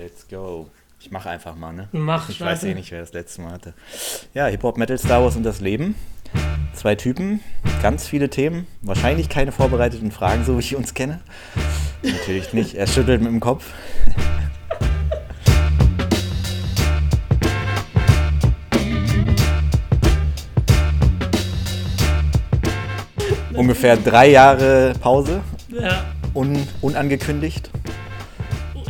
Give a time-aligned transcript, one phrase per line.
[0.00, 0.70] Let's go.
[0.98, 1.88] Ich mache einfach mal, ne?
[1.92, 3.74] Mach, Ich weiß eh nicht, wer das letzte Mal hatte.
[4.32, 5.94] Ja, Hip-Hop, Metal, Star Wars und das Leben.
[6.72, 7.40] Zwei Typen,
[7.82, 8.66] ganz viele Themen.
[8.80, 11.20] Wahrscheinlich keine vorbereiteten Fragen, so wie ich uns kenne.
[12.02, 12.76] Natürlich nicht.
[12.76, 13.74] Er schüttelt mit dem Kopf.
[23.54, 26.04] Ungefähr drei Jahre Pause, Ja,
[26.34, 27.70] un unangekündigt.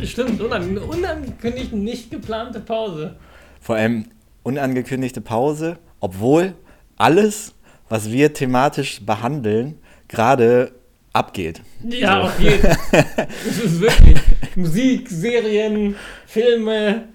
[0.09, 0.41] Stimmt.
[0.41, 3.15] Unan unangekündigt, nicht geplante Pause.
[3.59, 4.05] Vor allem
[4.43, 6.53] unangekündigte Pause, obwohl
[6.97, 7.53] alles,
[7.89, 9.77] was wir thematisch behandeln,
[10.07, 10.71] gerade
[11.13, 11.61] abgeht.
[11.87, 12.27] Ja, So.
[12.27, 13.27] auf jeden Fall.
[13.47, 14.17] Es ist wirklich
[14.55, 17.07] Musik, Serien, Filme,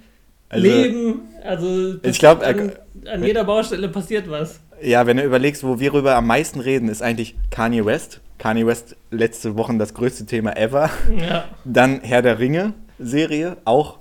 [0.48, 1.20] Also, Leben.
[1.44, 2.72] Also Ich glaub, an,
[3.04, 4.60] äh, an jeder Baustelle passiert was.
[4.82, 8.20] Ja, wenn du überlegst, wo wir darüber am meisten reden, ist eigentlich Kanye West.
[8.38, 10.90] Kanye West letzte Woche das größte Thema ever.
[11.18, 11.44] Ja.
[11.64, 13.98] Dann Herr der Ringe Serie, auch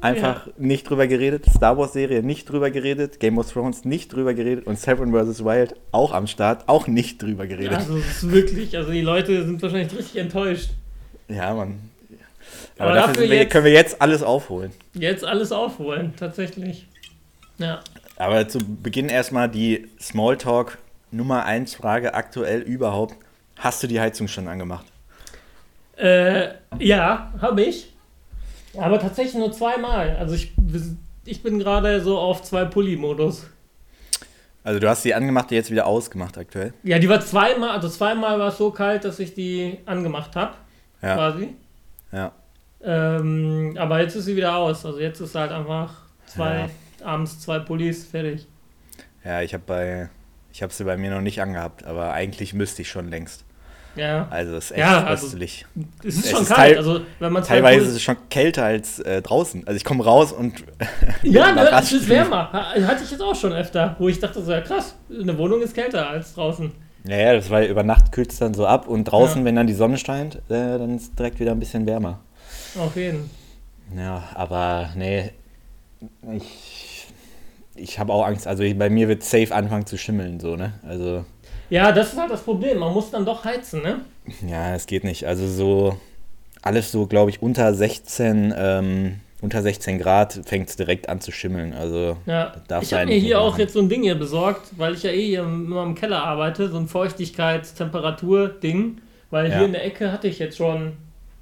[0.00, 1.46] einfach nicht drüber geredet.
[1.50, 3.18] Star Wars Serie nicht drüber geredet.
[3.18, 4.66] Game of Thrones nicht drüber geredet.
[4.66, 5.44] Und Seven vs.
[5.44, 7.74] Wild auch am Start, auch nicht drüber geredet.
[7.78, 10.70] Also es ist wirklich, also die Leute sind wahrscheinlich richtig enttäuscht.
[11.28, 11.80] Ja, Mann.
[12.78, 14.70] Aber, Aber dafür dafür wir, jetzt- können wir jetzt alles aufholen.
[14.94, 16.86] Jetzt alles aufholen, tatsächlich.
[17.58, 17.80] Ja.
[18.16, 20.78] Aber zu Beginn erstmal die Smalltalk
[21.10, 23.14] Nummer 1 Frage aktuell überhaupt.
[23.58, 24.86] Hast du die Heizung schon angemacht?
[25.96, 27.92] Äh, ja, habe ich.
[28.78, 30.16] Aber tatsächlich nur zweimal.
[30.16, 30.52] Also ich,
[31.24, 33.46] ich bin gerade so auf zwei Pulli-Modus.
[34.62, 36.74] Also du hast die angemacht, die jetzt wieder ausgemacht aktuell.
[36.82, 40.54] Ja, die war zweimal, also zweimal war es so kalt, dass ich die angemacht habe,
[41.02, 41.14] Ja.
[41.14, 41.54] quasi.
[42.12, 42.32] Ja.
[42.82, 44.84] Ähm, aber jetzt ist sie wieder aus.
[44.84, 45.94] Also jetzt ist halt einfach
[46.26, 46.68] zwei,
[47.06, 48.46] abends zwei Pullis, fertig.
[49.24, 50.08] Ja, ich habe bei
[50.52, 53.44] ich habe sie bei mir noch nicht angehabt, aber eigentlich müsste ich schon längst.
[53.94, 55.64] Ja, Also es ist echt Ja, also köstlich.
[56.04, 56.76] es ist Es schon ist kalt.
[56.76, 59.66] also wenn man Teilweise ist Pullis- es schon kälter als äh, draußen.
[59.66, 60.64] Also ich komme raus und
[61.22, 62.52] Ja, ne, es ist wärmer.
[62.52, 65.62] Ha- Hatte ich jetzt auch schon öfter, wo ich dachte so, ja krass, eine Wohnung
[65.62, 66.72] ist kälter als draußen.
[67.04, 69.44] Ja, ja, das war über Nacht kühlt es dann so ab und draußen, Ja.
[69.46, 70.40] wenn dann die Sonne scheint, äh,
[70.78, 72.20] dann ist es direkt wieder ein bisschen wärmer.
[72.78, 73.30] Auf jeden.
[73.96, 75.30] Ja, aber nee,
[76.32, 76.42] ich,
[77.76, 78.46] ich habe auch Angst.
[78.46, 80.74] Also bei mir wird safe anfangen zu schimmeln, so, ne?
[80.86, 81.24] Also,
[81.70, 82.78] Ja, das ist halt das Problem.
[82.78, 84.00] Man muss dann doch heizen, ne?
[84.46, 85.24] ja, es geht nicht.
[85.26, 85.96] Also so,
[86.62, 91.30] alles so, glaube ich, unter 16, ähm, unter 16 Grad fängt es direkt an zu
[91.30, 91.72] schimmeln.
[91.74, 92.52] Also, Ja.
[92.80, 93.60] Ich habe mir hier auch machen.
[93.60, 96.68] jetzt so ein Ding hier besorgt, weil ich ja eh hier immer im Keller arbeite,
[96.70, 98.98] so ein Feuchtigkeits-Temperatur-Ding.
[99.30, 99.56] Weil Ja.
[99.58, 100.92] hier in der Ecke hatte ich jetzt schon,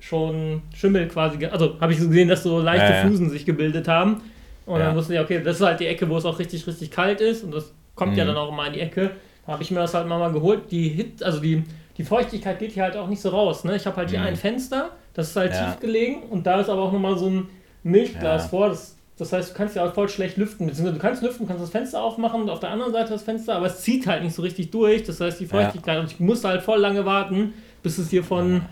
[0.01, 1.45] schon Schimmel quasi.
[1.47, 3.01] Also habe ich so gesehen, dass so leichte ja.
[3.03, 4.23] Flusen sich gebildet haben.
[4.67, 4.87] Und Ja.
[4.87, 7.21] dann wusste ich, okay, das ist halt die Ecke, wo es auch richtig, richtig kalt
[7.21, 7.45] ist.
[7.45, 8.29] Und das kommt ja Mhm.
[8.29, 9.11] dann auch immer in die Ecke.
[9.47, 10.71] Da habe ich mir das halt mal mal geholt.
[10.71, 11.63] Die Hit, also die,
[11.99, 13.65] die Feuchtigkeit geht hier halt auch nicht so raus.
[13.65, 13.77] Ne?
[13.77, 14.27] Ich habe halt hier Mhm.
[14.27, 15.67] ein Fenster, das ist halt Ja.
[15.73, 16.23] tief gelegen.
[16.31, 17.49] Und da ist aber auch nochmal so ein
[17.83, 18.49] Milchglas Ja.
[18.49, 18.69] vor.
[18.71, 20.67] Das, das heißt, du kannst ja auch voll schlecht lüften.
[20.67, 23.55] Beziehungsweise du kannst lüften, kannst das Fenster aufmachen und auf der anderen Seite das Fenster,
[23.57, 25.03] aber es zieht halt nicht so richtig durch.
[25.05, 28.63] Das heißt, die Feuchtigkeit, und ich musste halt voll lange warten, bis es hier von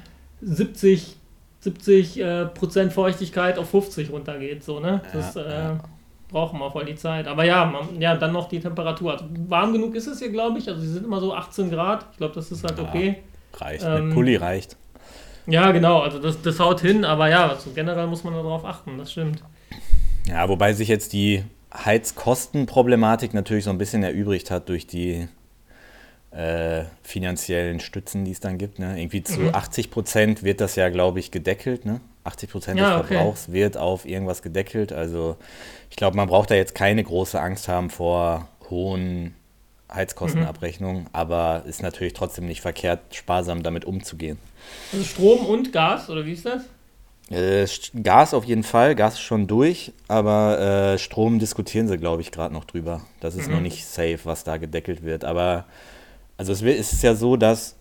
[0.41, 1.16] 70,
[1.62, 4.64] 70 äh, Prozent Feuchtigkeit auf 50 runtergeht.
[4.64, 5.00] So, ne?
[5.12, 5.80] Das Ja, äh, ja.
[6.28, 7.28] brauchen wir voll die Zeit.
[7.28, 9.12] Aber ja, man, ja, dann noch die Temperatur.
[9.12, 10.68] Also warm genug ist es hier, glaube ich.
[10.68, 12.06] Also sie sind immer so 18 Grad.
[12.12, 12.84] Ich glaube, das ist halt Ja.
[12.84, 13.16] okay.
[13.54, 13.84] reicht.
[13.84, 14.76] Ähm, Mit Pulli reicht.
[15.46, 16.00] Ja, genau.
[16.00, 17.04] Also das, das haut hin.
[17.04, 18.98] Aber ja, also generell muss man darauf achten.
[18.98, 19.42] Das stimmt.
[20.26, 25.28] Ja, wobei sich jetzt die Heizkostenproblematik natürlich so ein bisschen erübrigt hat durch die
[26.32, 28.78] äh, finanziellen Stützen, die es dann gibt.
[28.78, 28.98] Ne?
[29.00, 29.54] Irgendwie zu Mhm.
[29.54, 31.84] 80 Prozent wird das ja, glaube ich, gedeckelt.
[31.84, 32.00] Ne?
[32.25, 33.15] 80 Prozent Ja, des okay.
[33.15, 34.93] Verbrauchs wird auf irgendwas gedeckelt.
[34.93, 35.37] Also
[35.91, 39.34] ich glaube, man braucht da jetzt keine große Angst haben vor hohen
[39.93, 44.38] Heizkostenabrechnungen, aber ist natürlich trotzdem nicht verkehrt, sparsam damit umzugehen.
[44.93, 46.62] Also Strom und Gas, oder wie ist das?
[47.31, 47.66] Äh,
[48.03, 52.31] Gas auf jeden Fall, Gas ist schon durch, aber äh, Strom diskutieren sie, glaube ich,
[52.31, 53.03] gerade noch drüber.
[53.20, 53.54] Das ist Mhm.
[53.54, 55.25] noch nicht safe, was da gedeckelt wird.
[55.25, 55.64] Aber
[56.37, 57.76] also es, ist ja so, dass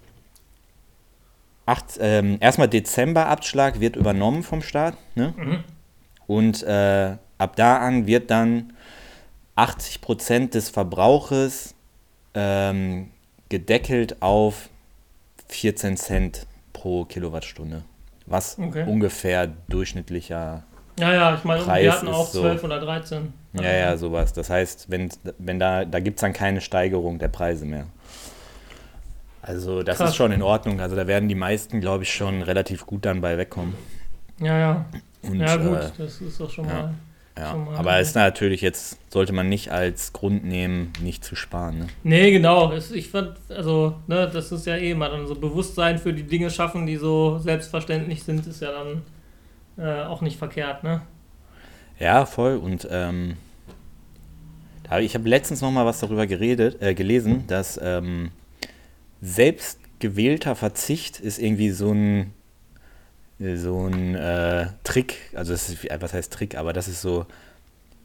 [1.66, 4.96] acht, ähm, erstmal Dezember-Abschlag wird übernommen vom Staat.
[5.16, 5.34] Ne?
[5.38, 5.64] Mhm.
[6.28, 8.74] Und äh, ab da an wird dann
[9.58, 11.76] 80% des Verbrauches
[12.34, 13.10] ähm,
[13.50, 14.70] gedeckelt auf
[15.50, 17.84] 14 Cent pro Kilowattstunde.
[18.26, 18.86] Was Okay.
[18.88, 20.64] ungefähr durchschnittlicher,
[20.98, 22.42] Ja, ja, ich meine, Preis wir hatten auch so.
[22.42, 23.34] 12 oder 13.
[23.54, 24.32] ja, ja, sowas.
[24.32, 27.88] Das heißt, wenn, wenn da, da gibt es dann keine Steigerung der Preise mehr.
[29.42, 30.12] Also das Krass.
[30.12, 30.80] ist schon in Ordnung.
[30.82, 33.74] Also da werden die meisten, glaube ich, schon relativ gut dann bei wegkommen.
[34.40, 34.86] Ja, ja.
[35.24, 36.74] Und, ja, gut, Äh, das ist doch schon ja.
[36.74, 36.94] mal.
[37.38, 37.52] ja.
[37.52, 41.80] schon mal- Aber ist natürlich jetzt, sollte man nicht als Grund nehmen, nicht zu sparen.
[41.80, 41.88] Ne?
[42.04, 42.72] Nee, genau.
[42.72, 46.24] Es, ich fand, also, ne, das ist ja eh mal dann so Bewusstsein für die
[46.24, 49.02] Dinge schaffen, die so selbstverständlich sind, ist ja dann
[49.78, 51.02] äh, auch nicht verkehrt, ne?
[52.00, 52.58] Ja, voll.
[52.58, 53.38] Und ähm,
[55.00, 58.32] ich habe letztens noch mal was darüber geredet, äh, gelesen, dass ähm,
[59.22, 62.34] selbstgewählter Verzicht ist irgendwie so ein
[63.56, 67.26] so ein äh, Trick, also das ist, was heißt Trick, aber das ist so,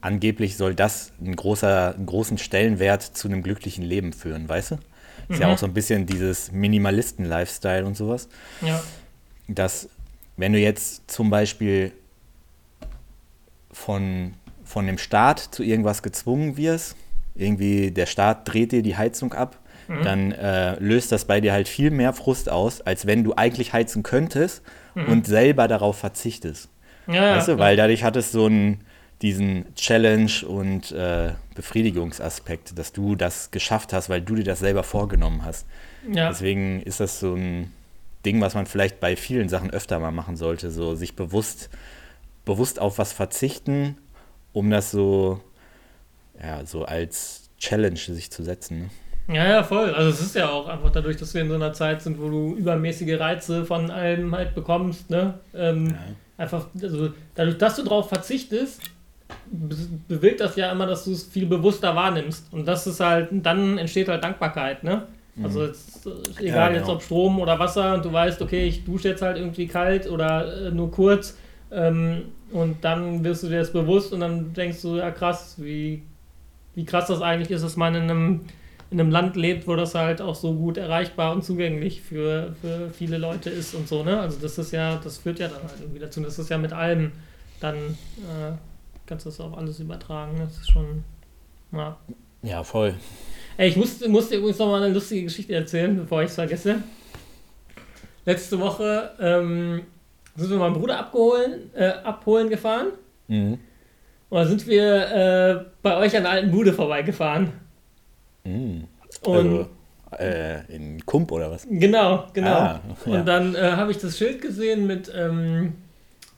[0.01, 4.75] angeblich soll das einen, großer, einen großen Stellenwert zu einem glücklichen Leben führen, weißt du?
[5.29, 5.43] Ist mhm.
[5.43, 8.29] ja auch so ein bisschen dieses Minimalisten-Lifestyle und sowas.
[8.63, 8.83] Ja.
[9.49, 9.89] Dass,
[10.37, 11.93] wenn du jetzt zum Beispiel
[13.71, 14.35] von,
[14.65, 16.97] von dem Staat zu irgendwas gezwungen wirst,
[17.35, 20.03] irgendwie der Staat dreht dir die Heizung ab, mhm.
[20.03, 23.73] dann äh, löst das bei dir halt viel mehr Frust aus, als wenn du eigentlich
[23.73, 24.63] heizen könntest
[24.95, 25.07] mhm.
[25.07, 26.69] und selber darauf verzichtest.
[27.07, 28.81] Ja, weißt du, weil dadurch hattest du so einen,
[29.23, 34.83] diesen Challenge und äh, Befriedigungsaspekt, dass du das geschafft hast, weil du dir das selber
[34.83, 35.67] vorgenommen hast.
[36.13, 36.29] Ja.
[36.29, 37.73] Deswegen ist das so ein
[38.27, 41.71] Ding, was man vielleicht bei vielen Sachen öfter mal machen sollte, so sich bewusst,
[42.45, 43.97] bewusst auf was verzichten,
[44.53, 45.41] um das so,
[46.43, 48.81] ja, so als Challenge sich zu setzen.
[48.83, 48.91] Ne?
[49.29, 49.93] Ja, ja, voll.
[49.93, 52.29] Also es ist ja auch einfach dadurch, dass wir in so einer Zeit sind, wo
[52.29, 55.35] du übermäßige Reize von allem halt bekommst, ne?
[55.55, 55.97] Ähm, ja.
[56.39, 58.83] Einfach, also dadurch, dass du darauf verzichtest,
[60.09, 62.53] bewirkt das ja immer, dass du es viel bewusster wahrnimmst.
[62.53, 65.03] Und das ist halt, dann entsteht halt Dankbarkeit, ne?
[65.35, 65.45] Mhm.
[65.45, 66.07] Also jetzt,
[66.39, 66.79] egal ja, genau.
[66.79, 70.09] jetzt ob Strom oder Wasser und du weißt, okay, ich dusche jetzt halt irgendwie kalt
[70.09, 71.37] oder äh, nur kurz
[71.71, 76.03] ähm, und dann wirst du dir das bewusst und dann denkst du, ja krass, wie,
[76.75, 78.41] wie krass das eigentlich ist, dass man in einem
[78.91, 82.91] in einem Land lebt, wo das halt auch so gut erreichbar und zugänglich für, für
[82.91, 84.21] viele Leute ist und so, ne?
[84.21, 86.21] Also das ist ja, das führt ja dann halt irgendwie dazu.
[86.21, 87.13] Das ist ja mit allem
[87.61, 88.53] dann, äh,
[89.07, 90.37] kannst du das auf alles übertragen.
[90.39, 91.03] Das ist schon,
[91.73, 91.97] ja.
[92.43, 92.95] Ja, voll.
[93.57, 96.77] Ey, ich musste, musste übrigens noch mal eine lustige Geschichte erzählen, bevor ich es vergesse.
[98.25, 99.83] Letzte Woche ähm,
[100.37, 102.89] sind wir meinen Bruder abgeholen, äh, abholen gefahren.
[103.27, 103.59] Mhm.
[104.29, 107.53] Und da sind wir äh, bei euch an der alten Bude vorbeigefahren.
[108.47, 108.85] Mm.
[109.29, 109.67] Und also,
[110.19, 111.67] äh, in Kump oder was?
[111.69, 112.51] Genau, genau.
[112.51, 113.19] Ah, ja.
[113.19, 115.75] Und dann äh, habe ich das Schild gesehen mit, ähm,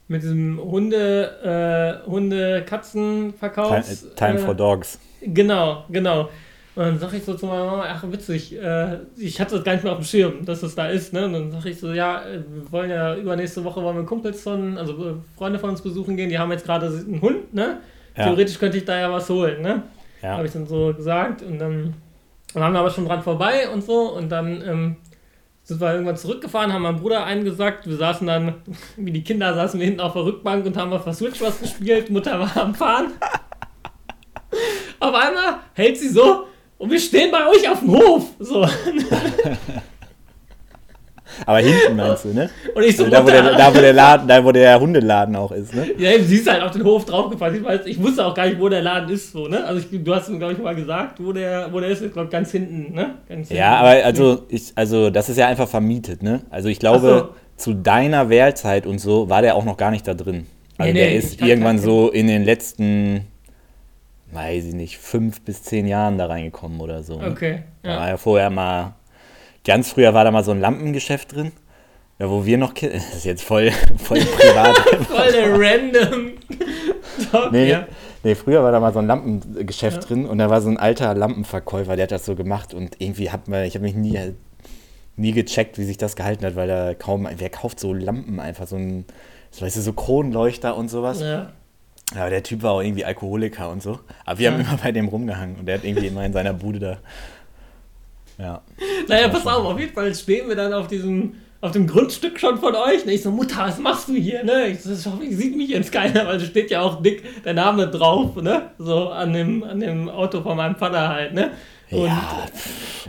[0.09, 4.15] mit diesem Hunde, äh, Hunde-Katzen-Verkaufs.
[4.15, 4.99] Time, time for Dogs.
[5.21, 6.29] Genau, genau.
[6.79, 9.73] Und dann sage ich so zu meiner Mama, ach witzig, äh, ich hatte das gar
[9.73, 11.13] nicht mehr auf dem Schirm, dass das da ist.
[11.13, 11.25] Ne?
[11.25, 14.79] Und dann sage ich so, ja, wir wollen ja übernächste Woche wollen wir Kumpels von,
[14.79, 17.79] also äh, Freunde von uns besuchen gehen, die haben jetzt gerade einen Hund, ne?
[18.17, 18.25] Ja.
[18.25, 19.83] Theoretisch könnte ich da ja was holen, ne?
[20.23, 20.37] Ja.
[20.37, 21.43] Habe ich dann so gesagt.
[21.43, 21.95] Und dann,
[22.55, 24.13] dann haben wir aber schon dran vorbei und so.
[24.15, 24.97] Und dann ähm,
[25.63, 27.87] sind wir irgendwann zurückgefahren, haben meinem Bruder einen gesagt.
[27.87, 28.55] Wir saßen dann,
[28.97, 31.61] wie die Kinder saßen wir hinten auf der Rückbank und haben auf der Switch was
[31.61, 32.11] gespielt.
[32.11, 33.13] Mutter war am Fahren.
[35.01, 36.47] auf einmal hält sie so
[36.79, 38.31] und wir stehen bei euch auf dem Hof.
[38.39, 38.67] So.
[41.47, 42.51] Aber hinten meinst du, ne?
[42.75, 45.37] Und ich so, also da, wo der, da, wo der Laden, da wo der Hundeladen
[45.37, 45.87] auch ist, ne?
[45.99, 47.57] Ja, sie ist halt auf den Hof draufgefallen.
[47.57, 49.65] Ich, weiß, ich wusste auch gar nicht, wo der Laden ist, so, ne?
[49.65, 52.13] Also ich, du hast mir, glaube ich, mal gesagt, wo der, wo der ist, ich
[52.13, 53.15] glaube ganz hinten, ne?
[53.29, 56.43] Ganz ja, aber also, ich, also das ist ja einfach vermietet, ne?
[56.51, 57.73] Also ich glaube, so.
[57.73, 60.47] zu deiner Wählzeit und so war der auch noch gar nicht da drin.
[60.79, 63.27] Also nee, der nee, ist irgendwann so in den letzten
[64.33, 67.19] weiß ich nicht, fünf bis zehn Jahren da reingekommen oder so.
[67.19, 67.31] Ne?
[67.31, 67.63] Okay.
[67.83, 67.95] Ja.
[67.95, 68.95] Da war ja vorher mal
[69.69, 71.53] Ganz früher war da mal so ein Lampengeschäft drin.
[72.19, 74.79] Ja, wo wir noch Das ist jetzt voll, voll privat.
[75.07, 76.33] voll der random.
[77.31, 77.87] Top, nee, ja.
[78.25, 80.09] nee, früher war da mal so ein Lampengeschäft ja.
[80.09, 83.31] drin und da war so ein alter Lampenverkäufer, der hat das so gemacht und irgendwie
[83.31, 84.19] hat man, ich habe mich nie,
[85.17, 88.67] nie gecheckt, wie sich das gehalten hat, weil da kaum, wer kauft so Lampen einfach,
[88.67, 89.05] so ein,
[89.51, 91.21] so, weißt du, so Kronleuchter und sowas.
[91.21, 91.53] Ja.
[92.15, 93.99] Ja, der Typ war auch irgendwie Alkoholiker und so.
[94.25, 94.53] Aber wir ja.
[94.53, 96.99] haben immer bei dem rumgehangen und der hat irgendwie immer in seiner Bude da
[98.39, 98.63] ja.
[99.09, 102.59] Naja, pass auf, auf jeden Fall stehen wir dann auf diesem, auf dem Grundstück schon
[102.59, 103.05] von euch.
[103.05, 104.45] Und ich so, Mutter, was machst du hier?
[104.45, 104.69] Ne?
[104.69, 107.43] Ich, so, ich hoffe, ich sieht mich jetzt keiner, weil da steht ja auch dick
[107.43, 108.71] der Name drauf, ne?
[108.79, 111.51] So an dem, an dem Auto von meinem Vater halt, ne?
[111.91, 112.47] Und, ja.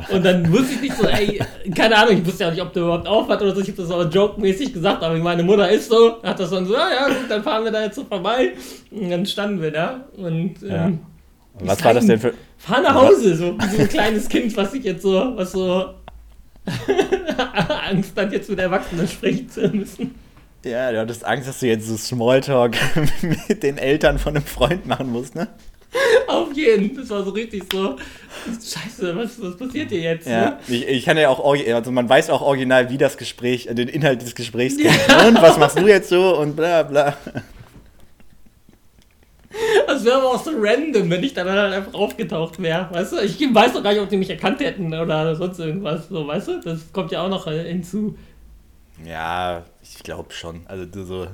[0.10, 1.42] und dann wusste ich nicht so, ey,
[1.76, 3.60] keine Ahnung, ich wusste ja nicht, ob der überhaupt aufhat oder so.
[3.60, 6.74] Ich habe das aber joke-mäßig gesagt, aber meine Mutter ist so, hat das dann so,
[6.74, 8.54] ja, ja, gut, dann fahren wir da jetzt so vorbei.
[8.90, 10.86] Und dann standen wir da und ja.
[10.86, 11.00] ähm,
[11.62, 12.34] was war das denn für.
[12.58, 15.94] Fahr nach Hause, so wie ein kleines Kind, was sich jetzt so, was so
[17.90, 20.16] Angst hat, jetzt mit Erwachsenen sprechen zu müssen.
[20.66, 22.76] Ja, du hattest Angst, dass du jetzt so Smalltalk
[23.48, 25.48] mit den Eltern von einem Freund machen musst, ne?
[26.28, 26.96] Auf jeden.
[26.96, 27.96] Das war so richtig so.
[28.46, 30.28] Scheiße, was, was passiert hier jetzt?
[30.28, 30.60] Ja, ne?
[30.68, 34.22] ich, ich kann ja auch, also man weiß auch original, wie das Gespräch, den Inhalt
[34.22, 34.92] des Gesprächs ja.
[34.92, 35.28] geht.
[35.28, 37.18] Und was machst du jetzt so und bla bla.
[39.88, 42.88] Das wäre aber auch so random, wenn ich dann halt einfach aufgetaucht wäre.
[42.92, 43.18] Weißt du?
[43.18, 46.08] Ich weiß doch gar nicht, ob die mich erkannt hätten oder sonst irgendwas.
[46.10, 46.60] So, weißt du?
[46.62, 48.16] Das kommt ja auch noch hinzu.
[49.06, 50.62] Ja, ich glaube schon.
[50.68, 51.28] Also du so.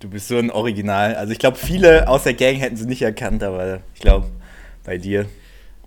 [0.00, 1.16] Du bist so ein Original.
[1.16, 4.28] Also ich glaube, viele aus der Gang hätten sie nicht erkannt, aber ich glaube,
[4.84, 5.26] bei dir.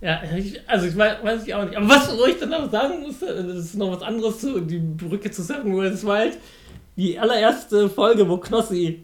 [0.02, 1.76] Ja, ich, also ich weiß, weiß ich auch nicht.
[1.76, 4.78] Aber was wo ich dann noch sagen musste, das ist noch was anderes zu, die
[4.78, 6.36] Brücke zu Seven Wheels Wild.
[6.96, 9.02] Die allererste Folge, wo Knossi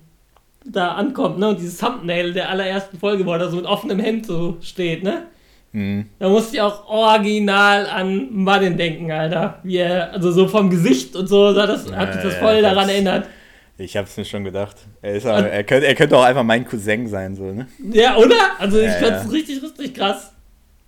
[0.65, 1.49] da ankommt, ne?
[1.49, 5.03] Und dieses Thumbnail der allerersten Folge, wo er da so mit offenem Hemd so steht,
[5.03, 5.25] ne?
[5.73, 6.07] Mhm.
[6.19, 9.61] Da musste ich auch original an Martin denken, Alter.
[9.63, 13.29] Wie er, also so vom Gesicht und so, das, hat mich das voll daran erinnert.
[13.77, 14.77] Ich hab's mir schon gedacht.
[15.03, 17.69] Er, ist aber, er, könnte, er könnte auch einfach mein Cousin sein, so, ne?
[17.93, 18.35] Ja, oder?
[18.59, 19.31] Also ich ja, fand's ja.
[19.31, 20.33] richtig, richtig krass.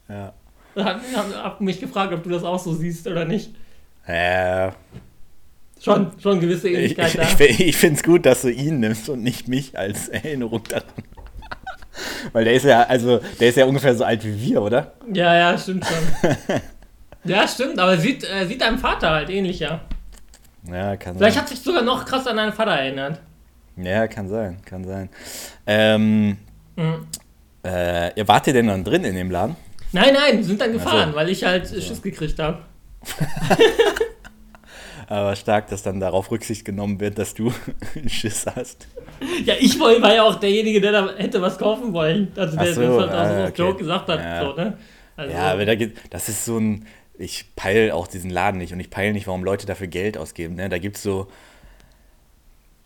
[0.08, 0.32] Ja.
[0.74, 3.54] Da hab, hab mich gefragt, ob du das auch so siehst oder nicht.
[4.08, 4.74] Ja.
[5.82, 7.44] Schon, schon gewisse Ähnlichkeit ich, da.
[7.44, 10.84] Ich, ich finde es gut, dass du ihn nimmst und nicht mich als Erinnerung daran.
[12.32, 14.92] Weil der ist ja, also, der ist ja ungefähr so alt wie wir, oder?
[15.12, 16.36] Ja, ja, stimmt schon.
[17.24, 19.80] ja, stimmt, aber sieht, äh, sieht deinem Vater halt ähnlich, ja.
[20.70, 21.42] Ja, kann Vielleicht sein.
[21.42, 23.20] hat sich sogar noch krass an deinen Vater erinnert.
[23.76, 25.08] Ja, kann sein, kann sein.
[25.66, 26.36] Ähm,
[26.76, 27.06] mhm.
[27.64, 29.56] äh, ja, wart ihr denn dann drin in dem Laden?
[29.92, 31.16] Nein, nein, sind dann gefahren, also.
[31.16, 31.68] weil ich halt.
[31.68, 32.58] Schiss gekriegt habe.
[35.10, 37.52] Aber stark, dass dann darauf Rücksicht genommen wird, dass du
[38.06, 38.86] Schiss hast.
[39.44, 42.30] Ja, ich war ja auch derjenige, der da hätte was kaufen wollen.
[42.36, 44.20] Also der so, das halt auch so auf Joke gesagt hat.
[44.20, 44.78] Ja, so, ne?
[45.16, 46.86] also, ja aber da geht, das ist so ein.
[47.18, 50.54] Ich peile auch diesen Laden nicht und ich peile nicht, warum Leute dafür Geld ausgeben.
[50.54, 50.68] Ne?
[50.68, 51.26] Da gibt es so.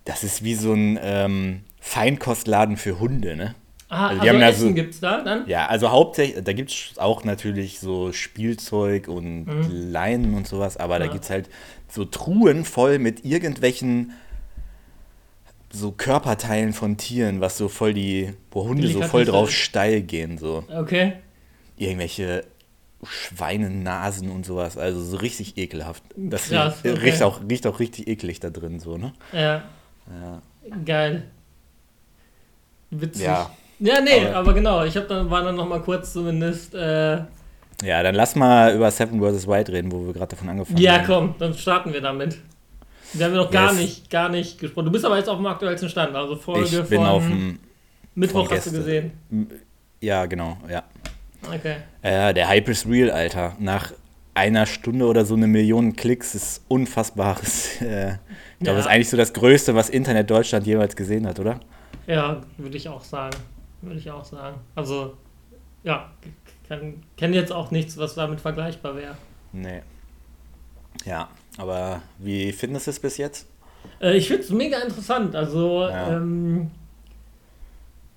[0.07, 3.55] Das ist wie so ein ähm, Feinkostladen für Hunde, ne?
[3.95, 5.49] Ah, also, also Essen so, gibt's da dann?
[5.49, 9.93] Ja, also hauptsächlich, da gibt es auch natürlich so Spielzeug und mhm.
[9.93, 11.07] Leinen und sowas, aber ja.
[11.07, 11.49] da gibt es halt
[11.89, 14.13] so Truhen voll mit irgendwelchen
[15.71, 20.39] so Körperteilen von Tieren, was so voll die, wo Hunde so voll drauf steil gehen,
[20.39, 20.65] so.
[20.73, 21.15] Okay.
[21.77, 22.45] Irgendwelche
[23.05, 26.03] Schweinenasen und sowas, also so richtig ekelhaft.
[26.17, 26.91] Das Krass, okay.
[26.91, 29.13] riecht, auch, riecht auch richtig eklig da drin, so, ne?
[29.33, 29.63] Ja.
[30.09, 30.43] ja.
[30.85, 31.25] Geil.
[32.91, 33.23] Witzig.
[33.23, 33.51] Ja.
[33.85, 36.75] Ja, nee, aber, aber genau, ich hab dann, war dann noch mal kurz zumindest.
[36.75, 37.17] Äh,
[37.83, 39.47] ja, dann lass mal über Seven vs.
[39.47, 41.01] White reden, wo wir gerade davon angefangen ja, haben.
[41.03, 42.39] Ja, komm, dann starten wir damit.
[43.13, 43.81] Wir haben ja noch gar yes.
[43.81, 44.87] nicht, gar nicht gesprochen.
[44.87, 47.59] Du bist aber jetzt auf dem aktuellsten Stand, also Folge ich bin von auf dem
[48.15, 49.13] Mittwoch hast du gesehen.
[50.01, 50.83] Ja, genau, ja.
[51.47, 51.77] Okay.
[52.01, 53.55] Äh, der Hype ist real, Alter.
[53.59, 53.93] Nach
[54.33, 57.69] einer Stunde oder so eine Million Klicks ist unfassbares.
[57.83, 58.17] Äh,
[58.61, 58.85] ich glaube, ja.
[58.85, 61.61] das ist eigentlich so das Größte, was Internet Deutschland jemals gesehen hat, oder?
[62.07, 63.37] Ja, würde ich auch sagen
[63.85, 64.57] würde ich auch sagen.
[64.75, 65.17] Also,
[65.83, 66.11] ja,
[66.69, 69.17] kenne jetzt auch nichts, was damit vergleichbar wäre.
[69.53, 69.83] Nee.
[71.05, 73.47] Ja, aber wie findest du es bis jetzt?
[74.01, 75.35] Äh, ich finde es mega interessant.
[75.35, 76.17] Also, ja.
[76.17, 76.71] ähm,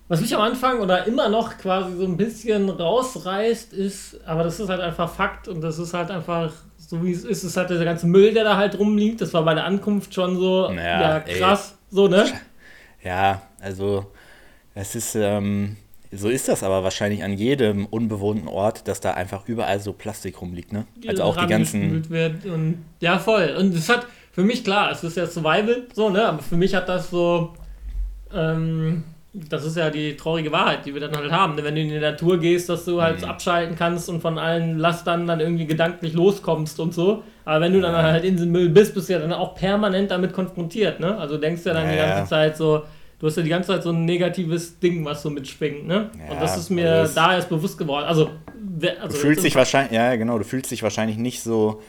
[0.08, 4.60] was mich am Anfang oder immer noch quasi so ein bisschen rausreißt, ist, aber das
[4.60, 7.70] ist halt einfach Fakt und das ist halt einfach so wie es ist, ist halt
[7.70, 9.20] der ganze Müll, der da halt rumliegt.
[9.20, 11.96] Das war bei der Ankunft schon so, naja, ja, krass, ey.
[11.96, 12.26] so, ne?
[13.04, 14.12] Ja, also
[14.78, 15.76] es ist, ähm,
[16.12, 20.40] so ist das aber wahrscheinlich an jedem unbewohnten Ort, dass da einfach überall so Plastik
[20.42, 20.86] rumliegt, ne?
[21.08, 22.10] Also auch die ganzen.
[22.10, 23.56] Wird und, ja, voll.
[23.58, 26.26] Und es hat für mich klar, es ist ja Survival, so, ne?
[26.26, 27.54] Aber für mich hat das so.
[28.34, 29.04] Ähm,
[29.50, 31.56] das ist ja die traurige Wahrheit, die wir dann halt haben.
[31.56, 31.64] Ne?
[31.64, 33.28] Wenn du in die Natur gehst, dass du halt mhm.
[33.28, 37.24] abschalten kannst und von allen Lastern dann irgendwie gedanklich loskommst und so.
[37.46, 40.10] Aber wenn du dann halt in diesem Müll bist, bist du ja dann auch permanent
[40.10, 41.18] damit konfrontiert, ne?
[41.18, 42.26] Also denkst du ja dann ja, die ganze ja.
[42.26, 42.84] Zeit so,
[43.20, 46.12] du hast ja die ganze Zeit so ein negatives Ding, was so mitschwingt, ne?
[46.18, 48.06] Ja, und das ist mir das da erst bewusst geworden.
[48.06, 48.30] Also,
[49.02, 51.82] also du fühlst dich wahrscheinlich, ja genau, du fühlst dich wahrscheinlich nicht so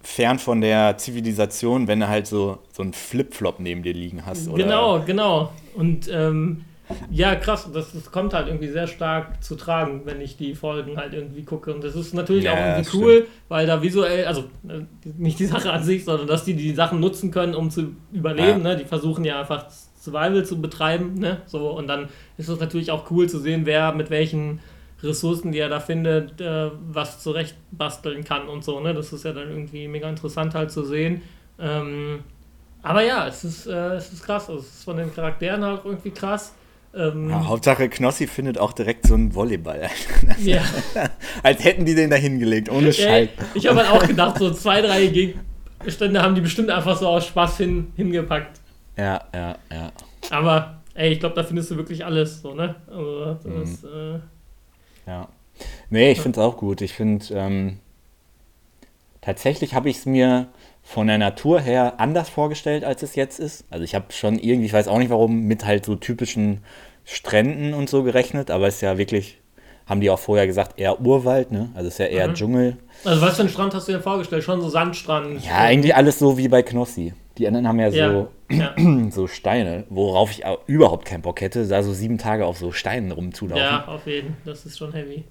[0.00, 4.48] fern von der Zivilisation, wenn du halt so, so einen Flipflop neben dir liegen hast.
[4.48, 4.64] Oder?
[4.64, 5.52] Genau, genau.
[5.74, 6.64] Und ähm,
[7.10, 10.96] ja, krass, das, das kommt halt irgendwie sehr stark zu tragen, wenn ich die Folgen
[10.96, 11.74] halt irgendwie gucke.
[11.74, 13.28] Und das ist natürlich ja, auch irgendwie cool, stimmt.
[13.48, 14.82] weil da visuell, also äh,
[15.18, 18.64] nicht die Sache an sich, sondern dass die die Sachen nutzen können, um zu überleben.
[18.64, 18.74] Ja.
[18.74, 18.76] Ne?
[18.76, 19.66] Die versuchen ja einfach
[19.98, 21.14] Survival zu betreiben.
[21.14, 21.42] Ne?
[21.46, 24.60] So, und dann ist es natürlich auch cool zu sehen, wer mit welchen
[25.02, 28.80] Ressourcen, die er da findet, äh, was zurecht basteln kann und so.
[28.80, 28.94] Ne?
[28.94, 31.22] Das ist ja dann irgendwie mega interessant halt zu sehen.
[31.58, 32.20] Ähm,
[32.82, 34.48] aber ja, es ist, äh, es ist krass.
[34.48, 36.54] Also es ist von den Charakteren halt irgendwie krass.
[36.94, 39.88] Ähm, ja, Hauptsache Knossi findet auch direkt so einen Volleyball.
[40.42, 40.62] ja.
[41.42, 43.28] Als hätten die den da hingelegt, ohne Scheiß.
[43.54, 47.26] Ich habe halt auch gedacht, so zwei, drei Gegenstände haben die bestimmt einfach so aus
[47.26, 48.60] Spaß hin, hingepackt.
[48.98, 49.92] Ja, ja, ja.
[50.30, 52.74] Aber, ey, ich glaube, da findest du wirklich alles, so, ne?
[52.88, 53.88] Also, das, mhm.
[53.88, 55.28] äh, ja.
[55.88, 56.80] Nee, ich finde es auch gut.
[56.80, 57.78] Ich finde, ähm,
[59.20, 60.48] tatsächlich habe ich es mir
[60.82, 63.64] von der Natur her anders vorgestellt, als es jetzt ist.
[63.70, 66.62] Also ich habe schon irgendwie, ich weiß auch nicht warum, mit halt so typischen
[67.04, 69.38] Stränden und so gerechnet, aber es ist ja wirklich,
[69.86, 71.70] haben die auch vorher gesagt, eher Urwald, ne?
[71.74, 72.34] Also es ist ja eher mhm.
[72.34, 72.76] Dschungel.
[73.04, 74.44] Also was für einen Strand hast du dir vorgestellt?
[74.44, 75.44] Schon so Sandstrand?
[75.44, 78.74] Ja, eigentlich alles so wie bei Knossi Die anderen haben ja, so, ja.
[79.10, 83.12] so Steine, worauf ich überhaupt keinen Bock hätte, da so sieben Tage auf so Steinen
[83.12, 83.62] rumzulaufen.
[83.64, 84.36] Ja, auf jeden.
[84.44, 85.24] Das ist schon heavy.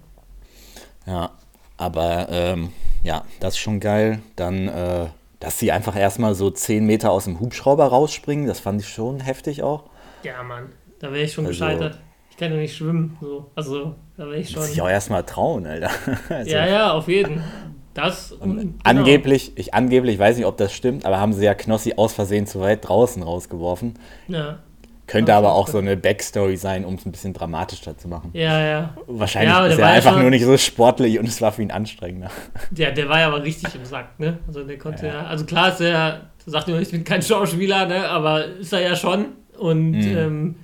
[1.06, 1.30] Ja,
[1.76, 2.72] aber ähm,
[3.02, 4.20] ja, das ist schon geil.
[4.36, 5.06] Dann, äh,
[5.40, 9.20] dass sie einfach erstmal so 10 Meter aus dem Hubschrauber rausspringen, das fand ich schon
[9.20, 9.84] heftig auch.
[10.22, 10.70] Ja, Mann.
[10.98, 11.98] Da wäre ich schon Also- gescheitert.
[12.30, 13.16] Ich kann ja nicht schwimmen.
[13.20, 13.50] So.
[13.56, 14.60] Also, da wäre ich schon.
[14.62, 15.90] Muss ich auch erstmal trauen, Alter.
[16.28, 17.42] Also, Ja, ja, auf jeden.
[17.94, 18.72] Das und, genau.
[18.84, 22.46] Angeblich, ich angeblich weiß nicht, ob das stimmt, aber haben sie ja Knossi aus Versehen
[22.46, 23.94] zu weit draußen rausgeworfen.
[24.28, 24.58] Ja,
[25.08, 28.30] Könnte aber auch so eine Backstory sein, um es ein bisschen dramatischer zu machen.
[28.34, 28.94] ja, ja.
[29.06, 31.50] Wahrscheinlich Ja, ist er war ja einfach schon- nur nicht so sportlich und es war
[31.50, 32.30] für ihn anstrengender.
[32.70, 34.38] Der, der war ja aber richtig im Sack, ne?
[34.46, 35.26] Also der konnte ja, Ja.
[35.26, 38.06] also klar ist er, sagt immer, ich bin kein Schauspieler, ne?
[38.08, 39.26] Aber ist er ja schon.
[39.58, 40.16] Und Mhm.
[40.16, 40.56] ähm,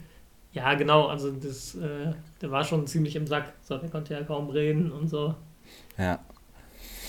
[0.53, 2.13] ja, genau, also das, äh,
[2.43, 3.55] der war schon ziemlich im Sack.
[3.63, 5.35] So, der konnte ja kaum reden und so.
[5.99, 6.19] Ja.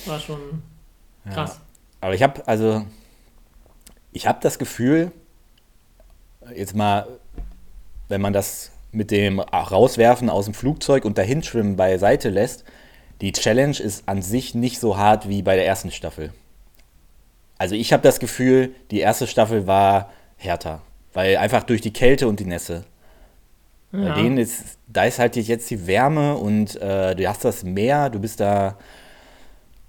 [0.05, 0.61] War schon
[1.25, 1.31] ja.
[1.31, 1.59] krass.
[2.01, 2.85] Aber ich habe also,
[4.11, 5.11] ich habe das Gefühl,
[6.55, 7.07] jetzt mal,
[8.07, 12.63] wenn man das mit dem Rauswerfen aus dem Flugzeug und Dahinschwimmen beiseite lässt,
[13.21, 16.33] die Challenge ist an sich nicht so hart wie bei der ersten Staffel.
[17.57, 20.81] Also ich habe das Gefühl, die erste Staffel war härter,
[21.13, 22.83] weil einfach durch die Kälte und die Nässe.
[23.91, 24.15] Bei Ja.
[24.15, 28.19] denen ist, da ist halt jetzt die Wärme und äh, du hast das Meer, du
[28.19, 28.77] bist da,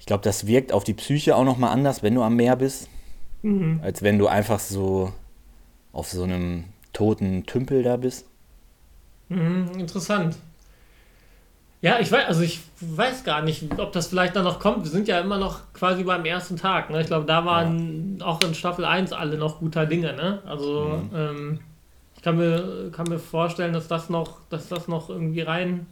[0.07, 2.89] ich glaube, das wirkt auf die Psyche auch nochmal anders, wenn du am Meer bist,
[3.43, 3.81] Mhm.
[3.83, 5.13] als wenn du einfach so
[5.93, 8.25] auf so einem toten Tümpel da bist.
[9.31, 10.37] Mhm, interessant.
[11.83, 14.85] Ja, ich weiß, also ich weiß gar nicht, ob das vielleicht dann noch kommt.
[14.85, 16.89] Wir sind ja immer noch quasi beim ersten Tag.
[16.91, 17.01] Ne?
[17.01, 20.13] Ich glaube, da waren auch in Staffel 1 alle noch guter Dinge.
[20.15, 20.41] Ne?
[20.47, 21.59] Also ähm,
[22.15, 25.87] ich kann mir, kann mir vorstellen, dass das noch, dass das noch irgendwie rein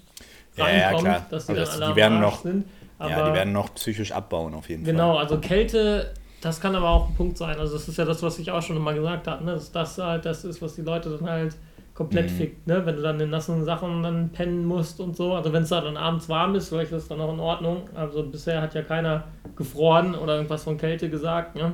[0.56, 1.26] Ja, ja, klar.
[1.30, 2.64] dass die Also dann das- alle die werden noch- sind.
[3.04, 5.22] Aber ja, die werden noch psychisch abbauen auf jeden Genau, Fall.
[5.22, 7.58] also Kälte, das kann aber auch ein Punkt sein.
[7.58, 9.52] Also das ist ja das, was ich auch schon immer gesagt habe, ne?
[9.52, 11.56] dass das halt das ist, was die Leute dann halt
[11.94, 12.34] komplett Mhm.
[12.36, 12.84] fickt, ne?
[12.84, 15.34] wenn du dann in nassen Sachen dann pennen musst und so.
[15.34, 17.88] Also wenn es da dann abends warm ist, vielleicht ist das dann auch in Ordnung.
[17.94, 19.24] Also bisher hat ja keiner
[19.56, 21.54] gefroren oder irgendwas von Kälte gesagt.
[21.54, 21.72] Ne?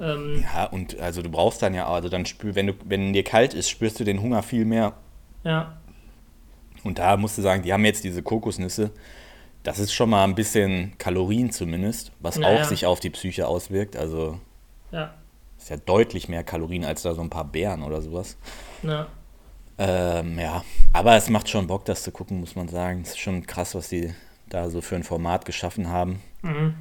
[0.00, 3.24] Ähm, Ja, und also du brauchst dann ja, also dann spür, wenn du, wenn dir
[3.24, 4.94] kalt ist, spürst du den Hunger viel mehr.
[5.44, 5.74] ja,
[6.84, 8.90] Und da musst du sagen, die haben jetzt diese Kokosnüsse.
[9.68, 12.64] Das ist schon mal ein bisschen Kalorien zumindest, was Ja, auch ja.
[12.64, 13.96] sich auf die Psyche auswirkt.
[13.96, 14.40] Also
[14.92, 15.12] ja,
[15.58, 18.36] ist ja deutlich mehr Kalorien als da so ein paar Beeren oder sowas.
[18.82, 19.06] ja.
[19.80, 23.02] Ähm, ja, aber es macht schon Bock, das zu gucken, muss man sagen.
[23.02, 24.12] Es ist schon krass, was die
[24.48, 26.20] da so für ein Format geschaffen haben.
[26.42, 26.74] Mhm.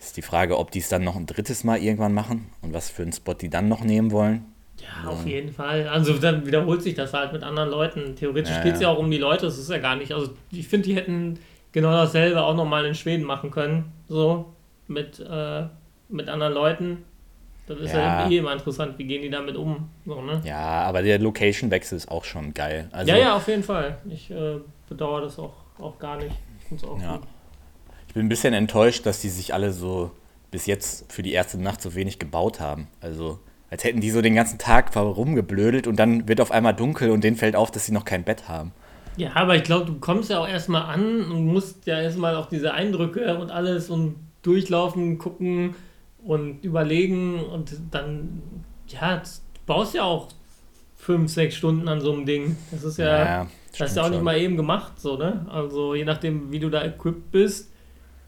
[0.00, 2.88] Ist die Frage, ob die es dann noch ein drittes Mal irgendwann machen und was
[2.88, 4.46] für einen Spot die dann noch nehmen wollen.
[4.78, 5.86] Ja, auf jeden Fall.
[5.88, 8.16] Also dann wiederholt sich das halt mit anderen Leuten.
[8.16, 8.88] Theoretisch Ja, geht es ja.
[8.88, 10.12] ja auch um die Leute, das ist ja gar nicht.
[10.12, 11.38] Also ich finde, die hätten
[11.72, 13.92] genau dasselbe auch nochmal in Schweden machen können.
[14.08, 14.52] So,
[14.88, 15.64] mit, äh,
[16.08, 17.04] mit anderen Leuten.
[17.66, 18.28] Das ist ja, Ja.
[18.30, 19.88] eh immer interessant, wie gehen die damit um.
[20.04, 20.40] So, ne?
[20.44, 22.88] Ja, aber der Location-Wechsel ist auch schon geil.
[22.92, 23.98] Also, ja, ja, auf jeden Fall.
[24.08, 24.58] Ich äh,
[24.88, 26.34] bedauere das auch, auch gar nicht.
[26.74, 27.20] Ich auch Ja.
[28.08, 30.10] Ich bin ein bisschen enttäuscht, dass die sich alle so
[30.50, 32.88] bis jetzt für die erste Nacht so wenig gebaut haben.
[33.00, 33.38] Also,
[33.70, 37.24] als hätten die so den ganzen Tag rumgeblödelt und dann wird auf einmal dunkel und
[37.24, 38.72] denen fällt auf, dass sie noch kein Bett haben.
[39.16, 42.46] Ja, aber ich glaube, du kommst ja auch erstmal an und musst ja erstmal auch
[42.46, 45.74] diese Eindrücke und alles und durchlaufen, gucken
[46.24, 48.42] und überlegen und dann,
[48.88, 49.22] ja, du
[49.66, 50.28] baust ja auch
[50.96, 52.56] fünf, sechs Stunden an so einem Ding.
[52.70, 53.46] Das ist ja,
[53.76, 54.24] das ist ja auch nicht schon.
[54.24, 55.44] mal eben gemacht, so, ne?
[55.50, 57.70] Also je nachdem, wie du da equipped bist.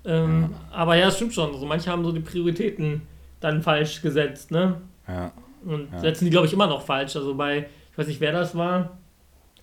[0.04, 1.52] Ähm, Aber ja, es stimmt schon.
[1.54, 3.02] Also manche haben so die Prioritäten
[3.40, 4.80] dann falsch gesetzt, ne?
[5.08, 5.32] Ja.
[5.64, 6.00] Und Ja.
[6.00, 7.16] setzen die, glaube ich, immer noch falsch.
[7.16, 8.98] Also bei, ich weiß nicht, wer das war,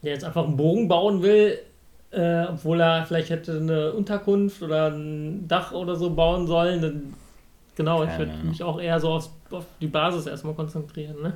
[0.04, 1.60] der jetzt einfach einen Bogen bauen will,
[2.12, 6.82] äh, obwohl er vielleicht hätte eine Unterkunft oder ein Dach oder so bauen sollen.
[6.82, 7.14] Dann,
[7.76, 8.50] genau, ich Keine würde Ahnung.
[8.50, 11.22] mich auch eher so auf, auf die Basis erstmal konzentrieren.
[11.22, 11.34] Ne?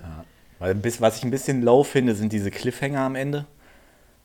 [0.59, 3.45] Weil ein bisschen, was ich ein bisschen low finde, sind diese Cliffhanger am Ende.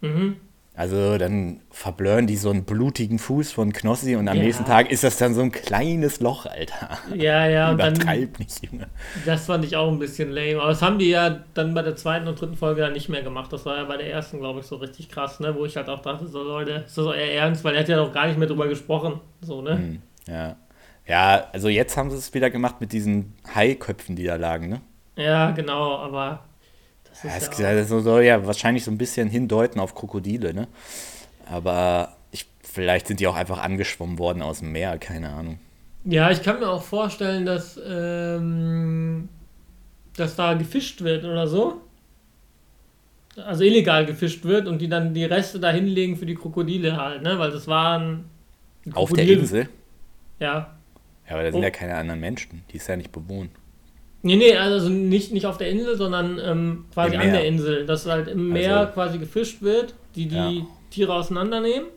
[0.00, 0.36] Mhm.
[0.80, 4.42] Also dann verblören die so einen blutigen Fuß von Knossi und am Ja.
[4.44, 6.96] nächsten Tag ist das dann so ein kleines Loch, Alter.
[7.14, 7.92] Ja, ja, und dann,
[8.38, 8.86] nicht, Junge.
[9.26, 10.58] das fand ich auch ein bisschen lame.
[10.58, 13.22] Aber das haben die ja dann bei der zweiten und dritten Folge dann nicht mehr
[13.22, 13.52] gemacht.
[13.52, 15.54] Das war ja bei der ersten, glaube ich, so richtig krass, ne?
[15.54, 17.62] wo ich halt auch dachte, so Leute, ist das euer Ernst?
[17.62, 19.20] Weil er hat ja noch gar nicht mehr drüber gesprochen.
[19.42, 19.72] So, ne?
[19.76, 20.56] Hm, Ja.
[21.06, 24.80] Ja, also jetzt haben sie es wieder gemacht mit diesen Haiköpfen, die da lagen, ne?
[25.16, 26.44] Ja, genau, aber
[27.22, 30.68] Ja, ja, das soll ja wahrscheinlich so ein bisschen hindeuten auf Krokodile, ne?
[31.46, 35.58] Aber ich, vielleicht sind die auch einfach angeschwommen worden aus dem Meer, keine Ahnung.
[36.04, 39.28] ja, ich kann mir auch vorstellen, dass, ähm,
[40.16, 41.80] dass da gefischt wird oder so.
[43.36, 47.22] Also illegal gefischt wird und die dann die Reste da hinlegen für die Krokodile halt,
[47.22, 47.38] ne?
[47.38, 48.24] Weil das waren.
[48.94, 49.68] Auf der Insel?
[50.38, 50.74] Ja.
[51.28, 51.62] Ja, aber da sind Oh.
[51.62, 52.62] ja keine anderen Menschen.
[52.72, 53.50] Die ist ja nicht bewohnt.
[54.22, 57.86] Nee, nee, also nicht, nicht auf der Insel, sondern ähm, quasi an der Insel.
[57.86, 60.66] Dass halt im Meer Also- quasi gefischt wird, die die Ja.
[60.90, 61.88] Tiere auseinandernehmen.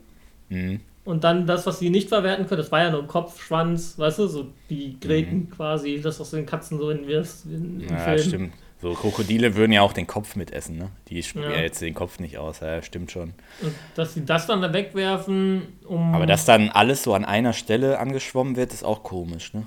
[0.49, 0.79] Mhm.
[1.05, 4.19] Und dann das, was sie nicht verwerten können, das war ja nur Kopf, Schwanz, weißt
[4.19, 5.49] du, so wie Gräten Mhm.
[5.49, 8.19] quasi, das, was du den Katzen so in, wirfst, in, im Ja, Film.
[8.19, 8.53] stimmt.
[8.81, 10.89] So Krokodile würden ja auch den Kopf mitessen, ne?
[11.09, 11.55] Die spucken Ja.
[11.57, 13.33] ja jetzt den Kopf nicht aus, ja, stimmt schon.
[13.61, 16.13] Und dass sie das dann da wegwerfen, um.
[16.13, 19.63] Aber dass dann alles so an einer Stelle angeschwommen wird, ist auch komisch, ne?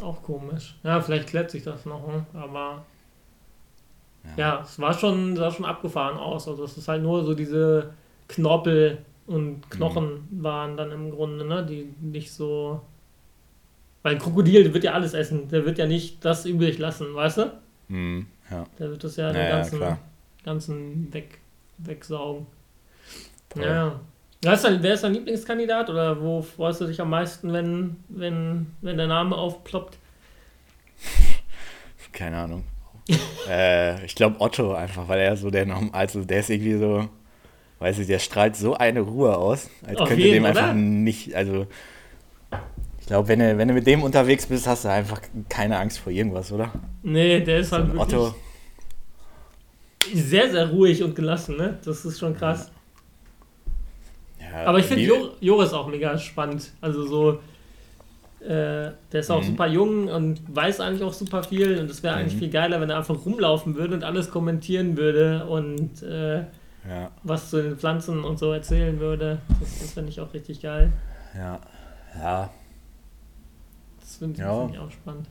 [0.00, 0.76] Ist auch komisch.
[0.82, 2.24] Ja, vielleicht klärt sich das noch, ne?
[2.32, 2.84] aber.
[4.24, 4.30] Ja.
[4.36, 6.46] Ja, es war schon, sah schon abgefahren aus.
[6.48, 7.92] Also, es ist halt nur so diese
[8.28, 10.42] Knorpel und Knochen Mhm.
[10.42, 11.64] waren dann im Grunde, ne?
[11.64, 12.80] Die nicht so.
[14.02, 15.48] Weil ein Krokodil, wird ja alles essen.
[15.48, 17.52] Der wird ja nicht das übrig lassen, weißt du?
[17.88, 18.26] Mhm.
[18.50, 18.64] Ja.
[18.78, 19.80] Der wird das ja, Ja, den ganzen,
[20.44, 21.38] ganzen weg,
[21.78, 22.46] wegsaugen.
[23.50, 23.64] Voll.
[23.64, 24.00] Ja.
[24.42, 27.96] Wer ist, dein, wer ist dein Lieblingskandidat oder wo freust du dich am meisten, wenn,
[28.08, 29.98] wenn, wenn der Name aufploppt?
[32.12, 32.64] Keine Ahnung.
[33.48, 37.08] äh, ich glaube Otto einfach, weil er so der Norm, also der ist irgendwie so,
[37.80, 40.74] weiß ich, der strahlt so eine Ruhe aus, als Auf könnte jeden, dem einfach oder?
[40.74, 41.66] nicht, also
[43.00, 45.98] ich glaube, wenn du, wenn du mit dem unterwegs bist, hast du einfach keine Angst
[45.98, 46.70] vor irgendwas, oder?
[47.02, 48.34] Nee, der ist So halt wirklich Otto,
[50.14, 51.78] sehr, sehr ruhig und gelassen, ne?
[51.84, 52.68] Das ist schon krass.
[52.68, 52.79] ja,
[54.54, 56.72] Aber ich finde Jor Joris auch mega spannend.
[56.80, 57.32] Also so,
[58.44, 59.46] äh, der ist auch Mhm.
[59.46, 61.78] super jung und weiß eigentlich auch super viel.
[61.78, 62.38] Und es wäre eigentlich Mhm.
[62.40, 66.44] viel geiler, wenn er einfach rumlaufen würde und alles kommentieren würde und äh,
[66.88, 69.38] Ja, was zu den Pflanzen und so erzählen würde.
[69.60, 70.90] Das, das finde ich auch richtig geil.
[71.36, 71.60] ja,
[72.18, 72.50] ja.
[74.00, 74.60] Das finde ich, Ja.
[74.62, 75.26] find ich auch spannend.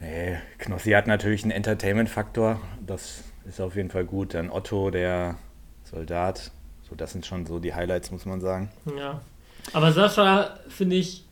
[0.00, 2.60] Nee, Knossi hat natürlich einen Entertainment-Faktor.
[2.84, 4.34] Das ist auf jeden Fall gut.
[4.34, 5.36] Dann Otto, der
[5.84, 6.50] Soldat.
[6.88, 8.70] So, das sind schon so die Highlights, muss man sagen.
[8.96, 9.20] Ja.
[9.72, 11.24] Aber Sascha, finde ich,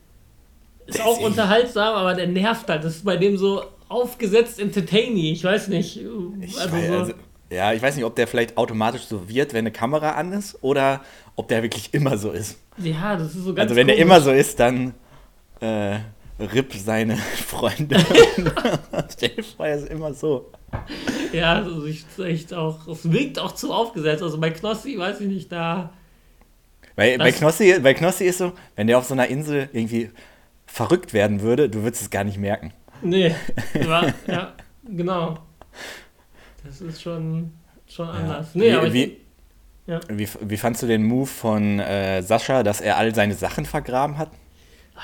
[0.87, 2.85] ist Der auch ist unterhaltsam, aber der nervt halt.
[2.85, 5.33] Das ist bei dem so aufgesetzt entertaining.
[5.33, 6.01] Ich weiß nicht.
[6.41, 7.13] Ich Also weiß, so, also,
[7.51, 10.59] ja, ich weiß nicht, ob der vielleicht automatisch so wird, wenn eine Kamera an ist,
[10.63, 11.03] oder
[11.37, 12.59] ob der wirklich immer so ist.
[12.79, 14.07] ja, das ist so ganz also wenn der komisch.
[14.07, 14.95] immer so ist, dann
[15.61, 15.99] äh,
[16.39, 17.17] RIP seine
[17.47, 17.97] Freunde.
[19.13, 20.51] Stell dir vor, er ist immer so.
[21.33, 24.23] Ja, also ich echt auch, es wirkt auch zu aufgesetzt.
[24.23, 25.93] Also bei Knossi, weiß ich nicht, da.
[26.97, 30.11] Bei, bei, Knossi, bei Knossi ist so, wenn der auf so einer Insel irgendwie
[30.67, 32.73] verrückt werden würde, du würdest es gar nicht merken.
[33.03, 33.35] Nee,
[33.85, 35.39] war, ja, genau.
[36.65, 37.53] Das ist schon,
[37.87, 38.55] schon anders.
[38.55, 39.17] Nee, wie, aber wie, ich,
[39.87, 40.01] ja.
[40.09, 44.19] wie, wie fandst du den Move von äh, Sascha, dass er all seine Sachen vergraben
[44.19, 44.31] hat?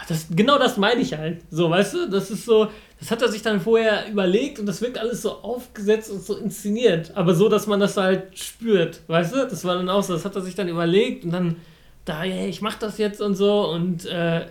[0.09, 1.43] Das, genau das meine ich halt.
[1.51, 2.69] So, weißt du, das ist so,
[3.01, 6.37] das hat er sich dann vorher überlegt und das wirkt alles so aufgesetzt und so
[6.37, 7.17] inszeniert.
[7.17, 9.47] Aber so, dass man das halt spürt, weißt du?
[9.49, 11.57] Das war dann auch so, das hat er sich dann überlegt und dann
[12.05, 14.47] da, hey, ich mach das jetzt und so und äh,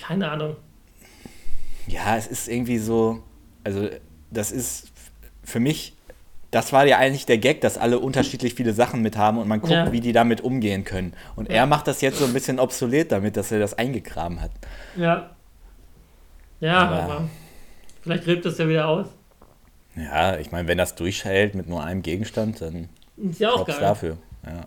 [0.00, 0.56] keine Ahnung.
[1.86, 3.22] Ja, es ist irgendwie so,
[3.64, 3.88] also
[4.30, 4.88] das ist
[5.42, 5.94] für mich,
[6.50, 9.60] das war ja eigentlich der Gag, dass alle unterschiedlich viele Sachen mit haben und man
[9.60, 9.92] guckt, Ja.
[9.92, 11.12] wie die damit umgehen können.
[11.36, 11.56] Und Ja.
[11.56, 14.50] er macht das jetzt so ein bisschen obsolet damit, dass er das eingegraben hat.
[14.96, 15.30] Ja.
[16.60, 17.28] Ja, Aber- aber,
[18.02, 19.06] vielleicht gräbt das ja wieder aus.
[19.96, 23.76] Ja, ich meine, wenn das durchhält mit nur einem Gegenstand, dann Ist ja auch geil.
[23.80, 24.16] dafür.
[24.46, 24.60] Ja.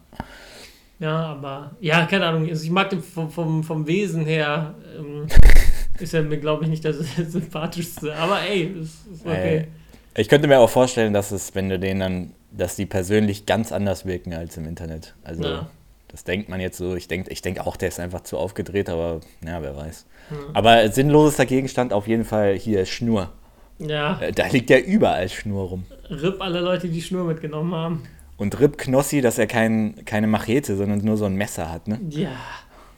[1.00, 2.48] Ja, aber ja, keine Ahnung.
[2.50, 4.76] Also ich mag den vom, vom, vom Wesen her.
[4.98, 5.28] Ähm,
[6.00, 6.94] ist er mir, glaube ich, nicht der
[7.28, 8.16] sympathischste.
[8.16, 9.58] Aber ey, ist, ist okay.
[9.58, 9.68] Äh,
[10.16, 13.72] Ich könnte mir auch vorstellen, dass es, wenn du den dann, dass die persönlich ganz
[13.72, 15.16] anders wirken als im Internet.
[15.24, 15.70] Also Ja.
[16.10, 16.96] das denkt man jetzt so.
[16.96, 20.06] Ich denke ich denk auch, der ist einfach zu aufgedreht, aber ja, wer weiß.
[20.30, 20.38] Hm.
[20.54, 23.32] Aber sinnlosester Gegenstand auf jeden Fall hier Schnur.
[23.80, 25.86] Ja, Äh, Da liegt ja überall Schnur rum.
[26.10, 28.04] RIP alle Leute, die Schnur mitgenommen haben.
[28.38, 32.00] Und Rip Knossi, dass er kein, keine Machete, sondern nur so ein Messer hat, ne?
[32.10, 32.32] Ja,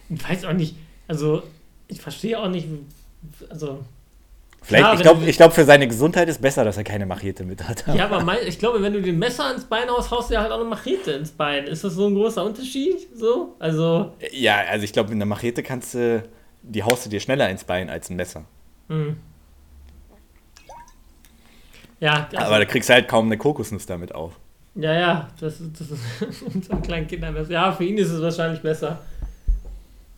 [0.10, 0.76] ich weiß auch nicht.
[1.08, 1.44] Also,
[1.88, 2.68] ich verstehe auch nicht.
[3.50, 3.80] Also,
[4.68, 7.68] Vielleicht, Klar, ich glaube, glaub, für seine Gesundheit ist besser, dass er keine Machete mit
[7.68, 7.84] hat.
[7.94, 10.42] ja, aber mein, ich glaube, wenn du den Messer ins Bein haust, haust du ja
[10.42, 11.66] halt auch eine Machete ins Bein.
[11.68, 12.98] Ist das so ein großer Unterschied?
[13.16, 13.56] So?
[13.60, 16.24] Also, Ja, also ich glaube, mit einer Machete kannst du,
[16.64, 18.46] die haust du dir schneller ins Bein als ein Messer.
[18.88, 19.18] hm.
[22.00, 24.34] Ja, also, Aber da kriegst du halt kaum eine Kokosnuss damit auf.
[24.76, 27.52] Ja, ja, das, ist- das ist unseren kleinen Kindern besser.
[27.52, 29.00] Ja, für ihn ist es wahrscheinlich besser.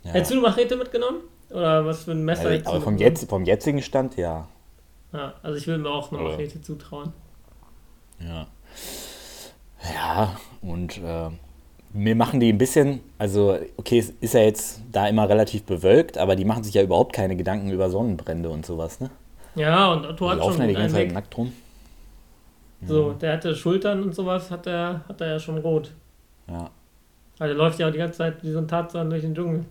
[0.04, 0.12] Ja.
[0.14, 1.18] Hättest du eine Machete mitgenommen?
[1.50, 4.48] Oder was für ein Messer Also, aber vom, jetzt, vom jetzigen Stand, ja.
[5.14, 6.30] Ja, also ich will mir auch eine Ja.
[6.30, 7.14] Machete zutrauen.
[8.20, 8.48] Ja.
[9.96, 11.30] Ja, und äh,
[11.94, 16.18] mir machen die ein bisschen, also okay, es ist ja jetzt da immer relativ bewölkt,
[16.18, 19.10] aber die machen sich ja überhaupt keine Gedanken über Sonnenbrände und sowas, ne?
[19.56, 21.54] Ja, und Otto hat schon ja die ganze Zeit nackt rum.
[22.86, 25.92] So, der hatte Schultern und sowas, hat er, hat er ja schon rot.
[26.48, 26.70] Ja.
[27.40, 29.66] Also der läuft ja auch die ganze Zeit wie so ein Tarzan durch den Dschungel.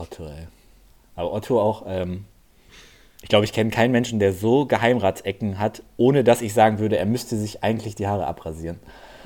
[0.00, 0.46] Otto, ey.
[1.16, 2.24] Aber Otto auch, ähm,
[3.22, 6.96] Ich glaube, ich kenne keinen Menschen, der so Geheimratsecken hat, ohne dass ich sagen würde,
[6.96, 8.78] er müsste sich eigentlich die Haare abrasieren.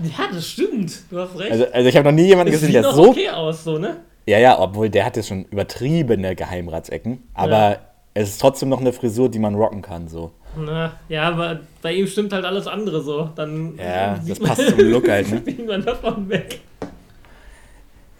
[0.03, 1.03] Ja, das stimmt.
[1.11, 1.53] Du hast recht.
[1.53, 3.11] Also, also ich habe noch nie jemanden es gesehen, der so.
[3.11, 3.99] okay aus, so, ne?
[4.27, 7.23] Ja, ja, obwohl der hat jetzt schon übertriebene Geheimratsecken.
[7.35, 7.81] Aber Ja.
[8.15, 10.09] es ist trotzdem noch eine Frisur, die man rocken kann.
[10.09, 10.33] So.
[10.57, 13.29] Na, ja, aber bei ihm stimmt halt alles andere so.
[13.37, 15.65] Dann Ja, sieht das passt zum Look halt, ne?
[15.69, 16.61] man davon weg.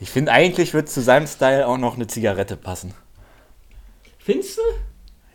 [0.05, 2.93] Ich finde, eigentlich wird zu seinem Style auch noch eine Zigarette passen.
[4.19, 4.63] Findest du?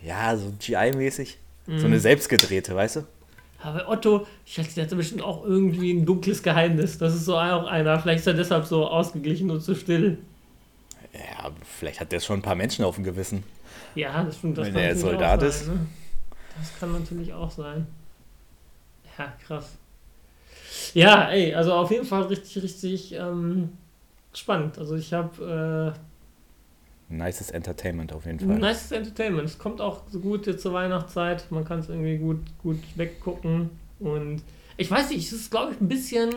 [0.06, 1.38] Ja, so GI-mäßig.
[1.66, 1.86] So Mhm.
[1.86, 3.04] eine selbstgedrehte, weißt du?
[3.64, 7.00] Aber Otto, ich schätze, der hatte bestimmt auch irgendwie ein dunkles Geheimnis.
[7.00, 8.00] Das ist so auch einer.
[8.00, 10.20] Vielleicht ist er deshalb so ausgeglichen und so still.
[11.14, 13.44] Ja, vielleicht hat der schon ein paar Menschen auf dem Gewissen.
[13.96, 14.56] Ja, das stimmt.
[14.60, 15.66] Das Wenn er Soldat auch ist.
[15.66, 15.86] sein, ne?
[16.60, 17.88] Das kann natürlich auch sein.
[19.18, 19.66] Ja, krass.
[20.94, 23.70] Ja, ey, also auf jeden Fall richtig, richtig ähm,
[24.34, 24.78] spannend.
[24.78, 25.94] Also ich habe
[27.10, 28.60] Nices Entertainment auf jeden äh, Fall.
[28.60, 29.48] nice Entertainment.
[29.48, 31.50] Es kommt auch so gut jetzt zur Weihnachtszeit.
[31.50, 33.72] Man kann es irgendwie gut, gut weggucken.
[34.00, 34.44] Und
[34.78, 36.30] ich weiß nicht, es ist, glaube ich, ein bisschen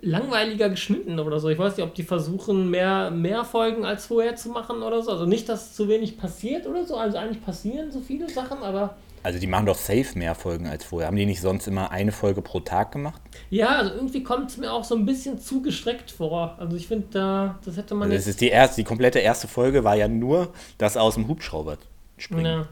[0.00, 1.48] langweiliger geschnitten oder so.
[1.48, 5.12] Ich weiß nicht, ob die versuchen, mehr, mehr Folgen als vorher zu machen oder so.
[5.12, 6.96] Also nicht, dass zu wenig passiert oder so.
[6.96, 10.84] Also eigentlich passieren so viele Sachen, aber Also die machen doch safe mehr Folgen als
[10.84, 11.08] vorher.
[11.08, 13.20] Haben die nicht sonst immer eine Folge pro Tag gemacht?
[13.50, 16.56] ja, also irgendwie kommt es mir auch so ein bisschen zu gestreckt vor.
[16.58, 19.48] Also ich finde, da, das hätte man Also das ist die erste, die komplette erste
[19.48, 21.78] Folge war ja nur das aus dem Hubschrauber
[22.18, 22.44] springen.
[22.44, 22.68] Ja,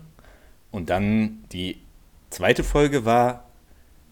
[0.70, 1.78] Und dann die
[2.28, 3.44] zweite Folge war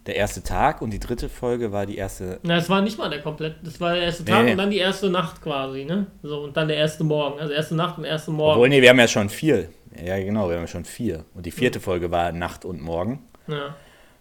[0.06, 2.40] der erste Tag und die dritte Folge war die erste.
[2.42, 3.56] Na, es war nicht mal der komplett.
[3.62, 4.52] Das war der erste Tag nee.
[4.52, 6.06] und dann die erste Nacht quasi, ne?
[6.22, 7.38] So, und dann der erste Morgen.
[7.38, 8.54] Also erste Nacht und erste Morgen.
[8.54, 9.68] Obwohl, nee, wir haben ja schon vier.
[10.04, 11.24] Ja, genau, wir haben ja schon vier.
[11.34, 13.24] Und die vierte Folge war Nacht und Morgen.
[13.46, 13.74] Ja.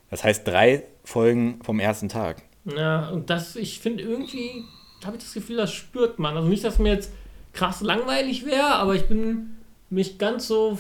[0.09, 2.41] Das heißt drei Folgen vom ersten Tag.
[2.65, 4.63] Ja, und das, ich finde irgendwie,
[5.05, 6.35] habe ich das Gefühl, das spürt man.
[6.35, 7.11] Also nicht, dass mir jetzt
[7.53, 9.57] krass langweilig wäre, aber ich bin
[9.89, 10.77] nicht ganz so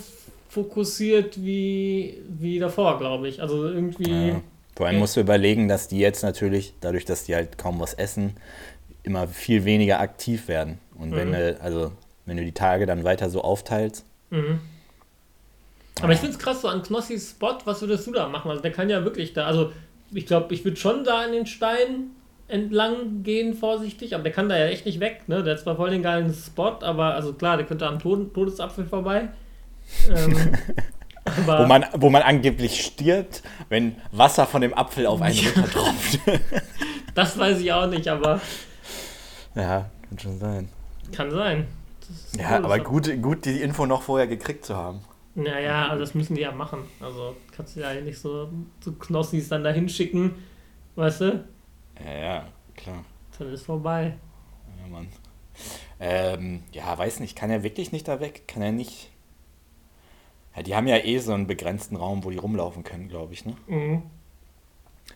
[0.49, 3.41] fokussiert wie, wie davor, glaube ich.
[3.41, 4.29] Also irgendwie.
[4.29, 4.41] Ja.
[4.79, 5.01] Vor allem Okay.
[5.01, 8.37] musst du überlegen, dass die jetzt natürlich, dadurch, dass die halt kaum was essen,
[9.03, 10.79] immer viel weniger aktiv werden.
[10.97, 11.33] Und wenn Mhm.
[11.33, 11.91] du, also
[12.25, 14.61] wenn du die Tage dann weiter so aufteilst, Mhm.
[16.01, 18.49] Aber ich finde es krass, so an Knossis Spot, was würdest du da machen?
[18.51, 19.73] Also der kann ja wirklich da, also
[20.13, 22.11] ich glaube, ich würde schon da an den Stein
[22.47, 25.43] entlang gehen, vorsichtig, aber der kann da ja echt nicht weg, ne?
[25.43, 28.85] Der hat zwar voll den geilen Spot, aber also klar, der könnte am Tod Todesapfel
[28.85, 29.27] vorbei.
[30.09, 30.35] Ähm,
[31.45, 36.19] wo man, wo man angeblich stirbt, wenn Wasser von dem Apfel auf einen runtertropft.
[37.15, 38.41] das weiß ich auch nicht, aber
[39.55, 40.69] ja, kann schon sein.
[41.11, 41.67] kann sein.
[42.37, 45.01] Ja, cool, aber gut, gut, die Info noch vorher gekriegt zu haben.
[45.35, 46.79] Naja, also das müssen die ja machen.
[46.99, 50.33] Also kannst du ja nicht so, so Knossis dann da hinschicken,
[50.95, 51.45] weißt du?
[52.03, 53.05] Ja, ja, klar.
[53.37, 54.15] Dann ist vorbei.
[54.81, 55.07] Ja, Mann.
[55.99, 58.47] Ähm, ja, weiß nicht, kann er wirklich nicht da weg?
[58.47, 59.11] Kann er nicht.
[60.55, 63.45] Ja, die haben ja eh so einen begrenzten Raum, wo die rumlaufen können, glaube ich,
[63.45, 63.55] ne?
[63.67, 64.03] Mhm.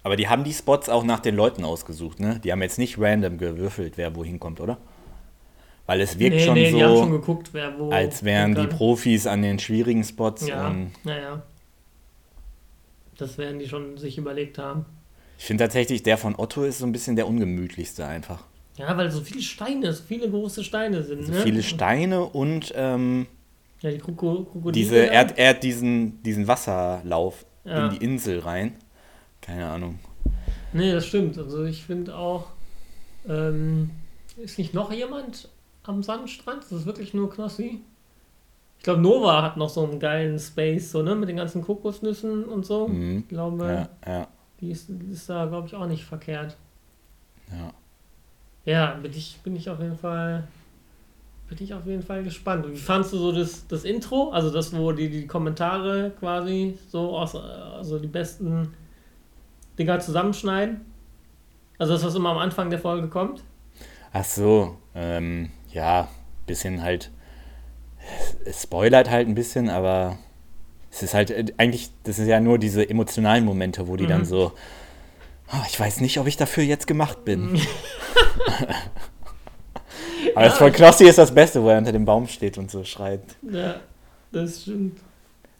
[0.03, 2.39] Aber die haben die Spots auch nach den Leuten ausgesucht, ne?
[2.43, 4.77] Die haben jetzt nicht random gewürfelt, wer wohin kommt, oder?
[5.85, 7.89] Weil es wirkt nee, schon nee, die haben schon so, geguckt, wer wo.
[7.91, 8.67] als wären die.
[8.67, 10.47] Profis an den schwierigen Spots.
[10.47, 11.43] Ja, naja.
[13.17, 14.85] Das werden die schon sich überlegt haben.
[15.37, 18.43] ich finde tatsächlich, der von Otto ist so ein bisschen der ungemütlichste einfach.
[18.77, 21.25] Ja, weil so viele Steine, so viele große Steine sind.
[21.25, 21.41] So ne?
[21.41, 23.27] viele Steine und ähm,
[23.83, 24.71] Ja, die Kroko Krokodile.
[24.71, 27.85] diese, er, hat- er hat diesen, diesen Wasserlauf Ja.
[27.85, 28.73] in die Insel rein.
[29.41, 29.99] Keine Ahnung.
[30.71, 31.37] Nee, das stimmt.
[31.37, 32.47] Also ich finde auch,
[33.29, 33.91] ähm,
[34.37, 35.49] ist nicht noch jemand
[35.83, 36.63] am Sandstrand?
[36.63, 37.81] Das ist wirklich nur Knossi.
[38.79, 41.13] Ich glaube, Nova hat noch so einen geilen Space, so, ne?
[41.15, 42.87] Mit den ganzen Kokosnüssen und so.
[42.87, 43.19] Mhm.
[43.19, 44.27] Ich glaube, Ja, ja,
[44.59, 46.57] die ist, ist da, glaube ich, auch nicht verkehrt.
[47.51, 47.71] ja.
[48.65, 50.47] Ja, bin ich, bin ich auf jeden Fall.
[51.55, 52.65] Bin ich auf jeden Fall gespannt.
[52.67, 54.31] Wie fandst du so das, das Intro?
[54.31, 58.73] Also das, wo die, die Kommentare quasi so aus, also die besten
[59.77, 60.81] Dinger zusammenschneiden?
[61.77, 63.43] Also das, was immer am Anfang der Folge kommt?
[64.13, 66.07] Ach so, ähm, ja,
[66.47, 67.11] bisschen halt.
[68.45, 70.17] Es spoilert halt ein bisschen, aber
[70.89, 74.21] es ist halt äh, eigentlich, das ist ja nur diese emotionalen Momente, wo die dann
[74.21, 74.25] Mhm.
[74.25, 74.53] so,
[75.49, 77.59] "Ah, ich weiß nicht, ob ich dafür jetzt gemacht bin.
[80.36, 82.83] aber das von Knossi ist das Beste, wo er unter dem Baum steht und so
[82.83, 83.21] schreit.
[83.49, 83.75] Ja,
[84.31, 84.99] das stimmt.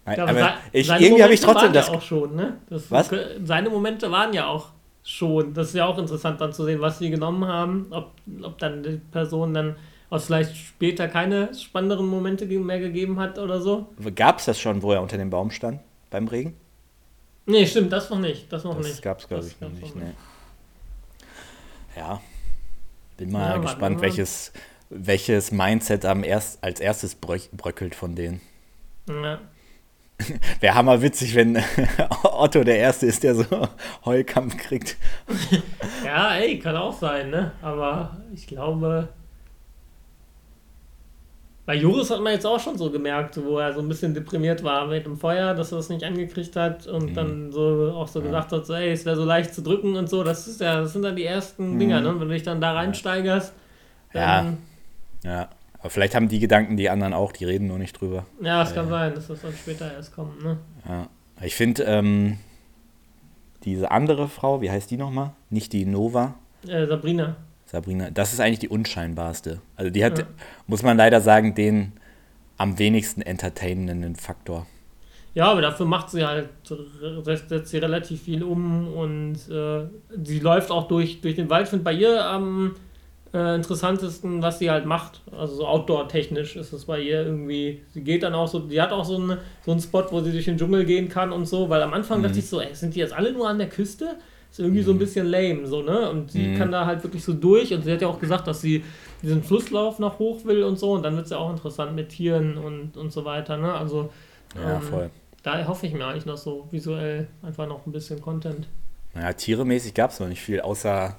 [0.06, 1.88] Nein, aber se- ich, seine irgendwie habe ich trotzdem waren das.
[1.88, 2.58] Ja auch schon, ne?
[2.69, 3.10] Das, Was?
[3.45, 4.67] Seine Momente waren ja auch
[5.04, 5.54] schon.
[5.54, 7.88] Das ist ja auch interessant dann zu sehen, was sie genommen haben.
[7.91, 9.76] Ob, ob dann die Person dann
[10.10, 13.88] aus vielleicht später keine spannenderen Momente mehr gegeben hat oder so.
[14.15, 15.80] Gab es das schon, wo er unter dem Baum stand?
[16.10, 16.56] Beim Regen?
[17.45, 18.52] Nee, stimmt, das noch nicht.
[18.52, 19.02] Das noch Das nicht.
[19.02, 19.95] gab es, glaube Das ich, noch gab's nicht.
[19.95, 20.12] noch Nee.
[21.97, 22.21] Ja.
[23.17, 24.02] Bin mal Ja, gespannt, mal.
[24.04, 24.52] welches,
[24.89, 28.41] welches Mindset am erst, als erstes bröckelt von denen.
[29.08, 29.39] Ja.
[30.60, 31.58] Wäre hammerwitzig, wenn
[32.23, 33.45] Otto der Erste ist, der so
[34.06, 34.95] Heulkampf kriegt.
[36.06, 37.52] ja, ey, kann auch sein, ne?
[37.62, 39.10] Aber ich glaube,
[41.65, 44.63] bei Joris hat man jetzt auch schon so gemerkt, wo er so ein bisschen deprimiert
[44.63, 47.13] war mit dem Feuer, dass er das nicht angekriegt hat und mhm.
[47.13, 48.26] dann so auch so ja.
[48.26, 50.23] gesagt hat, so, ey, es wäre so leicht zu drücken und so.
[50.23, 51.80] Das ist ja, das sind dann die ersten mhm.
[51.80, 52.19] Dinger, ne?
[52.19, 53.54] Wenn du dich dann da reinsteigerst.
[54.12, 54.58] Dann
[55.23, 55.32] ja.
[55.32, 55.49] Ja.
[55.80, 58.26] Aber vielleicht haben die Gedanken die anderen auch, die reden nur nicht drüber.
[58.41, 60.58] Ja, es kann äh, sein, dass das dann später erst kommt, ne?
[60.88, 61.08] Ja.
[61.41, 62.38] Ich finde, ähm,
[63.63, 65.32] diese andere Frau, wie heißt die nochmal?
[65.49, 66.36] Nicht die Nova?
[66.67, 67.36] Äh, Sabrina.
[67.73, 69.59] Sabrina, das ist eigentlich die unscheinbarste.
[69.75, 70.25] Also die hat, ja.
[70.67, 71.93] muss man leider sagen, den
[72.55, 74.67] am wenigsten entertainenden Faktor.
[75.33, 76.49] Ja, aber dafür macht sie halt,
[77.23, 79.88] setzt sie relativ viel um und äh,
[80.23, 81.63] sie läuft auch durch, durch den Wald.
[81.63, 82.75] Ich finde bei ihr am
[83.33, 85.21] äh, interessantesten, was sie halt macht.
[85.36, 87.81] Also so outdoor-technisch ist es bei ihr irgendwie.
[87.91, 90.31] Sie geht dann auch so, die hat auch so, eine, so einen Spot, wo sie
[90.31, 92.25] durch den Dschungel gehen kann und so, weil am Anfang mhm.
[92.25, 94.17] dachte ich so, ey, sind die jetzt alle nur an der Küste?
[94.54, 94.86] Ist irgendwie mhm.
[94.86, 95.00] so ein mhm.
[95.00, 96.12] bisschen lame, so, ne?
[96.12, 96.58] Und sie mhm.
[96.60, 98.84] kann da halt wirklich so durch und sie hat ja auch gesagt, dass sie
[99.24, 102.10] diesen Flusslauf noch hoch will und so und dann wird es ja auch interessant mit
[102.10, 103.74] Tieren und, und so weiter, ne?
[103.74, 104.12] Also
[104.54, 105.10] ja, ähm, voll.
[105.42, 108.68] Da hoffe ich mir eigentlich noch so visuell einfach noch ein bisschen Content.
[109.16, 111.18] Naja, tieremäßig gab es noch nicht viel, außer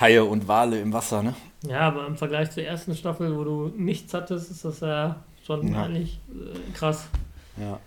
[0.00, 1.34] Haie und Wale im Wasser, ne?
[1.68, 5.74] Ja, aber im Vergleich zur ersten Staffel, wo du nichts hattest, ist das ja schon
[5.74, 5.84] ja.
[5.84, 7.06] eigentlich äh, krass.
[7.58, 7.78] Ja.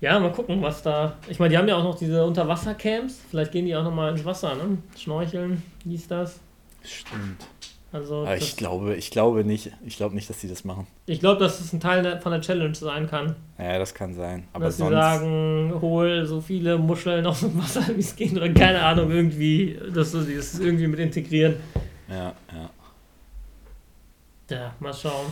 [0.00, 1.16] Ja, mal gucken, was da.
[1.28, 3.20] Ich meine, die haben ja auch noch diese Unterwassercamps.
[3.30, 4.78] Vielleicht gehen die auch nochmal ins Wasser, ne?
[4.96, 6.38] Schnorcheln, wie ist das?
[6.84, 7.46] Stimmt.
[7.90, 10.86] Also Aber ich glaube, ich glaube nicht, ich glaube nicht, dass sie das machen.
[11.06, 13.34] Ich glaube, dass es ein Teil von der Challenge sein kann.
[13.58, 14.46] Ja, das kann sein.
[14.52, 14.90] Aber dass sonst...
[14.90, 19.10] sie sagen, hol so viele Muscheln aus dem Wasser, wie es geht, oder keine Ahnung,
[19.10, 21.56] irgendwie, dass sie das irgendwie mit integrieren.
[22.08, 22.70] Ja, ja.
[24.50, 25.26] Ja, mal schauen.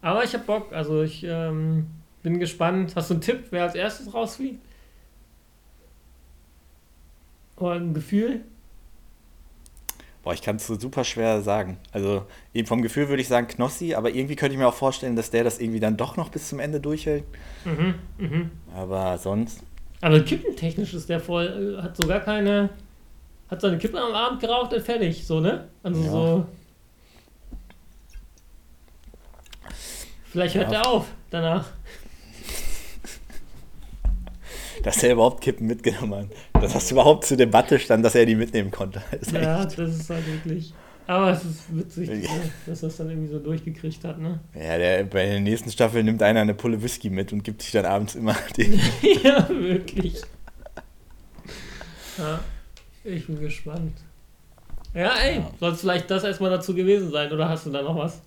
[0.00, 1.86] Aber ich hab Bock, also ich ähm,
[2.28, 2.94] bin gespannt.
[2.94, 4.60] Hast du einen Tipp, wer als erstes rausfliegt?
[7.56, 8.42] Oder ein Gefühl?
[10.22, 11.78] Boah, ich kann es so super schwer sagen.
[11.90, 15.16] Also eben vom Gefühl würde ich sagen Knossi, aber irgendwie könnte ich mir auch vorstellen,
[15.16, 17.24] dass der das irgendwie dann doch noch bis zum Ende durchhält.
[17.64, 18.50] Mhm, mhm.
[18.74, 19.62] Aber sonst.
[20.00, 22.70] Aber kippentechnisch ist der voll, äh, hat sogar keine.
[23.50, 25.68] Hat seine Kippen am Abend geraucht und fertig, so, ne?
[25.82, 26.10] Also ja.
[26.10, 26.46] so.
[30.24, 30.82] Vielleicht hört ja.
[30.82, 31.64] er auf danach
[34.82, 36.62] dass er überhaupt Kippen mitgenommen hat.
[36.62, 39.02] Dass das überhaupt zur Debatte stand, dass er die mitnehmen konnte.
[39.20, 40.72] Ist ja, das ist halt wirklich.
[41.06, 42.30] Aber es ist witzig, ja.
[42.66, 44.40] dass das dann irgendwie so durchgekriegt hat, ne?
[44.54, 47.72] Ja, der, bei der nächsten Staffel nimmt einer eine Pulle Whisky mit und gibt sich
[47.72, 48.74] dann abends immer den.
[49.24, 50.20] ja, wirklich.
[52.18, 52.40] Ja,
[53.04, 53.96] ich bin gespannt.
[54.92, 55.50] Ja, ey, ja.
[55.58, 58.20] soll es vielleicht das erstmal dazu gewesen sein, oder hast du da noch was?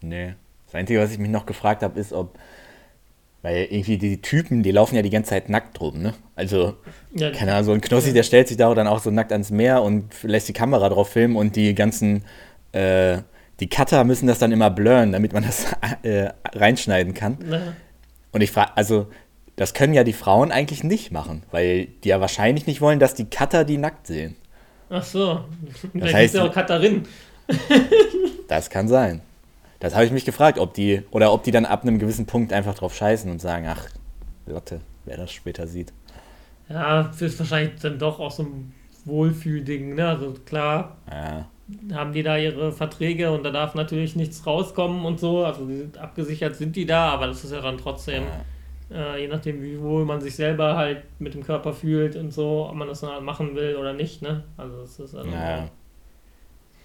[0.00, 0.34] Nee.
[0.66, 2.38] Das Einzige, was ich mich noch gefragt habe, ist, ob
[3.42, 6.14] weil irgendwie die Typen, die laufen ja die ganze Zeit nackt rum, ne?
[6.34, 6.74] Also,
[7.14, 9.50] ja, keine Ahnung, so ein Knossi, der stellt sich da dann auch so nackt ans
[9.50, 12.24] Meer und lässt die Kamera drauf filmen und die ganzen,
[12.72, 13.18] äh,
[13.60, 15.66] die Cutter müssen das dann immer blurren, damit man das
[16.02, 17.38] äh, reinschneiden kann.
[17.48, 17.60] Ja.
[18.32, 19.06] Und ich frage, also,
[19.56, 23.14] das können ja die Frauen eigentlich nicht machen, weil die ja wahrscheinlich nicht wollen, dass
[23.14, 24.36] die Cutter die nackt sehen.
[24.90, 25.44] Ach so,
[25.94, 27.02] das heißt ja auch Cutterin.
[28.48, 29.20] das kann sein.
[29.80, 32.52] Das habe ich mich gefragt, ob die, oder ob die dann ab einem gewissen Punkt
[32.52, 33.88] einfach drauf scheißen und sagen, ach,
[34.46, 35.92] Lotte, wer das später sieht.
[36.68, 40.08] Ja, das ist wahrscheinlich dann doch auch so ein Wohlfühlding, ne?
[40.08, 41.46] Also klar, ja.
[41.96, 45.44] haben die da ihre Verträge und da darf natürlich nichts rauskommen und so.
[45.44, 48.24] Also sind abgesichert sind die da, aber das ist ja dann trotzdem,
[48.90, 49.14] ja.
[49.14, 52.66] äh, je nachdem, wie wohl man sich selber halt mit dem Körper fühlt und so,
[52.68, 54.44] ob man das dann halt machen will oder nicht, ne?
[54.56, 55.68] Also das ist also ja.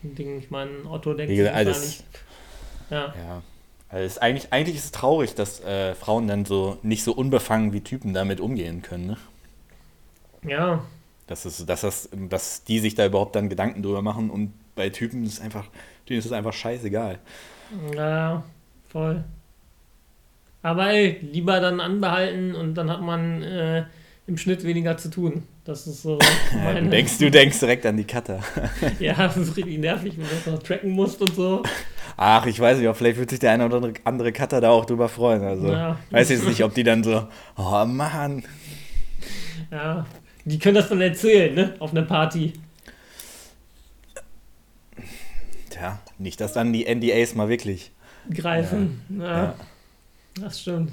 [0.04, 2.04] ein Ding, ich meine, Otto denkt sich wahrscheinlich
[2.94, 3.14] ja.
[3.18, 3.42] ja.
[3.90, 7.74] Also ist eigentlich, eigentlich ist es traurig, dass äh, Frauen dann so nicht so unbefangen
[7.74, 9.06] wie Typen damit umgehen können.
[9.06, 9.18] Ne?
[10.48, 10.84] Ja.
[11.28, 14.90] Dass, es, dass, das, dass die sich da überhaupt dann Gedanken drüber machen und bei
[14.90, 15.66] Typen ist es einfach,
[16.10, 17.20] denen ist es einfach scheißegal.
[17.96, 18.44] Ja,
[18.90, 19.24] voll.
[20.64, 23.86] Aber ey, lieber dann anbehalten und dann hat man äh,
[24.28, 25.44] im Schnitt weniger zu tun.
[25.66, 26.18] Das ist so.
[26.54, 26.90] Meine...
[26.90, 28.42] denkst du denkst direkt an die Cutter.
[29.00, 31.64] ja, das ist richtig nervig, wenn du das noch tracken musst und so.
[32.18, 34.86] Ach, ich weiß nicht, aber vielleicht wird sich der eine oder andere Cutter da auch
[34.86, 35.44] drüber freuen.
[35.44, 35.98] Also, ja.
[36.12, 38.44] weiß jetzt nicht, ob die dann so, oh Mann.
[39.72, 40.06] Ja,
[40.46, 41.76] die können das dann erzählen, ne?
[41.80, 42.54] Auf einer Party.
[45.70, 47.92] Tja, nicht, dass dann die NDAs mal wirklich
[48.32, 49.02] greifen.
[49.10, 49.26] Ja.
[49.26, 49.44] ja.
[49.44, 49.56] ja.
[50.42, 50.92] Das stimmt.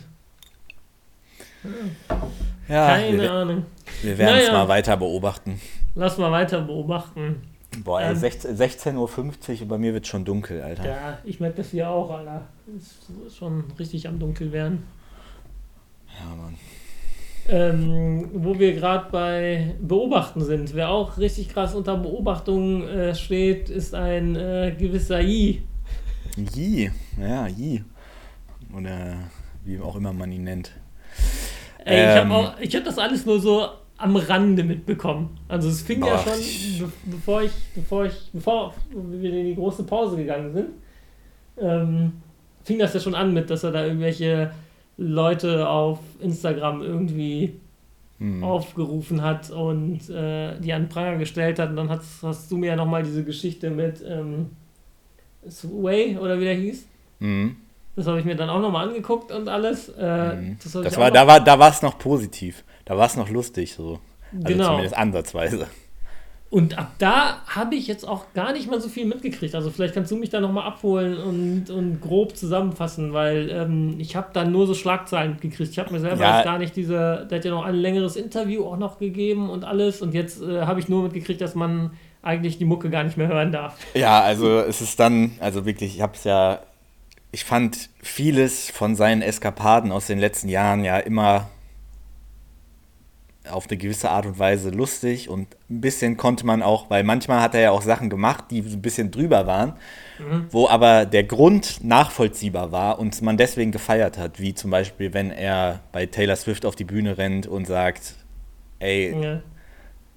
[2.68, 3.66] Ja, Keine wir, Ahnung.
[4.03, 4.47] Wir werden naja.
[4.47, 5.61] es mal weiter beobachten.
[5.95, 7.43] Lass mal weiter beobachten.
[7.85, 10.87] Boah, ey, ähm, 16.50 Uhr und bei mir wird schon dunkel, Alter.
[10.87, 12.43] Ja, ich merke das hier auch, Alter.
[12.77, 14.83] Es ist schon richtig am Dunkel werden.
[16.18, 16.57] Ja, Mann.
[17.49, 20.75] Ähm, wo wir gerade bei Beobachten sind.
[20.75, 25.62] Wer auch richtig krass unter Beobachtung äh, steht, ist ein äh, gewisser Yi.
[26.37, 27.85] Yi, ja, Yi.
[28.77, 29.16] Oder
[29.64, 30.73] wie auch immer man ihn nennt.
[31.85, 33.68] Ey, ich habe hab das alles nur so
[34.01, 35.38] am Rande mitbekommen.
[35.48, 36.32] Also es fing Boah, ja schon,
[36.78, 40.68] be bevor ich, bevor ich, bevor wir in die große Pause gegangen sind,
[41.59, 42.12] ähm,
[42.64, 44.53] fing das ja schon an mit, dass er da irgendwelche
[44.96, 47.55] Leute auf Instagram irgendwie
[48.18, 48.42] hm.
[48.42, 51.70] aufgerufen hat und äh, die an Pranger gestellt hat.
[51.70, 54.51] Und dann hast, hast du mir ja nochmal diese Geschichte mit ähm,
[55.48, 56.86] Sway oder wie der hieß.
[57.18, 57.57] Mhm.
[57.96, 59.88] Das habe ich mir dann auch nochmal angeguckt und alles.
[59.90, 60.57] Äh, mhm.
[60.62, 62.64] Das, das war, da war, da war es noch positiv.
[62.91, 64.01] Da war es noch lustig so.
[64.32, 64.64] Also genau.
[64.64, 65.68] zumindest ansatzweise.
[66.51, 69.55] Und ab da habe ich jetzt auch gar nicht mehr so viel mitgekriegt.
[69.55, 74.16] Also vielleicht kannst du mich da nochmal abholen und, und grob zusammenfassen, weil ähm, ich
[74.16, 75.70] habe dann nur so Schlagzeilen gekriegt.
[75.70, 76.43] Ich habe mir selber ja.
[76.43, 80.03] gar nicht diese, der hat ja noch ein längeres Interview auch noch gegeben und alles.
[80.03, 83.28] Und jetzt äh, habe ich nur mitgekriegt, dass man eigentlich die Mucke gar nicht mehr
[83.28, 83.78] hören darf.
[83.95, 86.59] Ja, also es ist dann, also wirklich, ich habe es ja,
[87.30, 91.47] ich fand vieles von seinen Eskapaden aus den letzten Jahren ja immer
[93.51, 97.40] auf eine gewisse Art und Weise lustig und ein bisschen konnte man auch, weil manchmal
[97.40, 99.74] hat er ja auch Sachen gemacht, die ein bisschen drüber waren,
[100.18, 100.46] mhm.
[100.51, 105.30] wo aber der Grund nachvollziehbar war und man deswegen gefeiert hat, wie zum Beispiel, wenn
[105.30, 108.14] er bei Taylor Swift auf die Bühne rennt und sagt,
[108.78, 109.42] ey, ja.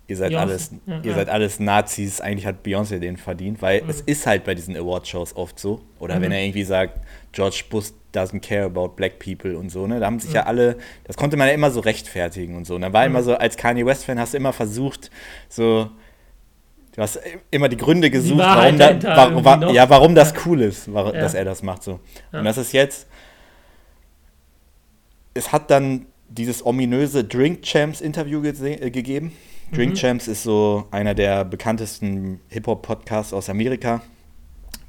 [0.07, 1.15] ihr seid alles, ja, ihr ja.
[1.15, 3.89] seid alles Nazis, eigentlich hat Beyoncé den verdient, weil mhm.
[3.89, 5.81] es ist halt bei diesen Award-Shows oft so.
[5.99, 6.21] Oder mhm.
[6.21, 6.99] wenn er irgendwie sagt,
[7.33, 9.99] George Bush doesn't care about black people und so, ne?
[9.99, 10.35] Da haben sich mhm.
[10.35, 12.75] ja alle, das konnte man ja immer so rechtfertigen und so.
[12.75, 13.15] Und da war mhm.
[13.15, 15.09] immer so, als Kanye West-Fan hast du immer versucht,
[15.49, 15.89] so,
[16.95, 17.19] du hast
[17.49, 21.13] immer die Gründe gesucht, die warum, da, warum, war, ja, warum das cool ist, war,
[21.13, 21.19] ja.
[21.19, 21.99] dass er das macht so.
[22.31, 22.39] Ja.
[22.39, 23.07] Und das ist jetzt,
[25.33, 29.33] es hat dann dieses ominöse Drink Champs Interview äh, gegeben.
[29.71, 29.95] Drink mhm.
[29.95, 34.01] Champs ist so einer der bekanntesten Hip-Hop-Podcasts aus Amerika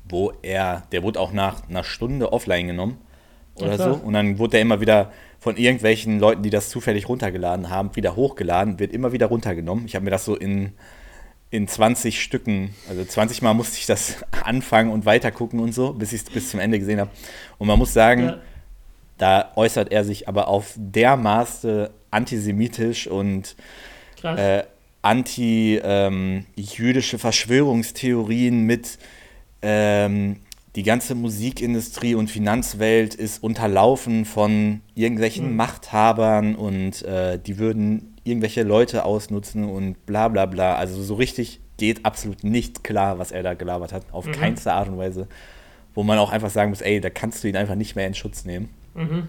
[0.08, 2.98] wo er, der wurde auch nach einer Stunde offline genommen
[3.56, 3.94] oder so.
[3.94, 8.16] Und dann wurde er immer wieder von irgendwelchen Leuten, die das zufällig runtergeladen haben, wieder
[8.16, 9.86] hochgeladen, wird immer wieder runtergenommen.
[9.86, 10.72] Ich habe mir das so in,
[11.50, 16.12] in 20 Stücken, also 20 Mal musste ich das anfangen und weitergucken und so, bis
[16.12, 17.10] ich es bis zum Ende gesehen habe.
[17.58, 18.38] Und man muss sagen, ja.
[19.18, 23.56] da äußert er sich aber auf dermaßen antisemitisch und
[24.22, 24.62] äh,
[25.02, 28.98] anti-jüdische ähm, Verschwörungstheorien mit
[29.64, 30.36] ähm,
[30.76, 35.56] die ganze Musikindustrie und Finanzwelt ist unterlaufen von irgendwelchen mhm.
[35.56, 40.74] Machthabern und äh, die würden irgendwelche Leute ausnutzen und bla bla bla.
[40.74, 44.32] Also so richtig geht absolut nicht klar, was er da gelabert hat, auf mhm.
[44.32, 45.28] keinste Art und Weise.
[45.94, 48.14] Wo man auch einfach sagen muss, ey, da kannst du ihn einfach nicht mehr in
[48.14, 48.68] Schutz nehmen.
[48.94, 49.28] Mhm.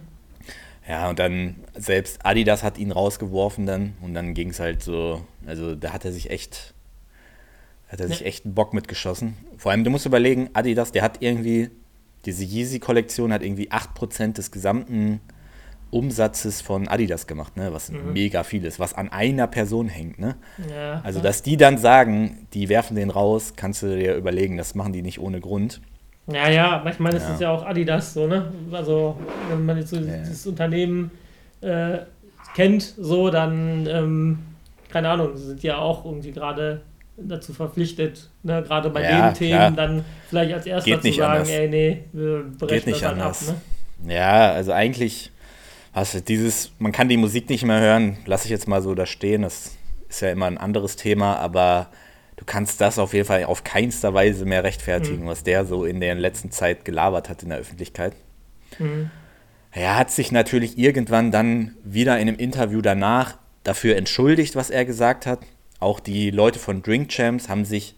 [0.87, 5.21] Ja, und dann selbst Adidas hat ihn rausgeworfen dann und dann ging es halt so,
[5.47, 6.74] also da hat er sich echt
[7.95, 8.27] hat er sich ja.
[8.27, 9.35] echt einen Bock mitgeschossen.
[9.57, 11.69] Vor allem, du musst überlegen, Adidas, der hat irgendwie,
[12.25, 15.21] diese Yeezy-Kollektion hat irgendwie 8% des gesamten
[15.91, 17.71] Umsatzes von Adidas gemacht, ne?
[17.71, 18.11] was mhm.
[18.13, 20.19] mega viel ist, was an einer Person hängt.
[20.19, 20.35] Ne?
[20.69, 24.75] Ja, also, dass die dann sagen, die werfen den raus, kannst du dir überlegen, das
[24.75, 25.81] machen die nicht ohne Grund.
[26.27, 28.51] Ja, ja, manchmal ist es ja auch Adidas so, ne?
[28.71, 29.15] Also,
[29.49, 30.17] wenn man jetzt so ja.
[30.17, 31.11] dieses Unternehmen
[31.61, 31.99] äh,
[32.55, 34.39] kennt, so, dann, ähm,
[34.89, 36.81] keine Ahnung, sind ja auch irgendwie gerade
[37.17, 38.63] dazu verpflichtet, ne?
[38.63, 39.71] gerade bei ja, den Themen klar.
[39.71, 41.49] dann vielleicht als erster zu sagen, anders.
[41.49, 43.49] ey, nee, wir brechen Geht nicht das anders.
[43.49, 43.55] ab.
[44.03, 44.13] Ne?
[44.13, 45.31] Ja, also eigentlich,
[45.93, 49.05] was dieses, man kann die Musik nicht mehr hören, lasse ich jetzt mal so da
[49.05, 49.71] stehen, das
[50.09, 51.87] ist ja immer ein anderes Thema, aber
[52.35, 55.27] du kannst das auf jeden Fall auf keinster Weise mehr rechtfertigen, mhm.
[55.27, 58.13] was der so in der letzten Zeit gelabert hat in der Öffentlichkeit.
[58.77, 59.09] Mhm.
[59.71, 64.85] Er hat sich natürlich irgendwann dann wieder in einem Interview danach dafür entschuldigt, was er
[64.85, 65.39] gesagt hat.
[65.79, 67.95] Auch die Leute von Drink Champs haben sich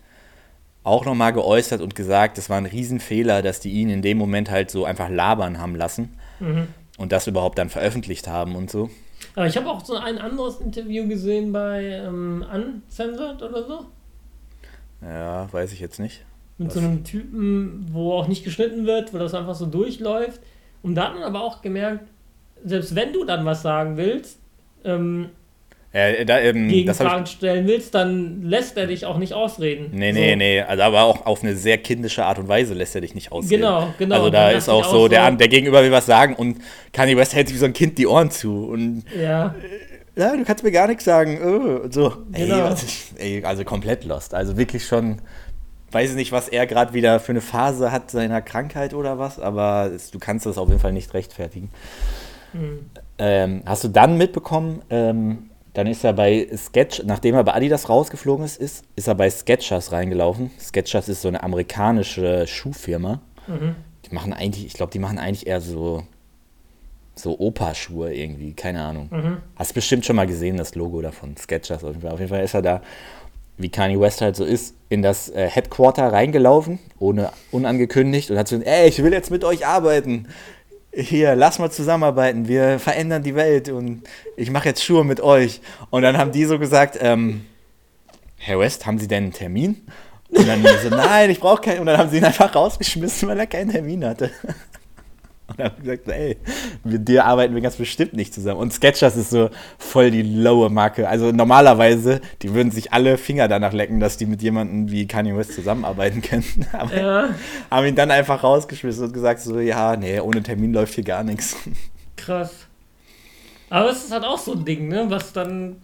[0.83, 4.49] auch nochmal geäußert und gesagt, es war ein Riesenfehler, dass die ihn in dem Moment
[4.49, 6.67] halt so einfach labern haben lassen mhm.
[6.97, 8.89] und das überhaupt dann veröffentlicht haben und so.
[9.35, 13.85] Aber ich habe auch so ein anderes Interview gesehen bei ähm, Uncensored oder so.
[15.01, 16.23] Ja, weiß ich jetzt nicht.
[16.57, 16.75] Mit Was?
[16.75, 20.41] so einem Typen, wo auch nicht geschnitten wird, wo das einfach so durchläuft.
[20.81, 22.07] Und da hat man aber auch gemerkt,
[22.63, 24.39] selbst wenn du dann was sagen willst,
[24.83, 25.29] ähm,
[25.93, 29.89] äh, da, ähm, Gegenfragen stellen willst, dann lässt er dich auch nicht ausreden.
[29.93, 30.37] Nee, nee, so.
[30.37, 30.61] nee.
[30.61, 33.61] Also aber auch auf eine sehr kindische Art und Weise lässt er dich nicht ausreden.
[33.61, 34.15] Genau, genau.
[34.15, 36.57] Also da ist auch so, der, der Gegenüber will was sagen und
[36.91, 38.65] Kanye West hält sich wie so ein Kind die Ohren zu.
[38.65, 39.55] Und ja.
[40.15, 41.39] Äh, ja, du kannst mir gar nichts sagen.
[41.39, 42.13] Und so.
[42.31, 42.69] Genau.
[43.17, 44.33] Ey, ey, also komplett lost.
[44.33, 45.21] Also wirklich schon,
[45.91, 49.39] weiß ich nicht, was er gerade wieder für eine Phase hat seiner Krankheit oder was,
[49.39, 51.69] aber es, du kannst das auf jeden Fall nicht rechtfertigen.
[52.53, 52.89] Mhm.
[53.19, 55.46] ähm, hast du dann mitbekommen, ähm,
[55.77, 59.29] dann ist er bei Sketch, nachdem er bei Adidas rausgeflogen ist, ist, ist er bei
[59.29, 60.49] Sketchers reingelaufen.
[60.59, 63.21] Sketchers ist so eine amerikanische Schuhfirma.
[63.45, 63.75] Mhm.
[64.03, 66.01] Die machen eigentlich, ich glaube, die machen eigentlich eher so,
[67.13, 69.09] so Opa-Schuhe irgendwie, keine Ahnung.
[69.11, 69.37] Mhm.
[69.55, 72.11] Hast bestimmt schon mal gesehen, das Logo davon, Sketchers auf jeden Fall.
[72.11, 72.81] Auf jeden Fall ist er da,
[73.57, 78.47] wie Kanye West halt so ist, in das äh, Headquarter reingelaufen, ohne unangekündigt und hat
[78.47, 80.27] so, ey, ich will jetzt mit euch arbeiten
[80.93, 84.03] hier, lass mal zusammenarbeiten, wir verändern die Welt und
[84.35, 85.61] ich mache jetzt Schuhe mit euch.
[85.89, 87.45] Und dann haben die so gesagt, ähm,
[88.37, 89.87] Herr West, haben Sie denn einen Termin?
[90.29, 91.79] Und dann so, nein, ich brauche keinen.
[91.79, 94.31] Und dann haben sie ihn einfach rausgeschmissen, weil er keinen Termin hatte.
[95.47, 96.37] Und haben gesagt, ey,
[96.83, 98.59] mit dir arbeiten wir ganz bestimmt nicht zusammen.
[98.59, 101.07] Und Sketchers ist so voll die lowe Marke.
[101.07, 105.37] Also normalerweise, die würden sich alle Finger danach lecken, dass die mit jemandem wie Kanye
[105.37, 106.65] West zusammenarbeiten könnten.
[106.73, 107.29] Aber ja.
[107.71, 111.23] haben ihn dann einfach rausgeschmissen und gesagt so, ja, nee, ohne Termin läuft hier gar
[111.23, 111.55] nichts.
[112.17, 112.67] Krass.
[113.69, 115.77] Aber es ist halt auch so ein Ding, ne, was dann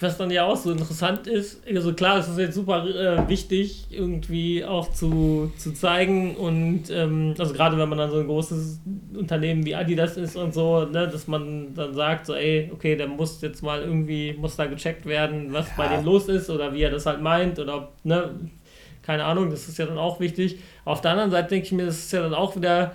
[0.00, 3.86] was dann ja auch so interessant ist, also klar, es ist jetzt super äh, wichtig,
[3.90, 8.80] irgendwie auch zu, zu zeigen und ähm, also gerade wenn man dann so ein großes
[9.14, 13.08] Unternehmen wie Adidas ist und so, ne, dass man dann sagt, so ey, okay, der
[13.08, 15.74] muss jetzt mal irgendwie, muss da gecheckt werden, was ja.
[15.76, 18.30] bei dem los ist oder wie er das halt meint oder, ne,
[19.02, 20.58] keine Ahnung, das ist ja dann auch wichtig.
[20.84, 22.94] Auf der anderen Seite denke ich mir, das ist ja dann auch wieder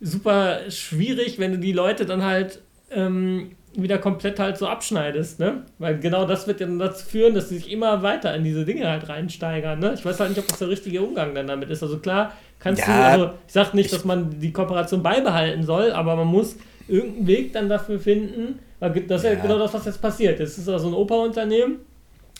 [0.00, 2.60] super schwierig, wenn du die Leute dann halt
[2.90, 5.62] ähm, wieder komplett halt so abschneidest, ne?
[5.78, 8.64] Weil genau das wird ja dann dazu führen, dass sie sich immer weiter in diese
[8.64, 9.94] Dinge halt reinsteigern, ne?
[9.94, 11.82] Ich weiß halt nicht, ob das der richtige Umgang dann damit ist.
[11.82, 15.92] Also klar, kannst ja, du, also ich sag nicht, dass man die Kooperation beibehalten soll,
[15.92, 16.56] aber man muss
[16.88, 20.40] irgendeinen Weg dann dafür finden, weil das ist ja, ja genau das, was jetzt passiert.
[20.40, 21.78] Es ist also ein Opa-Unternehmen,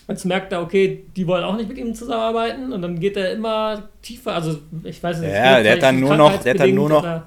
[0.07, 3.31] Jetzt merkt er, okay, die wollen auch nicht mit ihm zusammenarbeiten und dann geht er
[3.31, 4.33] immer tiefer.
[4.33, 5.31] Also ich weiß nicht.
[5.31, 7.21] Ja, der hat dann nur noch, der hat dann nur noch,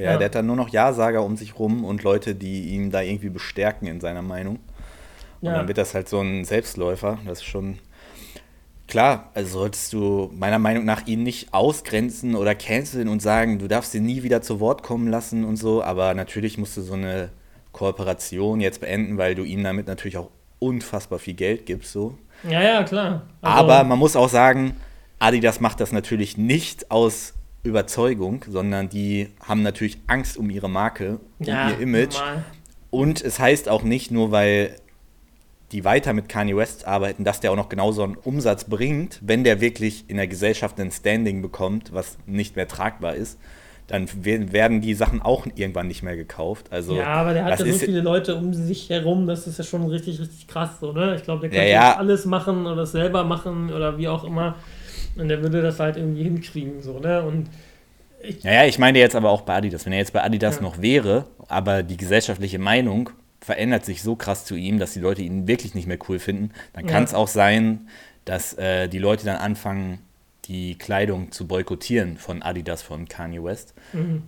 [0.00, 2.90] ja, ja, der hat dann nur noch Ja-Sager um sich rum und Leute, die ihn
[2.90, 4.58] da irgendwie bestärken in seiner Meinung.
[5.40, 5.54] Und ja.
[5.54, 7.18] dann wird das halt so ein Selbstläufer.
[7.26, 7.78] Das ist schon
[8.86, 9.30] klar.
[9.34, 13.94] Also solltest du meiner Meinung nach ihn nicht ausgrenzen oder canceln und sagen, du darfst
[13.94, 15.82] ihn nie wieder zu Wort kommen lassen und so.
[15.82, 17.30] Aber natürlich musst du so eine
[17.72, 21.92] Kooperation jetzt beenden, weil du ihm damit natürlich auch unfassbar viel Geld gibst.
[21.92, 22.16] So.
[22.48, 23.22] Ja, ja, klar.
[23.42, 24.76] Also Aber man muss auch sagen,
[25.18, 31.20] Adidas macht das natürlich nicht aus Überzeugung, sondern die haben natürlich Angst um ihre Marke,
[31.38, 32.14] um ja, ihr Image.
[32.14, 32.44] Normal.
[32.90, 34.76] Und es heißt auch nicht nur, weil
[35.72, 39.44] die weiter mit Kanye West arbeiten, dass der auch noch genauso einen Umsatz bringt, wenn
[39.44, 43.38] der wirklich in der Gesellschaft ein Standing bekommt, was nicht mehr tragbar ist,
[43.86, 46.66] dann werden die Sachen auch irgendwann nicht mehr gekauft.
[46.70, 49.64] Also, ja, aber der hat ja so viele Leute um sich herum, das ist ja
[49.64, 51.16] schon richtig, richtig krass so, ne?
[51.16, 51.96] Ich glaube, der kann ja, ja.
[51.96, 54.56] alles machen oder selber machen oder wie auch immer.
[55.20, 57.22] Und der würde das halt irgendwie hinkriegen, so, ne?
[57.22, 57.48] Und
[58.22, 59.86] ich naja, ich meine jetzt aber auch bei Adidas.
[59.86, 60.62] Wenn er jetzt bei Adidas ja.
[60.62, 63.10] noch wäre, aber die gesellschaftliche Meinung
[63.40, 66.50] verändert sich so krass zu ihm, dass die Leute ihn wirklich nicht mehr cool finden,
[66.74, 67.88] dann kann es auch sein,
[68.26, 70.00] dass äh, die Leute dann anfangen,
[70.44, 73.74] die Kleidung zu boykottieren von Adidas, von Kanye West.
[73.92, 74.22] Mhm.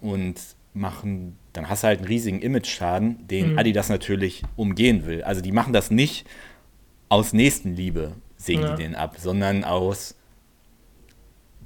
[0.00, 0.40] Und
[0.74, 3.58] machen, dann hast du halt einen riesigen Image-Schaden, den mhm.
[3.58, 5.22] Adidas natürlich umgehen will.
[5.22, 6.26] Also die machen das nicht
[7.08, 8.76] aus Nächstenliebe, sägen ja.
[8.76, 10.14] die den ab, sondern aus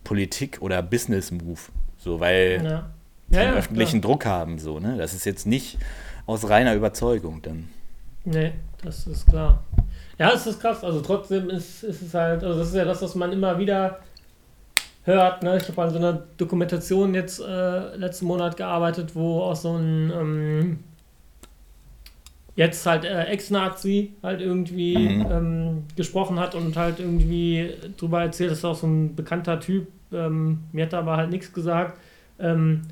[0.05, 1.61] Politik- oder Business-Move.
[1.99, 2.91] So, weil ja.
[3.29, 4.13] die ja, öffentlichen klar.
[4.13, 4.59] Druck haben.
[4.59, 4.97] So, ne?
[4.97, 5.79] Das ist jetzt nicht
[6.27, 7.69] aus reiner Überzeugung dann.
[8.25, 9.65] Nee, das ist klar.
[10.19, 10.85] Ja, es ist krass.
[10.85, 14.01] Also trotzdem ist, ist es halt, also das ist ja das, was man immer wieder
[15.05, 15.43] hört.
[15.43, 15.57] Ne?
[15.57, 20.11] Ich habe an so einer Dokumentation jetzt äh, letzten Monat gearbeitet, wo auch so ein
[20.11, 20.79] ähm,
[22.55, 25.27] jetzt halt äh, Ex-Nazi halt irgendwie mhm.
[25.31, 29.89] ähm, gesprochen hat und halt irgendwie drüber erzählt, das ist auch so ein bekannter Typ,
[30.13, 31.99] ähm, mir hat er aber halt nichts gesagt,
[32.39, 32.83] ähm,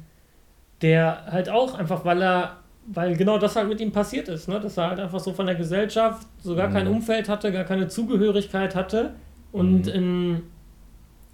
[0.81, 2.57] der halt auch einfach, weil er,
[2.87, 4.59] weil genau das halt mit ihm passiert ist, ne?
[4.61, 6.73] dass er halt einfach so von der Gesellschaft so gar mhm.
[6.73, 9.15] kein Umfeld hatte, gar keine Zugehörigkeit hatte
[9.53, 9.93] und mhm.
[9.93, 10.43] in,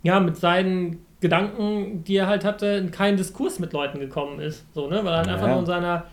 [0.03, 4.65] ja, mit seinen Gedanken, die er halt hatte, in keinen Diskurs mit Leuten gekommen ist,
[4.75, 5.05] so, ne?
[5.05, 5.35] weil er halt ja.
[5.35, 6.05] einfach nur in seiner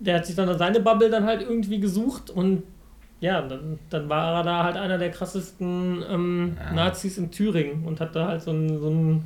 [0.00, 2.62] der hat sich dann seine Bubble dann halt irgendwie gesucht und
[3.20, 6.72] ja, dann, dann war er da halt einer der krassesten ähm, ja.
[6.72, 9.24] Nazis in Thüringen und hat da halt so ein, so ein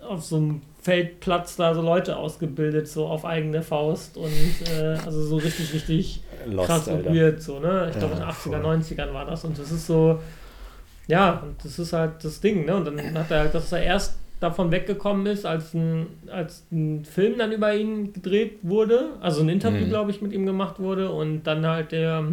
[0.00, 4.32] auf so einem Feldplatz da so Leute ausgebildet, so auf eigene Faust und
[4.72, 7.88] äh, also so richtig, richtig Lost, krass weird, so, ne?
[7.90, 10.20] Ich glaube in den 80er, 90ern war das und das ist so,
[11.06, 12.76] ja, und das ist halt das Ding, ne?
[12.76, 17.04] Und dann hat er halt, dass er erst davon weggekommen ist, als ein, als ein
[17.04, 19.90] Film dann über ihn gedreht wurde, also ein Interview, mhm.
[19.90, 22.24] glaube ich, mit ihm gemacht wurde und dann halt der,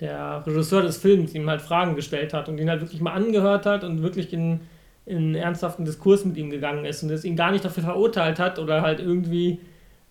[0.00, 3.66] der Regisseur des Films ihm halt Fragen gestellt hat und ihn halt wirklich mal angehört
[3.66, 4.60] hat und wirklich in,
[5.06, 8.58] in ernsthaften Diskurs mit ihm gegangen ist und es ihn gar nicht dafür verurteilt hat
[8.58, 9.58] oder halt irgendwie äh,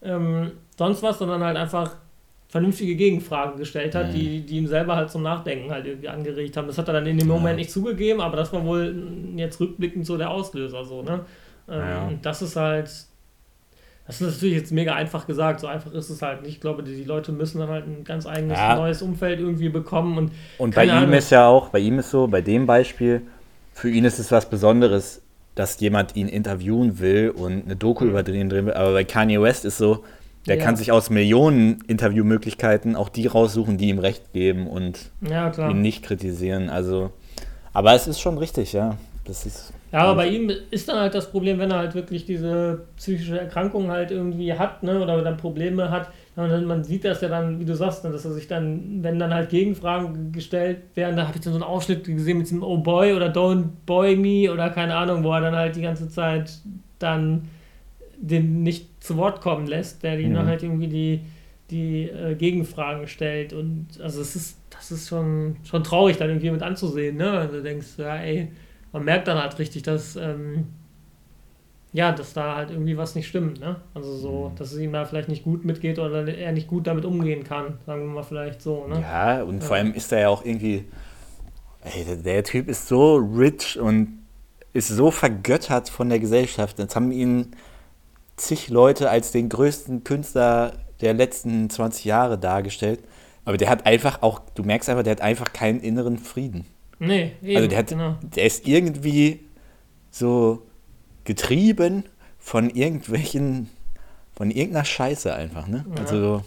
[0.02, 1.96] ähm, sonst was, sondern halt einfach
[2.50, 4.14] vernünftige Gegenfragen gestellt hat, mhm.
[4.14, 6.68] die, die ihm selber halt zum Nachdenken halt irgendwie angeregt haben.
[6.68, 7.56] Das hat er dann in dem Moment ja.
[7.56, 8.96] nicht zugegeben, aber das war wohl
[9.36, 11.22] jetzt rückblickend so der Auslöser so, ne?
[11.70, 12.08] Ähm, ja.
[12.08, 12.90] Und das ist halt,
[14.08, 16.54] das ist natürlich jetzt mega einfach gesagt, so einfach ist es halt nicht.
[16.54, 18.78] Ich glaube, die, die Leute müssen dann halt ein ganz eigenes ja.
[18.78, 20.18] neues Umfeld irgendwie bekommen.
[20.18, 23.24] Und, und bei ihm ist ja auch, bei ihm ist so, bei dem Beispiel,
[23.74, 25.22] für ihn ist es was Besonderes,
[25.56, 28.12] dass jemand ihn interviewen will und eine Doku mhm.
[28.12, 28.74] über den drin will.
[28.74, 30.06] Aber bei Kanye West ist so,
[30.46, 30.64] der ja.
[30.64, 35.82] kann sich aus Millionen Interviewmöglichkeiten auch die raussuchen, die ihm recht geben und ja, ihn
[35.82, 36.70] nicht kritisieren.
[36.70, 37.12] Also,
[37.74, 38.98] aber es ist schon richtig, ja.
[39.26, 42.26] Das ist ja, aber bei ihm ist dann halt das Problem, wenn er halt wirklich
[42.26, 47.22] diese psychische Erkrankung halt irgendwie hat, ne, oder dann Probleme hat, dann, man sieht das
[47.22, 50.80] ja dann, wie du sagst, ne, dass er sich dann, wenn dann halt Gegenfragen gestellt
[50.96, 53.70] werden, da habe ich dann so einen Ausschnitt gesehen mit diesem Oh Boy oder Don't
[53.86, 56.52] Boy Me oder keine Ahnung, wo er dann halt die ganze Zeit
[57.00, 57.48] dann
[58.20, 60.46] den nicht zu Wort kommen lässt, der ihn mhm.
[60.46, 61.22] halt irgendwie die,
[61.70, 66.52] die äh, Gegenfragen stellt und also es ist, das ist schon, schon traurig dann irgendwie
[66.52, 68.50] mit anzusehen, ne, also du denkst, ja ey,
[68.92, 70.68] man merkt dann halt richtig, dass, ähm,
[71.94, 73.78] ja, dass da halt irgendwie was nicht stimmt, ne?
[73.94, 74.56] Also so, mhm.
[74.56, 77.80] dass es ihm da vielleicht nicht gut mitgeht oder er nicht gut damit umgehen kann,
[77.86, 79.02] sagen wir mal vielleicht so, ne?
[79.02, 79.66] Ja, und ja.
[79.66, 80.86] vor allem ist er ja auch irgendwie,
[81.84, 84.20] ey, der, der, Typ ist so rich und
[84.74, 86.78] ist so vergöttert von der Gesellschaft.
[86.78, 87.56] Jetzt haben ihn
[88.38, 93.02] zig Leute als den größten Künstler der letzten 20 Jahre dargestellt.
[93.46, 96.66] Aber der hat einfach auch, du merkst einfach, der hat einfach keinen inneren Frieden.
[97.00, 98.16] Nee, eben, Also der, hat, genau.
[98.22, 99.42] der ist irgendwie
[100.12, 100.64] so
[101.24, 102.04] getrieben
[102.40, 103.70] von irgendwelchen,
[104.36, 105.86] von irgendeiner Scheiße einfach, ne?
[105.96, 106.02] Ja.
[106.04, 106.44] Also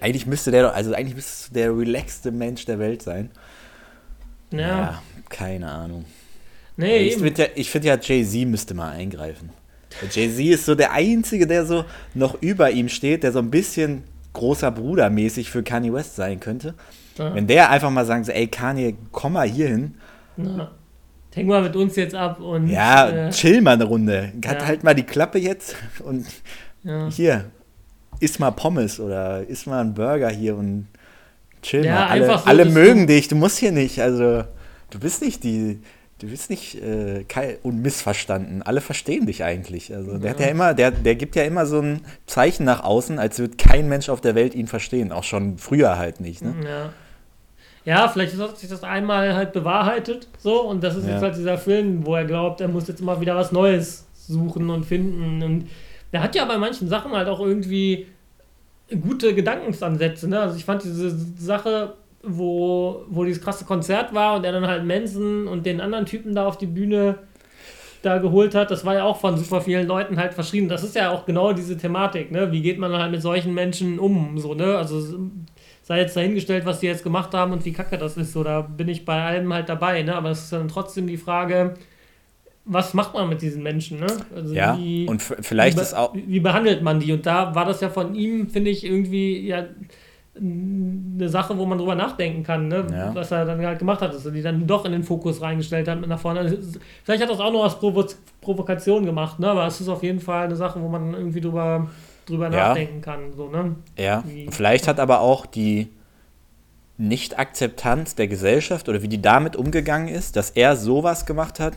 [0.00, 3.30] eigentlich müsste der doch, also eigentlich müsste der relaxte Mensch der Welt sein.
[4.52, 4.58] Ja.
[4.58, 6.04] ja keine Ahnung.
[6.76, 9.50] Nee, ich finde ja, find ja Jay-Z müsste mal eingreifen.
[10.10, 11.84] Jay-Z ist so der Einzige, der so
[12.14, 16.40] noch über ihm steht, der so ein bisschen großer Bruder mäßig für Kanye West sein
[16.40, 16.74] könnte.
[17.18, 17.34] Ja.
[17.34, 19.94] Wenn der einfach mal sagt, ey Kanye, komm mal hier hin.
[20.36, 20.70] Ja.
[21.34, 22.68] Häng mal mit uns jetzt ab und.
[22.68, 24.32] Ja, äh, chill mal eine Runde.
[24.42, 24.66] Ja.
[24.66, 26.26] Halt mal die Klappe jetzt und
[27.10, 27.44] hier,
[28.20, 30.88] iss mal Pommes oder iss mal einen Burger hier und
[31.62, 32.06] chill mal.
[32.06, 34.44] Alle, so, alle mögen dich, du musst hier nicht, also
[34.90, 35.80] du bist nicht die.
[36.20, 37.24] Du bist nicht äh,
[37.62, 38.62] unmissverstanden.
[38.62, 39.94] Alle verstehen dich eigentlich.
[39.94, 43.18] Also der hat ja immer, der, der gibt ja immer so ein Zeichen nach außen,
[43.18, 45.12] als würde kein Mensch auf der Welt ihn verstehen.
[45.12, 46.42] Auch schon früher halt nicht.
[46.42, 46.54] Ne?
[46.62, 46.92] Ja.
[47.86, 51.14] Ja, vielleicht hat sich das einmal halt bewahrheitet, so, und das ist ja.
[51.14, 54.68] jetzt halt dieser Film, wo er glaubt, er muss jetzt immer wieder was Neues suchen
[54.68, 55.42] und finden.
[55.42, 55.66] Und
[56.12, 58.06] er hat ja bei manchen Sachen halt auch irgendwie
[59.00, 60.40] gute Gedankensansätze, ne?
[60.40, 64.84] Also ich fand diese Sache, wo, wo dieses krasse Konzert war und er dann halt
[64.84, 67.18] Manson und den anderen Typen da auf die Bühne
[68.02, 70.68] da geholt hat, das war ja auch von super vielen Leuten halt verschrieben.
[70.68, 72.50] Das ist ja auch genau diese Thematik, ne?
[72.50, 74.76] Wie geht man halt mit solchen Menschen um, so, ne?
[74.76, 75.00] Also
[75.82, 78.32] sei jetzt dahingestellt, was die jetzt gemacht haben und wie kacke das ist.
[78.32, 80.14] So, da bin ich bei allem halt dabei, ne?
[80.14, 81.74] Aber es ist dann trotzdem die Frage,
[82.64, 84.06] was macht man mit diesen Menschen, ne?
[84.34, 86.14] Also ja, wie, und vielleicht wie, ist auch.
[86.14, 87.12] Wie behandelt man die?
[87.12, 89.66] Und da war das ja von ihm, finde ich, irgendwie ja
[90.40, 92.86] eine Sache, wo man drüber nachdenken kann, ne?
[92.90, 93.14] Ja.
[93.14, 95.86] was er dann halt gemacht hat, dass er die dann doch in den Fokus reingestellt
[95.86, 96.40] hat mit nach vorne.
[96.40, 96.56] Also,
[97.04, 98.06] vielleicht hat das auch noch als Provo
[98.40, 99.48] Provokation gemacht, ne?
[99.48, 101.88] aber es ist auf jeden Fall eine Sache, wo man irgendwie drüber
[102.30, 102.68] drüber ja.
[102.68, 103.32] nachdenken kann.
[103.36, 103.76] So, ne?
[103.98, 105.88] Ja, wie, vielleicht hat aber auch die
[106.96, 111.76] Nicht-Akzeptanz der Gesellschaft oder wie die damit umgegangen ist, dass er sowas gemacht hat,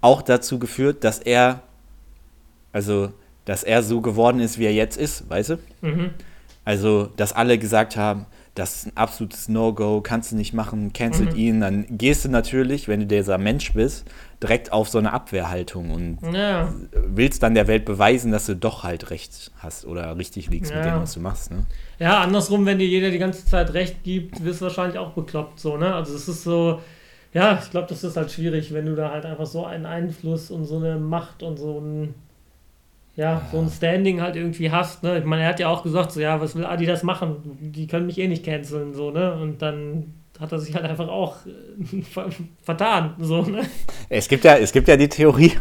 [0.00, 1.60] auch dazu geführt, dass er,
[2.72, 3.12] also,
[3.44, 5.58] dass er so geworden ist, wie er jetzt ist, weißt du?
[5.80, 6.10] Mhm.
[6.64, 11.32] Also, dass alle gesagt haben, das ist ein absolutes No-Go, kannst du nicht machen, cancelt
[11.32, 11.38] mhm.
[11.38, 14.06] ihn, dann gehst du natürlich, wenn du dieser Mensch bist,
[14.42, 16.72] direkt auf so eine Abwehrhaltung und ja.
[16.92, 20.78] willst dann der Welt beweisen, dass du doch halt recht hast oder richtig liegst ja.
[20.78, 21.50] mit dem, was du machst.
[21.50, 21.64] Ne?
[21.98, 25.58] Ja, andersrum, wenn dir jeder die ganze Zeit recht gibt, wirst du wahrscheinlich auch bekloppt.
[25.58, 25.94] So, ne?
[25.94, 26.80] Also es ist so,
[27.32, 30.50] ja, ich glaube, das ist halt schwierig, wenn du da halt einfach so einen Einfluss
[30.50, 32.14] und so eine Macht und so ein,
[33.16, 33.42] ja, ja.
[33.50, 35.02] so ein Standing halt irgendwie hast.
[35.02, 35.18] Ne?
[35.18, 37.58] Ich meine, er hat ja auch gesagt, so, ja, was will Adi das machen?
[37.60, 39.34] Die können mich eh nicht canceln, so, ne?
[39.34, 42.02] Und dann hat er sich halt einfach auch äh,
[42.62, 43.14] vertan.
[43.20, 43.62] So, ne?
[44.08, 45.52] es, gibt ja, es gibt ja die Theorie,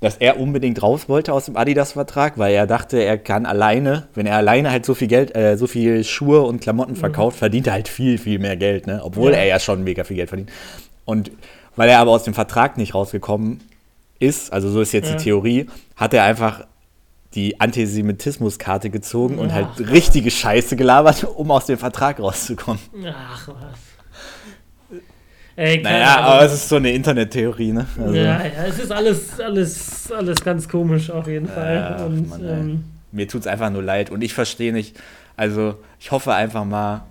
[0.00, 4.26] dass er unbedingt raus wollte aus dem Adidas-Vertrag, weil er dachte, er kann alleine, wenn
[4.26, 7.38] er alleine halt so viel Geld, äh, so viel Schuhe und Klamotten verkauft, mhm.
[7.38, 9.00] verdient er halt viel, viel mehr Geld, ne?
[9.04, 9.38] Obwohl ja.
[9.38, 10.50] er ja schon mega viel Geld verdient.
[11.04, 11.30] Und
[11.76, 13.60] weil er aber aus dem Vertrag nicht rausgekommen
[14.18, 15.16] ist, also so ist jetzt ja.
[15.16, 16.64] die Theorie, hat er einfach
[17.34, 22.80] die Antisemitismuskarte gezogen Ach, und halt richtige Scheiße gelabert, um aus dem Vertrag rauszukommen.
[23.06, 24.98] Ach was.
[25.54, 26.24] Ey, naja, Ahnung.
[26.24, 27.86] aber es ist so eine Internettheorie, ne?
[27.98, 28.14] Also.
[28.14, 31.74] Ja, ja, es ist alles, alles, alles ganz komisch auf jeden Fall.
[31.74, 34.10] Ja, Und Mann, ähm, mir tut es einfach nur leid.
[34.10, 34.98] Und ich verstehe nicht,
[35.36, 37.04] also ich hoffe einfach mal,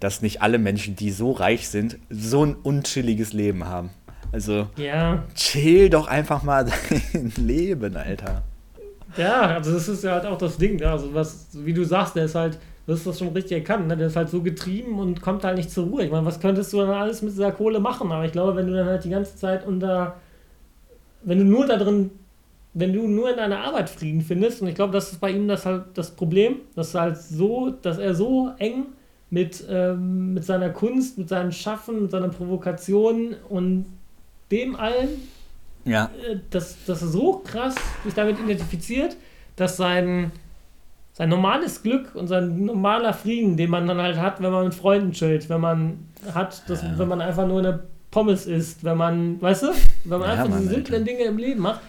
[0.00, 3.90] dass nicht alle Menschen, die so reich sind, so ein unchilliges Leben haben.
[4.32, 5.22] Also ja.
[5.34, 6.64] chill doch einfach mal
[7.12, 8.42] dein Leben, Alter.
[9.16, 10.76] Ja, also das ist ja halt auch das Ding.
[10.76, 10.88] Ne?
[10.90, 13.96] Also was, wie du sagst, der ist halt, du hast das schon richtig erkannt, ne?
[13.96, 16.04] der ist halt so getrieben und kommt halt nicht zur Ruhe.
[16.04, 18.10] Ich meine, was könntest du dann alles mit dieser Kohle machen?
[18.10, 20.16] Aber ich glaube, wenn du dann halt die ganze Zeit unter,
[21.22, 22.10] wenn du nur da drin,
[22.74, 25.46] wenn du nur in deiner Arbeit Frieden findest, und ich glaube, das ist bei ihm
[25.46, 28.86] das halt das Problem, dass er halt so, dass er so eng
[29.28, 33.86] mit, ähm, mit seiner Kunst, mit seinem Schaffen, mit seiner Provokation und
[34.50, 35.08] dem allen,
[35.84, 36.10] ja.
[36.28, 37.74] Äh, dass, dass er so krass
[38.04, 39.16] sich damit identifiziert,
[39.56, 40.32] dass sein,
[41.12, 44.74] sein normales Glück und sein normaler Frieden, den man dann halt hat, wenn man mit
[44.74, 46.98] Freunden chillt, wenn man hat, dass, ja.
[46.98, 47.80] wenn man einfach nur eine
[48.10, 49.66] Pommes isst, wenn man, weißt du,
[50.04, 51.80] wenn man ja, einfach diese simplen Dinge im Leben macht,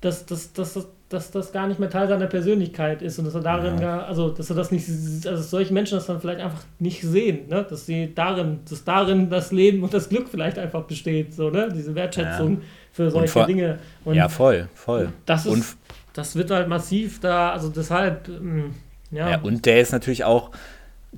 [0.00, 3.34] dass, dass, dass, dass, dass das gar nicht mehr Teil seiner Persönlichkeit ist und dass
[3.34, 3.80] er darin ja.
[3.80, 4.86] gar, also dass er das nicht,
[5.26, 7.66] also solche Menschen das dann vielleicht einfach nicht sehen, ne?
[7.68, 11.68] dass sie darin, dass darin das Leben und das Glück vielleicht einfach besteht, so, ne?
[11.74, 12.60] Diese Wertschätzung ja.
[12.92, 13.78] Für solche vor, Dinge.
[14.04, 15.12] Und ja, voll, voll.
[15.26, 15.64] Das ist, und,
[16.12, 18.74] das wird halt massiv da, also deshalb, ähm,
[19.10, 19.30] ja.
[19.30, 19.40] ja.
[19.40, 20.50] Und der ist natürlich auch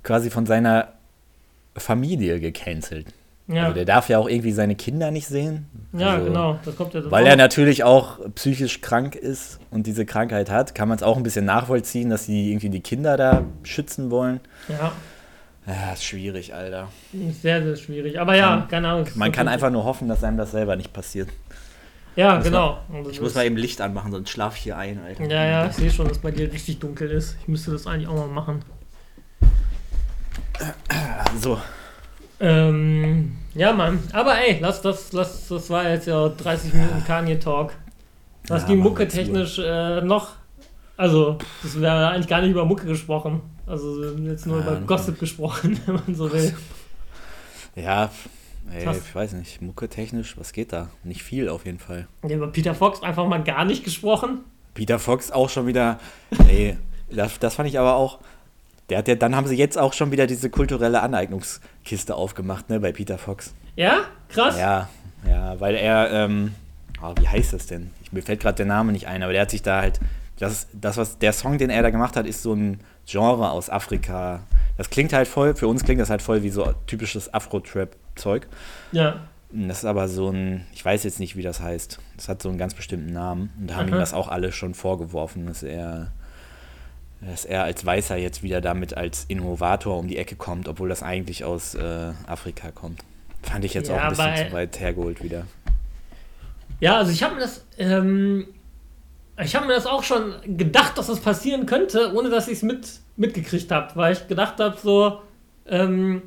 [0.03, 0.93] quasi von seiner
[1.77, 3.07] Familie gecancelt.
[3.49, 3.65] Ja.
[3.65, 5.67] Also der darf ja auch irgendwie seine Kinder nicht sehen.
[5.93, 6.59] Ja, also, genau.
[6.65, 10.89] Das kommt ja weil er natürlich auch psychisch krank ist und diese Krankheit hat, kann
[10.89, 14.41] man es auch ein bisschen nachvollziehen, dass sie irgendwie die Kinder da schützen wollen.
[14.69, 14.93] Ja.
[15.67, 16.89] Ja, ist schwierig, Alter.
[17.41, 18.19] Sehr, sehr schwierig.
[18.19, 19.07] Aber ja, keine Ahnung.
[19.15, 21.29] Man kann einfach nur hoffen, dass einem das selber nicht passiert.
[22.17, 22.79] Ja, muss genau.
[22.89, 25.25] Mal, ich muss mal eben Licht anmachen, sonst schlaf ich hier ein, Alter.
[25.25, 27.37] Ja, ja, ich sehe schon, dass bei dir richtig dunkel ist.
[27.41, 28.63] Ich müsste das eigentlich auch mal machen.
[31.41, 31.59] So.
[32.41, 34.01] Ähm, ja, Mann.
[34.13, 37.73] Aber ey, lass das, lass, das war jetzt ja 30 Minuten Kanye Talk.
[38.49, 40.33] Was ja, die Mucke technisch äh, noch.
[40.97, 43.41] Also, das wäre eigentlich gar nicht über Mucke gesprochen.
[43.67, 46.55] Also jetzt nur ja, über Gossip gesprochen, wenn man so will.
[47.75, 48.11] Ja,
[48.71, 49.63] ey, ich weiß nicht.
[49.63, 50.89] Mucke technisch, was geht da?
[51.05, 52.07] Nicht viel auf jeden Fall.
[52.27, 54.41] Ja, über Peter Fox einfach mal gar nicht gesprochen.
[54.75, 55.99] Peter Fox auch schon wieder.
[56.49, 56.77] Ey,
[57.11, 58.21] das, das fand ich aber auch
[58.93, 62.79] der hat ja, dann haben sie jetzt auch schon wieder diese kulturelle Aneignungskiste aufgemacht, ne,
[62.79, 63.55] bei Peter Fox.
[63.75, 64.01] Ja?
[64.29, 64.59] Krass.
[64.59, 64.89] Ja,
[65.27, 66.53] ja, weil er, ähm,
[67.03, 67.91] oh, wie heißt das denn?
[68.03, 69.99] Ich, mir fällt gerade der Name nicht ein, aber der hat sich da halt,
[70.39, 73.71] das, das, was, der Song, den er da gemacht hat, ist so ein Genre aus
[73.71, 74.41] Afrika.
[74.83, 78.49] Das klingt halt voll, für uns klingt das halt voll wie so typisches Afro-Trap-Zeug.
[78.91, 79.21] Ja.
[79.53, 82.01] Das ist aber so ein, ich weiß jetzt nicht, wie das heißt.
[82.17, 83.53] Das hat so einen ganz bestimmten Namen.
[83.61, 83.95] Und da haben Aha.
[83.95, 86.11] ihm das auch alle schon vorgeworfen, dass er
[87.21, 91.05] dass er als Weißer jetzt wieder damit als Innovator um die Ecke kommt, obwohl das
[91.05, 93.03] eigentlich aus äh, Afrika kommt.
[93.45, 95.47] Fand ich jetzt ja, auch ein bisschen zu weit hergeholt wieder.
[96.81, 98.49] Ja, also ich habe mir das, ähm,
[99.41, 102.63] ich habe mir das auch schon gedacht, dass das passieren könnte, ohne dass ich es
[102.63, 105.21] mit, mitgekriegt habe, weil ich gedacht habe, so,
[105.67, 106.23] ähm,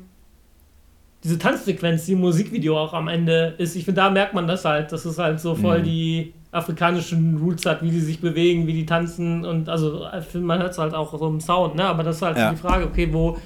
[1.24, 4.64] diese Tanzsequenz, die im Musikvideo auch am Ende ist, ich finde, da merkt man das
[4.64, 5.84] halt, das ist halt so voll mhm.
[5.84, 10.72] die afrikanischen Roots hat, wie die sich bewegen, wie die tanzen und also man hört
[10.72, 11.84] es halt auch so im Sound, ne?
[11.84, 12.50] Aber das ist halt ja.
[12.50, 13.36] die Frage, okay, wo,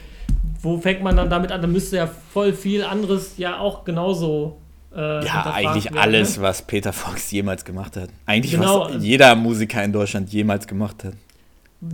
[0.62, 1.60] wo fängt man dann damit an?
[1.60, 4.58] Da müsste ja voll viel anderes ja auch genauso.
[4.94, 6.42] Äh, ja, eigentlich werden, alles, ne?
[6.42, 8.10] was Peter Fox jemals gemacht hat.
[8.26, 8.90] Eigentlich genau.
[8.90, 11.14] was jeder Musiker in Deutschland jemals gemacht hat.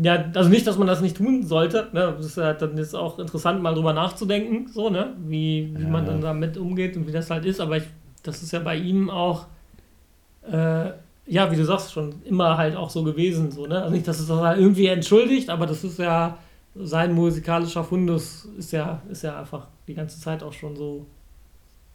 [0.03, 1.89] Ja, also nicht, dass man das nicht tun sollte.
[1.93, 2.15] Ne?
[2.17, 5.15] Das ist ja dann jetzt auch interessant, mal drüber nachzudenken, so, ne?
[5.27, 5.89] Wie, wie ja.
[5.89, 7.61] man dann damit umgeht und wie das halt ist.
[7.61, 7.85] Aber ich,
[8.25, 9.47] das ist ja bei ihm auch
[10.51, 10.91] äh,
[11.27, 13.51] ja, wie du sagst, schon immer halt auch so gewesen.
[13.51, 13.83] So, ne?
[13.83, 16.39] Also nicht, dass es das halt irgendwie entschuldigt, aber das ist ja
[16.75, 21.07] sein musikalischer Fundus ist ja, ist ja einfach die ganze Zeit auch schon so,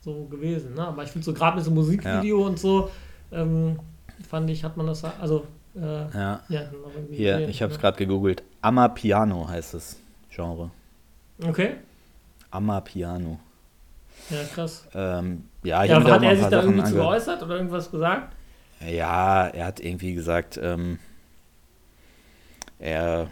[0.01, 0.73] so gewesen.
[0.73, 0.87] Ne?
[0.87, 2.47] Aber ich finde so gerade mit so Musikvideo ja.
[2.47, 2.89] und so,
[3.31, 3.79] ähm,
[4.27, 5.45] fand ich, hat man das, also
[5.75, 6.41] äh, ja.
[6.49, 6.61] ja
[7.09, 7.81] Hier, gesehen, ich habe es ne?
[7.81, 8.43] gerade gegoogelt.
[8.61, 9.97] Amapiano heißt das
[10.29, 10.71] Genre.
[11.43, 11.75] Okay.
[12.49, 13.39] Amapiano.
[14.29, 14.87] Ja, krass.
[14.93, 18.35] Ähm, ja, ja hat er sich da irgendwie zu geäußert oder irgendwas gesagt?
[18.87, 20.99] Ja, er hat irgendwie gesagt, ähm,
[22.79, 23.29] er,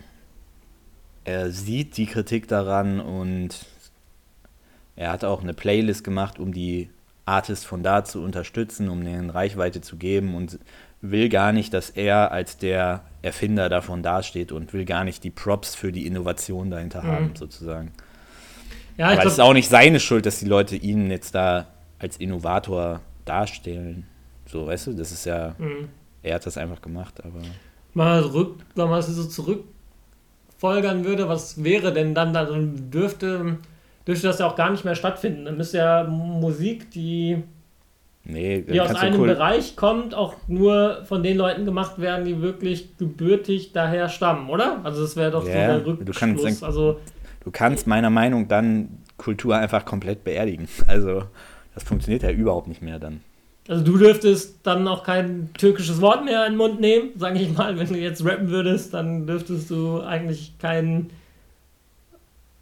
[1.24, 3.66] er sieht die Kritik daran und
[4.96, 6.90] er hat auch eine Playlist gemacht, um die
[7.26, 10.60] Artist von da zu unterstützen, um denen Reichweite zu geben und
[11.02, 15.30] will gar nicht, dass er als der Erfinder davon dasteht und will gar nicht die
[15.30, 17.08] Props für die Innovation dahinter mhm.
[17.08, 17.92] haben, sozusagen.
[18.98, 21.68] Ja, Aber es ist auch nicht seine Schuld, dass die Leute ihn jetzt da
[22.00, 24.06] als Innovator darstellen.
[24.46, 25.90] So, weißt du, das ist ja, mhm.
[26.22, 27.42] er hat das einfach gemacht, aber.
[27.94, 33.58] Mal rück, wenn man es so zurückfolgern würde, was wäre denn dann, dann dürfte,
[34.06, 35.46] dürfte das ja auch gar nicht mehr stattfinden.
[35.46, 37.44] Dann müsste ja Musik, die
[38.26, 42.42] Nee, die aus einem cool Bereich kommt, auch nur von den Leuten gemacht werden, die
[42.42, 44.82] wirklich gebürtig daher stammen, oder?
[44.84, 46.06] Also das wäre doch yeah, so der Rückschluss.
[46.06, 47.00] Du kannst, also,
[47.44, 50.68] du kannst meiner Meinung dann Kultur einfach komplett beerdigen.
[50.88, 51.24] Also
[51.74, 53.22] das funktioniert ja überhaupt nicht mehr dann.
[53.68, 57.56] Also du dürftest dann auch kein türkisches Wort mehr in den Mund nehmen, sage ich
[57.56, 57.78] mal.
[57.78, 61.12] Wenn du jetzt rappen würdest, dann dürftest du eigentlich kein...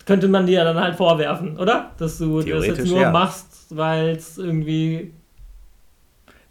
[0.06, 1.92] Könnte man dir dann halt vorwerfen, oder?
[1.98, 3.12] Dass du das jetzt nur ja.
[3.12, 5.14] machst, weil es irgendwie...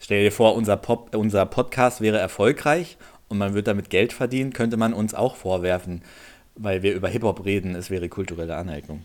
[0.06, 2.96] Stell dir vor, unser, Pop, unser Podcast wäre erfolgreich
[3.26, 6.00] und man würde damit Geld verdienen, könnte man uns auch vorwerfen,
[6.54, 9.02] weil wir über Hip-Hop reden, es wäre kulturelle Aneignung.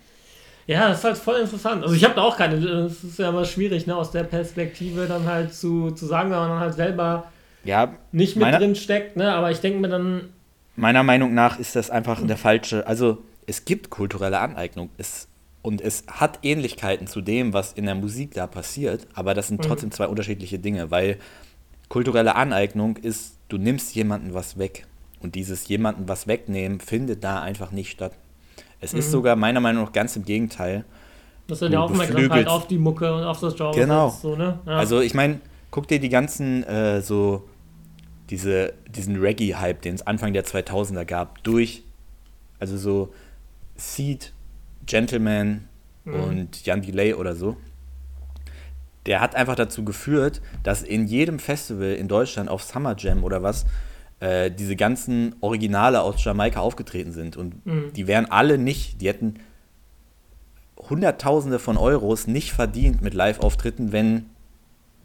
[0.68, 1.82] Ja, das ist halt voll interessant.
[1.82, 5.08] Also ich habe da auch keine, es ist ja immer schwierig, ne, aus der Perspektive
[5.08, 7.32] dann halt zu, zu sagen, wenn man halt selber
[7.64, 9.34] ja, nicht mit meiner, drin steckt, ne?
[9.34, 10.30] Aber ich denke mir dann.
[10.76, 12.86] Meiner Meinung nach ist das einfach der falsche.
[12.86, 14.92] Also es gibt kulturelle Aneignung.
[15.00, 15.28] Es,
[15.62, 19.60] und es hat Ähnlichkeiten zu dem, was in der Musik da passiert, aber das sind
[19.60, 19.68] mhm.
[19.68, 21.18] trotzdem zwei unterschiedliche Dinge, weil
[21.90, 24.88] kulturelle Aneignung ist, du nimmst jemanden was weg.
[25.20, 28.14] Und dieses jemanden was wegnehmen findet da einfach nicht statt.
[28.80, 29.00] Es mhm.
[29.00, 30.84] ist sogar meiner Meinung nach ganz im Gegenteil.
[31.48, 33.76] Das ist ja Aufmerksamkeit auf die Mucke und auf das Genre.
[33.76, 34.10] Genau.
[34.10, 34.60] So, ne?
[34.66, 34.78] ja.
[34.78, 37.48] Also ich meine, guck dir die ganzen äh, so
[38.32, 41.84] diese, diesen Reggae-Hype, den es Anfang der 2000er gab, durch,
[42.60, 43.14] also so
[43.76, 44.32] Seed,
[44.86, 45.68] Gentleman
[46.04, 46.14] mhm.
[46.14, 47.58] und Jan Delay oder so.
[49.06, 53.42] Der hat einfach dazu geführt, dass in jedem Festival in Deutschland auf Summer Jam oder
[53.42, 53.66] was
[54.20, 57.36] äh, diese ganzen Originale aus Jamaika aufgetreten sind.
[57.38, 57.92] Und mhm.
[57.94, 59.36] die wären alle nicht, die hätten
[60.90, 64.28] Hunderttausende von Euros nicht verdient mit Live-Auftritten, wenn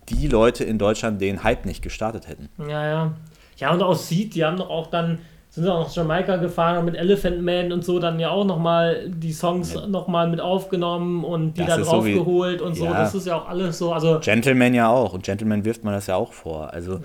[0.09, 2.49] die Leute in Deutschland den Hype nicht gestartet hätten.
[2.59, 3.15] Ja, ja.
[3.57, 5.19] Ja, und auch Seed, die haben doch auch dann,
[5.63, 9.09] sind auch nach Jamaika gefahren und mit Elephant Man und so dann ja auch nochmal
[9.09, 9.87] die Songs ja.
[9.87, 12.85] nochmal mit aufgenommen und die das dann draufgeholt so und so.
[12.85, 12.93] Ja.
[12.93, 13.93] Das ist ja auch alles so.
[13.93, 15.15] Also Gentleman ja auch.
[15.15, 16.73] Und Gentleman wirft man das ja auch vor.
[16.73, 17.01] Also ja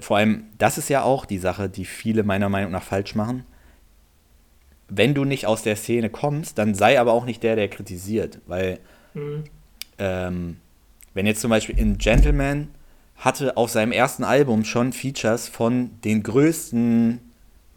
[0.00, 3.44] vor allem, das ist ja auch die Sache, die viele meiner Meinung nach falsch machen.
[4.88, 8.40] Wenn du nicht aus der Szene kommst, dann sei aber auch nicht der, der kritisiert.
[8.46, 8.78] Weil,
[9.14, 9.44] mhm.
[9.98, 10.56] ähm,
[11.14, 12.68] wenn jetzt zum Beispiel in Gentleman
[13.16, 17.20] hatte auf seinem ersten Album schon Features von den größten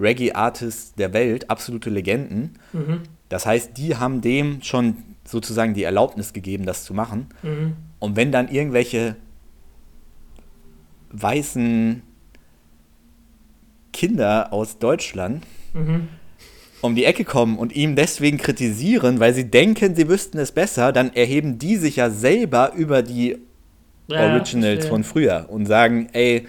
[0.01, 2.53] Reggae-Artists der Welt, absolute Legenden.
[2.73, 3.01] Mhm.
[3.29, 7.27] Das heißt, die haben dem schon sozusagen die Erlaubnis gegeben, das zu machen.
[7.43, 7.75] Mhm.
[7.99, 9.15] Und wenn dann irgendwelche
[11.11, 12.01] weißen
[13.93, 15.43] Kinder aus Deutschland
[15.73, 16.07] mhm.
[16.81, 20.91] um die Ecke kommen und ihm deswegen kritisieren, weil sie denken, sie wüssten es besser,
[20.91, 23.37] dann erheben die sich ja selber über die
[24.07, 26.47] ja, Originals von früher und sagen, ey,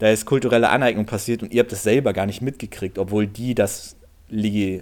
[0.00, 3.54] da ist kulturelle Aneignung passiert und ihr habt das selber gar nicht mitgekriegt, obwohl die
[3.54, 3.96] das,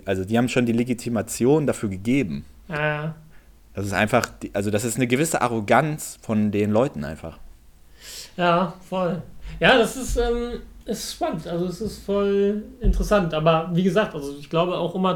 [0.05, 2.45] also die haben schon die Legitimation dafür gegeben.
[2.69, 3.14] Ja.
[3.75, 7.39] Das ist einfach, also das ist eine gewisse Arroganz von den Leuten einfach.
[8.37, 9.21] Ja, voll.
[9.59, 11.47] Ja, das ist, ähm, ist spannend.
[11.49, 13.35] Also es ist voll interessant.
[13.35, 15.14] Aber wie gesagt, also ich glaube auch immer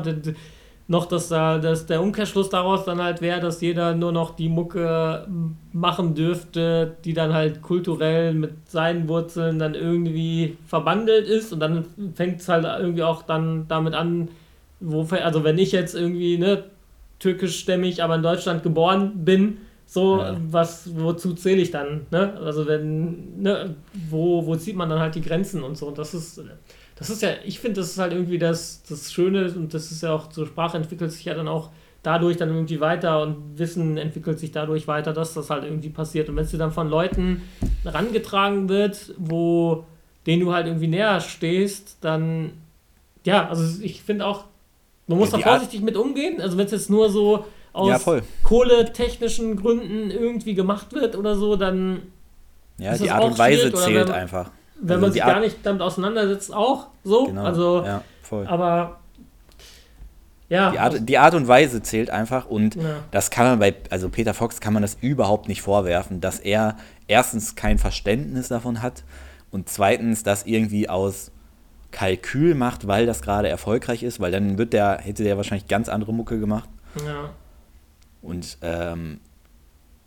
[0.93, 4.51] noch, dass da dass der Umkehrschluss daraus dann halt wäre, dass jeder nur noch die
[4.51, 5.27] Mucke
[5.73, 11.51] machen dürfte, die dann halt kulturell mit seinen Wurzeln dann irgendwie verbandelt ist.
[11.53, 14.29] Und dann fängt es halt irgendwie auch dann damit an,
[14.81, 16.65] wo, also wenn ich jetzt irgendwie ne,
[17.19, 20.37] türkischstämmig, aber in Deutschland geboren bin, so, ja.
[20.51, 22.07] was, wozu zähle ich dann?
[22.11, 22.35] Ne?
[22.45, 23.77] Also wenn, ne,
[24.11, 25.87] wo, wo zieht man dann halt die Grenzen und so?
[25.87, 26.39] Und das ist,
[27.03, 30.03] das ist ja, ich finde, das ist halt irgendwie das, das Schöne und das ist
[30.03, 31.71] ja auch, so Sprache entwickelt sich ja dann auch
[32.03, 36.29] dadurch dann irgendwie weiter und Wissen entwickelt sich dadurch weiter, dass das halt irgendwie passiert.
[36.29, 37.43] Und wenn es dir dann von Leuten
[37.83, 39.85] herangetragen wird, wo
[40.27, 42.53] denen du halt irgendwie näher stehst, dann
[43.25, 44.45] ja, also ich finde auch,
[45.07, 46.41] man muss ja, da vorsichtig Art mit umgehen.
[46.41, 51.57] Also wenn es jetzt nur so aus ja, kohletechnischen Gründen irgendwie gemacht wird oder so,
[51.57, 52.03] dann.
[52.79, 54.51] Ja, die Art und Weise zählt einfach.
[54.83, 57.27] Wenn also man sich gar nicht damit auseinandersetzt, auch so.
[57.27, 58.47] Genau, also, ja, voll.
[58.47, 58.99] Aber.
[60.49, 60.71] Ja.
[60.71, 62.97] Die Art, die Art und Weise zählt einfach und ja.
[63.11, 66.77] das kann man bei, also Peter Fox kann man das überhaupt nicht vorwerfen, dass er
[67.09, 69.03] erstens kein Verständnis davon hat
[69.51, 71.31] und zweitens das irgendwie aus
[71.91, 75.89] Kalkül macht, weil das gerade erfolgreich ist, weil dann wird der, hätte der wahrscheinlich ganz
[75.89, 76.69] andere Mucke gemacht.
[77.07, 77.31] Ja.
[78.21, 79.21] Und ähm,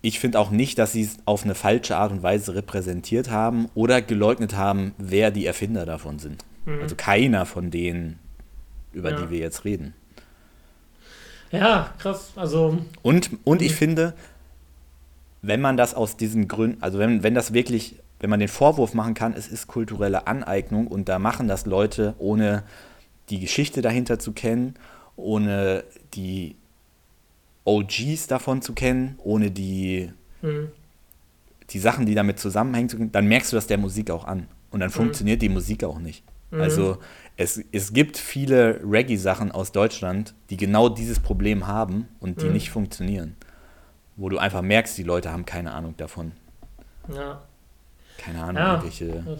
[0.05, 3.69] ich finde auch nicht, dass sie es auf eine falsche Art und Weise repräsentiert haben
[3.73, 6.45] oder geleugnet haben, wer die Erfinder davon sind.
[6.65, 6.81] Mhm.
[6.81, 8.19] Also keiner von denen,
[8.93, 9.21] über ja.
[9.21, 9.95] die wir jetzt reden.
[11.51, 12.33] Ja, krass.
[12.35, 12.77] Also.
[13.01, 13.77] Und, und ich mhm.
[13.77, 14.13] finde,
[15.41, 18.93] wenn man das aus diesen Gründen, also wenn, wenn das wirklich, wenn man den Vorwurf
[18.93, 22.61] machen kann, es ist kulturelle Aneignung und da machen das Leute, ohne
[23.31, 24.75] die Geschichte dahinter zu kennen,
[25.15, 25.83] ohne
[26.13, 26.57] die
[27.65, 30.11] OGs davon zu kennen, ohne die
[30.41, 30.69] mhm.
[31.71, 34.47] die Sachen, die damit zusammenhängen, dann merkst du das der Musik auch an.
[34.71, 34.93] Und dann mhm.
[34.93, 36.23] funktioniert die Musik auch nicht.
[36.51, 36.61] Mhm.
[36.61, 36.97] Also
[37.37, 42.53] es, es gibt viele Reggae-Sachen aus Deutschland, die genau dieses Problem haben und die mhm.
[42.53, 43.35] nicht funktionieren.
[44.15, 46.31] Wo du einfach merkst, die Leute haben keine Ahnung davon.
[47.13, 47.41] Ja.
[48.17, 48.83] Keine Ahnung, ja.
[48.83, 49.39] welche.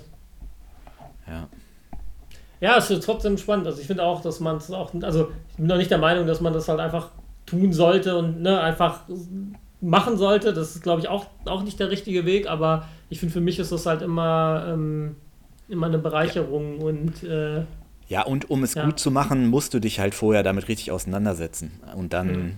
[1.28, 1.48] Ja.
[2.62, 3.68] Ja, es ist trotzdem spannend.
[3.68, 6.28] Also ich finde auch, dass man es auch, also ich bin noch nicht der Meinung,
[6.28, 7.12] dass man das halt einfach
[7.46, 9.02] tun sollte und ne, einfach
[9.82, 10.54] machen sollte.
[10.54, 13.60] Das ist, glaube ich, auch, auch nicht der richtige Weg, aber ich finde, für mich
[13.60, 15.16] ist das halt immer, ähm,
[15.68, 16.86] immer eine Bereicherung ja.
[16.86, 17.64] und äh,
[18.08, 18.86] ja, und um es ja.
[18.86, 21.72] gut zu machen, musst du dich halt vorher damit richtig auseinandersetzen.
[21.96, 22.54] Und dann mhm.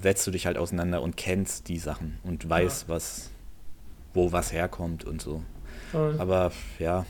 [0.00, 2.94] setzt du dich halt auseinander und kennst die Sachen und weißt, ja.
[2.94, 3.30] was,
[4.14, 5.42] wo was herkommt und so.
[5.92, 6.14] Toll.
[6.18, 7.04] Aber ja,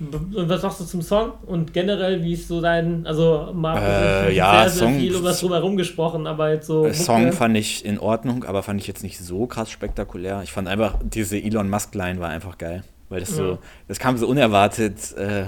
[0.00, 1.32] und was sagst du zum Song?
[1.46, 5.32] Und generell, wie ist so dein, also Markus äh, ja, sehr, sehr Song, viel über
[5.32, 6.86] drumherum gesprochen, aber jetzt so.
[6.86, 10.40] Äh, Song fand ich in Ordnung, aber fand ich jetzt nicht so krass spektakulär.
[10.42, 12.82] Ich fand einfach, diese Elon Musk-Line war einfach geil.
[13.10, 13.36] Weil das ja.
[13.36, 15.46] so, das kam so unerwartet, äh,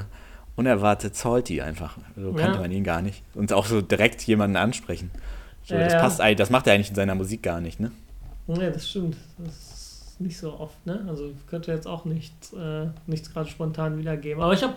[0.56, 1.96] unerwartet salty einfach.
[2.16, 2.60] So kannte ja.
[2.60, 3.22] man ihn gar nicht.
[3.34, 5.10] Und auch so direkt jemanden ansprechen.
[5.64, 7.92] So, das passt das macht er eigentlich in seiner Musik gar nicht, ne?
[8.48, 9.16] Ja, das stimmt.
[9.38, 9.81] Das
[10.22, 11.04] nicht so oft, ne?
[11.08, 14.42] Also ich könnte jetzt auch nicht, äh, nichts gerade spontan wiedergeben.
[14.42, 14.74] Aber ich habe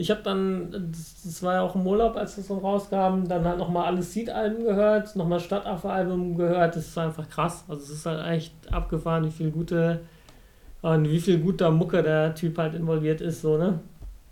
[0.00, 3.44] ich habe dann, das, das, war ja auch im Urlaub, als das so rauskam, dann
[3.44, 6.76] halt nochmal alle Seed-Alben gehört, nochmal Stadtaffe-Album gehört.
[6.76, 7.64] Das ist einfach krass.
[7.66, 10.00] Also es ist halt echt abgefahren, wie viel gute
[10.82, 13.80] und wie viel guter Mucke der Typ halt involviert ist, so, ne?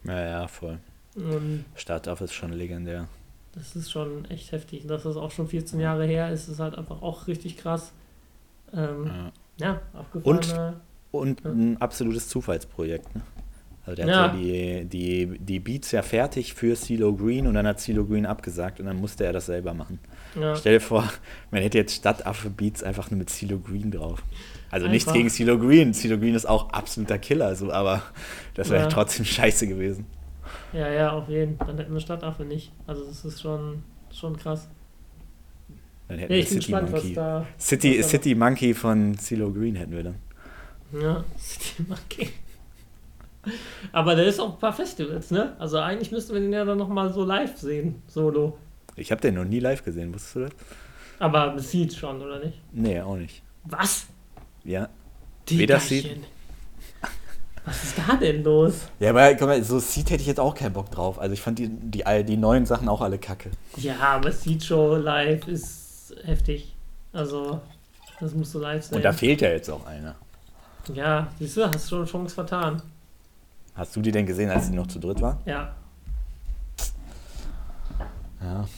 [0.04, 0.78] Ja, ja, voll.
[1.16, 3.08] Und Stadtaffe ist schon legendär.
[3.52, 4.86] Das ist schon echt heftig.
[4.86, 7.92] Dass das auch schon 14 Jahre her ist, ist halt einfach auch richtig krass.
[8.72, 9.32] Ähm, ja.
[9.58, 9.80] Ja,
[10.22, 10.54] Und,
[11.10, 11.50] und ja.
[11.50, 13.14] ein absolutes Zufallsprojekt.
[13.14, 13.22] Ne?
[13.86, 14.22] Also der ja.
[14.24, 18.04] hat ja die, die, die Beats ja fertig für CeeLo Green und dann hat CeeLo
[18.04, 20.00] Green abgesagt und dann musste er das selber machen.
[20.34, 20.56] Ja.
[20.56, 21.04] Stell dir vor,
[21.52, 24.22] man hätte jetzt statt Affe Beats einfach nur mit CeeLo Green drauf.
[24.70, 24.92] Also einfach.
[24.92, 25.94] nichts gegen CeeLo Green.
[25.94, 28.02] CeeLo Green ist auch absoluter Killer, so, aber
[28.54, 28.88] das wäre ja.
[28.88, 30.04] trotzdem scheiße gewesen.
[30.72, 31.68] Ja, ja, auf jeden Fall.
[31.68, 32.72] Dann hätten wir Stadtaffe nicht.
[32.88, 34.68] Also das ist schon, schon krass.
[36.08, 37.14] Dann hätten ja, wir City gespannt, Monkey.
[37.14, 40.16] Da, City, City Monkey von CeeLo Green hätten wir dann.
[41.00, 42.30] Ja, City Monkey.
[43.92, 45.54] Aber der ist auch ein paar Festivals, ne?
[45.58, 48.58] Also eigentlich müssten wir den ja dann nochmal so live sehen, solo.
[48.96, 50.50] Ich habe den noch nie live gesehen, wusstest du das?
[51.18, 52.60] Aber Seed schon, oder nicht?
[52.72, 53.42] Nee, auch nicht.
[53.64, 54.06] Was?
[54.64, 54.88] Ja.
[55.48, 56.18] Die Weder Seed.
[57.64, 58.88] Was ist da denn los?
[59.00, 61.18] Ja, aber guck mal, so Seed hätte ich jetzt auch keinen Bock drauf.
[61.18, 63.50] Also ich fand die, die, die neuen Sachen auch alle kacke.
[63.76, 65.85] Ja, aber Seed Show live ist
[66.26, 66.74] heftig.
[67.12, 67.60] Also,
[68.20, 68.96] das musst du live sehen.
[68.96, 70.14] Und da fehlt ja jetzt auch einer.
[70.92, 72.82] Ja, siehst du, hast du schon Chance vertan.
[73.74, 75.38] Hast du die denn gesehen, als sie noch zu dritt waren?
[75.44, 75.74] Ja.
[78.40, 78.68] Ja.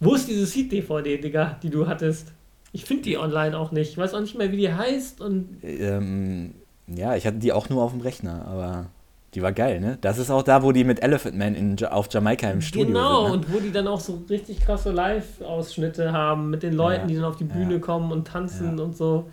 [0.00, 2.32] Wo ist diese Seed-DVD, Digga, die du hattest?
[2.72, 3.90] Ich finde die online auch nicht.
[3.90, 5.58] Ich weiß auch nicht mehr, wie die heißt und.
[5.62, 6.54] Ähm,
[6.86, 8.86] ja, ich hatte die auch nur auf dem Rechner, aber.
[9.34, 9.96] Die war geil, ne?
[10.02, 13.00] Das ist auch da, wo die mit Elephant Man in, auf Jamaika im Studio genau,
[13.00, 13.06] sind.
[13.06, 13.32] Genau, ne?
[13.32, 17.14] und wo die dann auch so richtig krasse Live-Ausschnitte haben mit den Leuten, ja, die
[17.14, 19.30] dann auf die Bühne ja, kommen und tanzen ja, und so.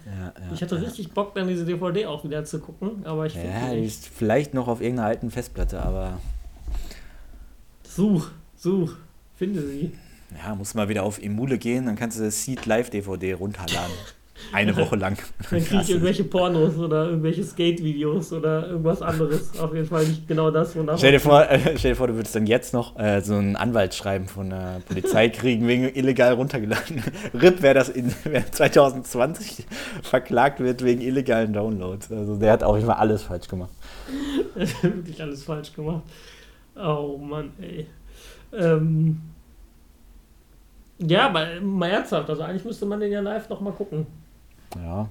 [0.54, 3.84] ich hatte richtig Bock, dann diese DVD auch wieder zu gucken, aber ich Ja, die
[3.84, 6.18] ist vielleicht noch auf irgendeiner alten Festplatte, aber.
[7.84, 8.94] Such, such,
[9.36, 9.92] finde sie.
[10.42, 13.92] Ja, muss mal wieder auf Emule gehen, dann kannst du Seed Live DVD runterladen.
[14.52, 15.18] Eine Woche lang.
[15.52, 19.60] Dann kriege ich irgendwelche Pornos oder irgendwelche Skate-Videos oder irgendwas anderes.
[19.60, 20.98] Auf jeden Fall nicht genau das, wonach.
[20.98, 23.56] Stell dir vor, äh, stell dir vor du würdest dann jetzt noch äh, so ein
[23.56, 27.04] Anwaltsschreiben von der Polizei kriegen, wegen illegal runtergeladen.
[27.34, 29.66] RIP, wer das in wer 2020
[30.02, 32.12] verklagt wird wegen illegalen Downloads.
[32.12, 33.72] Also der hat auch immer alles falsch gemacht.
[34.82, 36.04] Wirklich alles falsch gemacht.
[36.76, 37.88] Oh Mann, ey.
[38.54, 39.22] Ähm,
[41.00, 44.06] ja, aber mal ernsthaft, also eigentlich müsste man den ja live nochmal gucken.
[44.76, 45.10] Ja,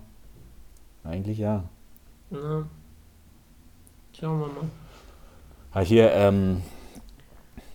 [1.04, 1.64] eigentlich ja.
[2.30, 2.66] Ja.
[4.18, 4.68] Schauen wir mal.
[5.74, 6.62] Ja, hier, ähm,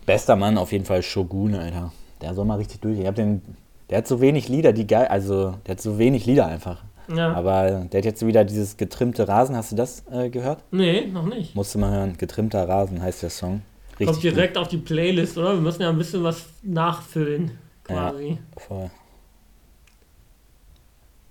[0.06, 1.92] bester Mann auf jeden Fall Shogun, Alter.
[2.20, 2.98] Der soll mal richtig durch.
[2.98, 3.42] Ich hab den,
[3.90, 6.82] der hat so wenig Lieder, die geil, also der hat so wenig Lieder einfach.
[7.14, 7.34] Ja.
[7.34, 10.62] Aber der hat jetzt wieder dieses getrimmte Rasen, hast du das äh, gehört?
[10.70, 11.54] Nee, noch nicht.
[11.54, 12.16] Musst du mal hören.
[12.16, 13.62] Getrimmter Rasen heißt der Song.
[14.00, 14.62] Richtig Kommt direkt gut.
[14.62, 15.52] auf die Playlist, oder?
[15.54, 17.52] Wir müssen ja ein bisschen was nachfüllen,
[17.84, 18.30] quasi.
[18.30, 18.90] Ja, voll.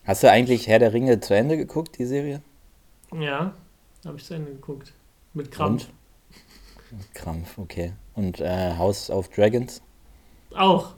[0.06, 2.42] Hast du eigentlich Herr der Ringe zu Ende geguckt, die Serie?
[3.18, 3.54] Ja,
[4.06, 4.92] habe ich zu Ende geguckt.
[5.34, 5.88] Mit Krampf.
[6.92, 6.98] Und?
[6.98, 7.94] Mit Krampf, okay.
[8.14, 9.82] Und äh, House of Dragons?
[10.54, 10.96] Auch.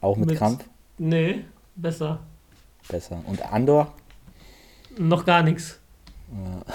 [0.00, 0.64] Auch mit, mit Krampf?
[0.98, 1.44] Nee,
[1.74, 2.20] besser.
[2.88, 3.20] Besser.
[3.26, 3.92] Und Andor?
[4.98, 5.80] Noch gar nichts.
[6.30, 6.74] Ja.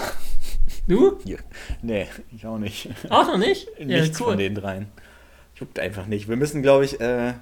[0.87, 1.17] Du?
[1.25, 1.37] Ja.
[1.81, 2.89] Nee, ich auch nicht.
[3.09, 3.67] Auch noch nicht?
[3.79, 4.31] Nichts ja, cool.
[4.31, 4.87] von den dreien.
[5.55, 6.27] Juckt einfach nicht.
[6.27, 7.33] Wir müssen, glaube ich, äh,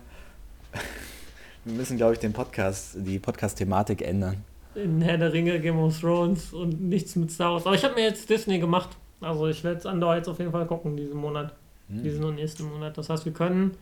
[1.66, 4.43] wir müssen, glaube ich, den Podcast, die Podcast-Thematik ändern.
[4.76, 7.66] in Herr der Ringe, Game of Thrones und nichts mit Star Wars.
[7.66, 8.89] Aber ich habe mir jetzt Disney gemacht.
[9.22, 11.53] Also ich werde es Andor jetzt auf jeden Fall gucken diesen Monat.
[11.89, 12.03] Hm.
[12.03, 12.97] Diesen und nächsten Monat.
[12.97, 13.76] Das heißt, wir können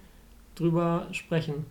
[0.56, 1.66] drüber sprechen.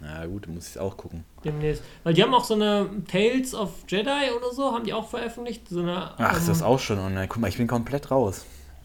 [0.00, 1.24] Na gut, muss ich es auch gucken.
[1.44, 1.82] Demnächst.
[2.02, 5.68] Weil die haben auch so eine Tales of Jedi oder so, haben die auch veröffentlicht.
[5.68, 7.28] So eine, Ach, ähm, ist das auch schon online?
[7.28, 8.44] Guck mal, ich bin komplett raus.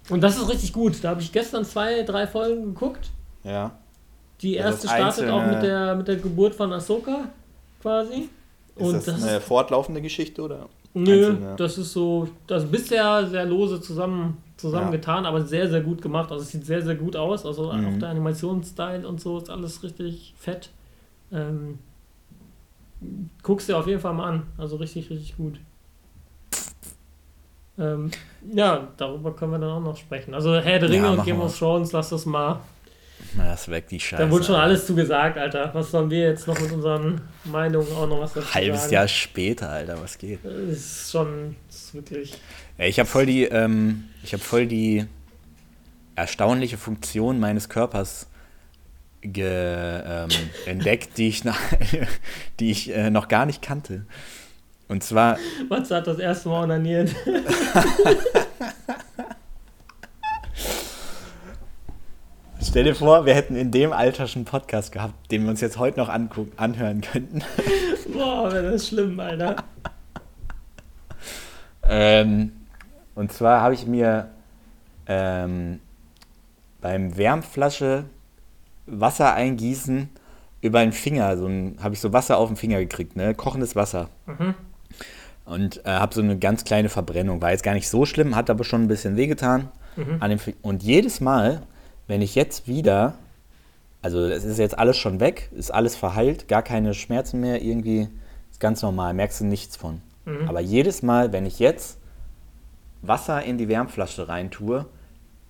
[0.10, 1.04] Und das ist richtig gut.
[1.04, 3.10] Da habe ich gestern zwei, drei Folgen geguckt.
[3.44, 3.78] Ja.
[4.42, 7.30] Die erste startet auch mit der, mit der Geburt von Ahsoka
[7.82, 8.30] quasi.
[8.76, 10.70] Ist und das, das eine fortlaufende Geschichte oder?
[10.94, 11.56] Nö, Einzelne?
[11.58, 15.30] das ist so, das ist bisher sehr lose zusammen, zusammengetan, ja.
[15.30, 16.32] aber sehr, sehr gut gemacht.
[16.32, 17.46] Also es sieht sehr, sehr gut aus.
[17.46, 17.88] Also mhm.
[17.88, 20.70] auch der Animationsstyle und so ist alles richtig fett.
[21.32, 21.80] Ähm,
[23.44, 24.44] guckst dir auf jeden Fall mal an.
[24.58, 25.60] Also richtig, richtig gut.
[27.78, 28.12] Ähm,
[28.52, 30.34] ja, darüber können wir dann auch noch sprechen.
[30.34, 32.60] Also Herr der Ringe ja, und Game of Thrones, lass das mal.
[33.38, 34.24] Na, das weg die Scheiße.
[34.24, 35.70] Da wurde schon alles zugesagt, Alter.
[35.74, 38.94] Was sollen wir jetzt noch mit unseren Meinungen auch noch was dazu Halbes sagen?
[38.94, 40.40] Jahr später, Alter, was geht?
[40.44, 42.34] Das ist schon das ist wirklich.
[42.78, 45.06] Ich habe voll die, ähm, ich habe voll die
[46.16, 48.28] erstaunliche Funktion meines Körpers
[49.22, 50.30] ge, ähm,
[50.66, 51.58] entdeckt, die ich, noch,
[52.60, 54.06] die ich äh, noch gar nicht kannte.
[54.88, 55.38] Und zwar.
[55.70, 57.16] Matze hat das erste Mal onaniert.
[62.62, 65.62] Stell dir vor, wir hätten in dem Alter schon einen Podcast gehabt, den wir uns
[65.62, 67.42] jetzt heute noch angucken, anhören könnten.
[68.14, 69.64] Boah, wäre das schlimm, Alter.
[71.84, 72.52] ähm,
[73.16, 74.30] und zwar habe ich mir
[75.08, 75.80] ähm,
[76.82, 78.04] beim Wärmflasche
[78.88, 80.10] Wasser eingießen
[80.62, 81.50] über den Finger, so
[81.82, 83.34] habe ich so Wasser auf den Finger gekriegt, ne?
[83.36, 84.10] Kochendes Wasser.
[84.26, 84.54] Mhm.
[85.46, 87.42] Und äh, habe so eine ganz kleine Verbrennung.
[87.42, 89.72] War jetzt gar nicht so schlimm, hat aber schon ein bisschen wehgetan.
[89.96, 90.18] Mhm.
[90.20, 91.64] An dem und jedes Mal,
[92.10, 93.20] wenn ich jetzt wieder,
[94.02, 98.10] also es ist jetzt alles schon weg, ist alles verheilt, gar keine Schmerzen mehr, irgendwie
[98.50, 100.02] ist ganz normal, merkst du nichts von.
[100.26, 100.50] Mhm.
[100.50, 102.00] Aber jedes Mal, wenn ich jetzt
[103.04, 104.88] Wasser in die Wärmflasche reintue,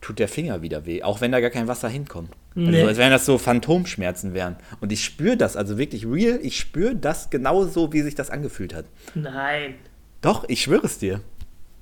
[0.01, 2.31] tut der Finger wieder weh, auch wenn da gar kein Wasser hinkommt.
[2.57, 2.77] Also, nee.
[2.77, 4.57] Also als wenn das so Phantomschmerzen wären.
[4.81, 8.73] Und ich spüre das, also wirklich real, ich spüre das genauso, wie sich das angefühlt
[8.73, 8.83] hat.
[9.15, 9.75] Nein.
[10.19, 11.21] Doch, ich schwöre es dir.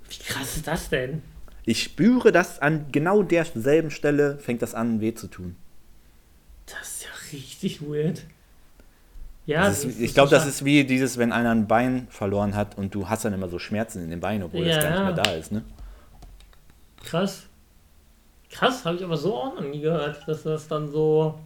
[0.07, 1.23] Wie krass ist das denn?
[1.68, 5.57] Ich spüre das an genau derselben Stelle, fängt das an, weh zu tun.
[6.65, 8.24] Das ist ja richtig weird.
[9.45, 12.95] Ja, ist, ich glaube, das ist wie dieses, wenn einer ein Bein verloren hat und
[12.95, 15.24] du hast dann immer so Schmerzen in den Beinen, obwohl ja, das gar nicht mehr
[15.24, 15.61] da ist, ne?
[17.03, 17.43] Krass.
[18.49, 21.38] Krass, habe ich aber so auch noch nie gehört, dass das dann so.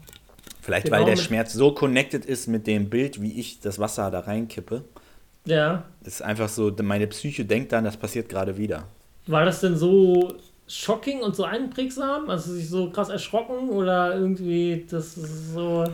[0.61, 4.11] Vielleicht genau weil der Schmerz so connected ist mit dem Bild, wie ich das Wasser
[4.11, 4.83] da reinkippe.
[5.45, 5.83] Ja.
[6.03, 8.85] Das ist einfach so, meine Psyche denkt dann, das passiert gerade wieder.
[9.31, 10.35] War das denn so
[10.67, 12.29] shocking und so einprägsam?
[12.29, 15.85] Also sich so krass erschrocken oder irgendwie das so.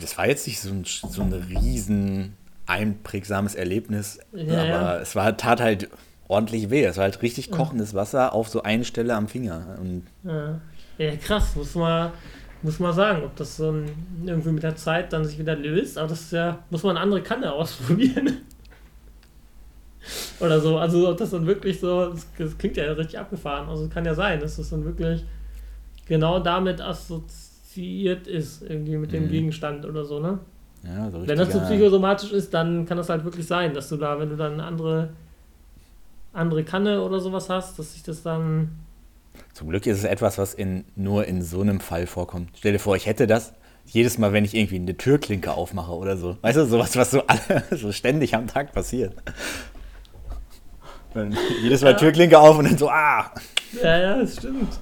[0.00, 2.34] Das war jetzt nicht so ein, so ein riesen
[2.66, 4.98] einprägsames Erlebnis, ja, aber ja.
[4.98, 5.88] es war, tat halt
[6.28, 6.84] ordentlich weh.
[6.84, 9.76] Es war halt richtig kochendes Wasser auf so eine Stelle am Finger.
[9.80, 10.60] Und ja.
[10.98, 12.12] ja, krass, muss man,
[12.62, 13.74] muss man sagen, ob das so
[14.24, 15.98] irgendwie mit der Zeit dann sich wieder löst.
[15.98, 18.38] Aber das ist ja, muss man eine andere Kanne ausprobieren.
[20.40, 20.78] Oder so.
[20.78, 23.68] Also ob das dann wirklich so, das, das klingt ja richtig abgefahren.
[23.68, 25.24] Also kann ja sein, dass das dann wirklich
[26.06, 29.30] genau damit assoziiert ist, irgendwie mit dem mhm.
[29.30, 30.38] Gegenstand oder so, ne?
[30.84, 33.96] Ja, so Wenn das so psychosomatisch ist, dann kann das halt wirklich sein, dass du
[33.96, 35.08] da, wenn du dann eine andere
[36.36, 38.70] andere Kanne oder sowas hast, dass sich das dann.
[39.52, 42.50] Zum Glück ist es etwas, was in, nur in so einem Fall vorkommt.
[42.56, 43.54] Stell dir vor, ich hätte das
[43.86, 46.36] jedes Mal, wenn ich irgendwie eine Türklinke aufmache oder so.
[46.42, 49.14] Weißt du, sowas, was so, alle, so ständig am Tag passiert.
[51.16, 51.96] Dann jedes Mal ja.
[51.96, 53.32] Türklinke auf und dann so, ah!
[53.82, 54.78] Ja, ja, das stimmt.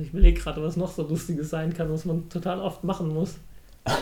[0.00, 3.36] Ich überlege gerade, was noch so Lustiges sein kann, was man total oft machen muss.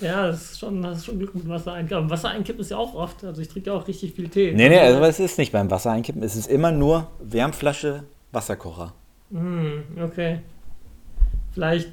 [0.00, 2.10] Ja, das ist schon, das ist schon Glück mit Wasser einkippen.
[2.10, 3.22] Wasser einkippen ist ja auch oft.
[3.22, 4.52] Also ich trinke ja auch richtig viel Tee.
[4.52, 6.20] Nee, nee, also es ist nicht beim Wasser einkippen.
[6.24, 8.92] Es ist immer nur Wärmflasche, Wasserkocher.
[9.30, 10.40] Hm, okay.
[11.52, 11.92] Vielleicht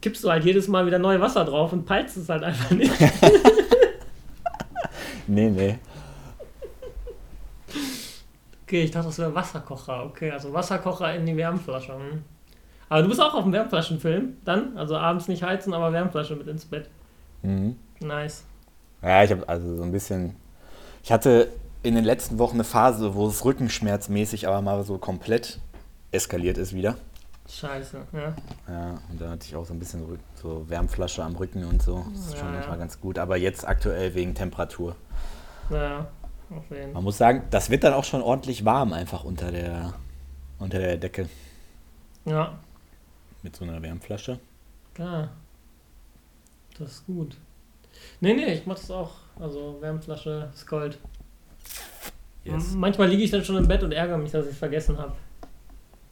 [0.00, 2.90] kippst du halt jedes Mal wieder neu Wasser drauf und peilst es halt einfach nicht.
[5.26, 5.78] nee, nee.
[8.64, 10.04] Okay, ich dachte, das wäre Wasserkocher.
[10.06, 11.94] Okay, also Wasserkocher in die Wärmflasche.
[11.94, 12.24] Hm.
[12.88, 14.76] Aber du bist auch auf dem Wärmflaschenfilm dann?
[14.76, 16.88] Also abends nicht heizen, aber Wärmflasche mit ins Bett.
[17.42, 17.76] Mhm.
[18.00, 18.44] Nice.
[19.02, 20.36] Ja, ich habe also so ein bisschen.
[21.02, 21.48] Ich hatte
[21.82, 25.60] in den letzten Wochen eine Phase, wo es rückenschmerzmäßig aber mal so komplett
[26.10, 26.96] eskaliert ist wieder.
[27.48, 28.34] Scheiße, ja.
[28.68, 30.04] Ja, und da hatte ich auch so ein bisschen
[30.34, 32.04] so Wärmflasche am Rücken und so.
[32.12, 32.80] Das ist ja, schon manchmal ja.
[32.80, 33.18] ganz gut.
[33.18, 34.96] Aber jetzt aktuell wegen Temperatur.
[35.70, 36.06] Ja,
[36.50, 36.92] auf jeden Fall.
[36.92, 39.94] Man muss sagen, das wird dann auch schon ordentlich warm einfach unter der,
[40.58, 41.28] unter der Decke.
[42.24, 42.58] Ja,
[43.46, 44.40] mit so einer Wärmflasche.
[44.92, 45.30] Klar.
[46.78, 47.36] Das ist gut.
[48.20, 49.12] Nee, nee, ich mach das auch.
[49.38, 50.98] Also Wärmflasche ist Gold.
[52.42, 52.72] Yes.
[52.72, 55.14] Manchmal liege ich dann schon im Bett und ärgere mich, dass ich es vergessen habe.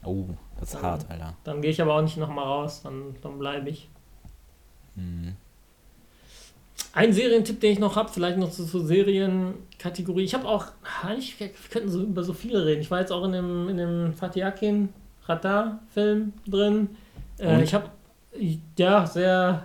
[0.05, 0.27] Oh,
[0.61, 1.35] das ist dann, hart, Alter.
[1.43, 3.89] Dann gehe ich aber auch nicht nochmal raus, dann, dann bleibe ich.
[4.95, 5.37] Mhm.
[6.95, 10.23] Ein Serientipp, den ich noch habe, vielleicht noch zur, zur Serienkategorie.
[10.23, 10.67] Ich habe auch,
[11.03, 12.83] eigentlich, wir könnten so über so viele reden.
[12.83, 14.91] Ich war jetzt auch in dem, in dem Fatih Akin
[15.27, 16.91] Radar-Film drin.
[17.41, 17.87] Äh, ich habe,
[18.77, 19.65] ja, sehr,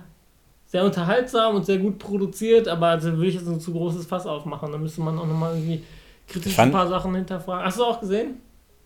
[0.65, 4.26] sehr unterhaltsam und sehr gut produziert, aber also will ich jetzt ein zu großes Fass
[4.26, 4.72] aufmachen.
[4.72, 5.84] Da müsste man auch nochmal irgendwie
[6.27, 7.64] kritisch fand, ein paar Sachen hinterfragen.
[7.64, 8.41] Hast du auch gesehen?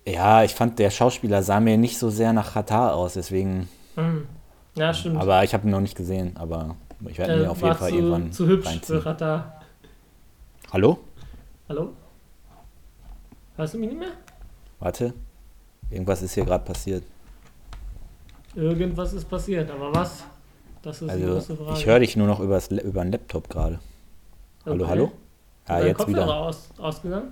[0.06, 3.70] Ja, ich fand, der Schauspieler sah mir nicht so sehr nach Radar aus, deswegen.
[3.96, 4.28] Mhm.
[4.76, 5.18] Ja, stimmt.
[5.18, 6.76] Aber ich habe ihn noch nicht gesehen, aber
[7.08, 8.32] ich werde äh, mir auf jeden Fall zu, irgendwann.
[8.32, 9.02] Zu hübsch reinziehen.
[9.02, 9.62] für Radar.
[10.72, 11.00] Hallo?
[11.70, 11.94] Hallo?
[13.56, 14.12] Hörst du mich nicht mehr?
[14.80, 15.14] Warte.
[15.90, 17.04] Irgendwas ist hier gerade passiert.
[18.56, 20.24] Irgendwas ist passiert, aber was?
[20.82, 21.80] Das ist also, die große Frage.
[21.80, 23.80] Ich höre dich nur noch übers, über den Laptop gerade.
[24.66, 24.90] Hallo, okay.
[24.90, 25.12] hallo?
[25.68, 26.36] Ja, jetzt Kopfhörer wieder.
[26.36, 27.32] Aus, ausgegangen?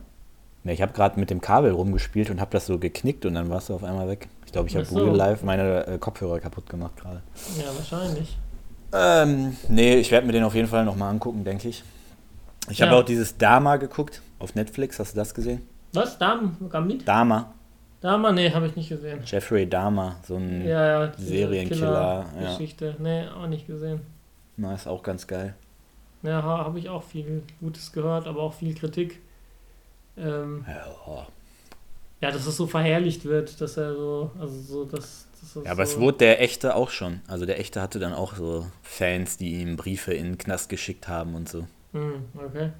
[0.64, 3.50] Ne, ich habe gerade mit dem Kabel rumgespielt und habe das so geknickt und dann
[3.50, 4.30] warst du auf einmal weg.
[4.46, 4.96] Ich glaube, ich habe so.
[4.96, 7.22] Google Live meine äh, Kopfhörer kaputt gemacht gerade.
[7.58, 8.38] Ja, wahrscheinlich.
[8.94, 11.84] Ähm, nee, ich werde mir den auf jeden Fall nochmal angucken, denke ich.
[12.70, 12.88] Ich ja.
[12.88, 15.00] habe auch dieses Dama geguckt auf Netflix.
[15.00, 15.68] Hast du das gesehen?
[15.94, 16.18] Was?
[16.18, 16.52] Dama?
[16.70, 17.08] Gambit?
[17.08, 17.54] Dama.
[18.02, 18.32] Dama?
[18.32, 19.20] Nee, habe ich nicht gesehen.
[19.26, 22.26] Jeffrey Dama, so ein ja, ja, Serienkiller.
[22.40, 22.96] Geschichte.
[23.00, 24.02] Nee, auch nicht gesehen.
[24.58, 25.54] Na, ist auch ganz geil.
[26.24, 29.20] Ja, habe ich auch viel Gutes gehört, aber auch viel Kritik.
[30.18, 31.28] Ähm, ja.
[32.22, 35.28] ja, dass es so verherrlicht wird, dass er so, also so, dass.
[35.42, 37.22] Dass ja, aber so es wurde der Echte auch schon.
[37.28, 41.08] Also der Echte hatte dann auch so Fans, die ihm Briefe in den Knast geschickt
[41.08, 41.68] haben und so.
[41.94, 42.72] Hm, okay.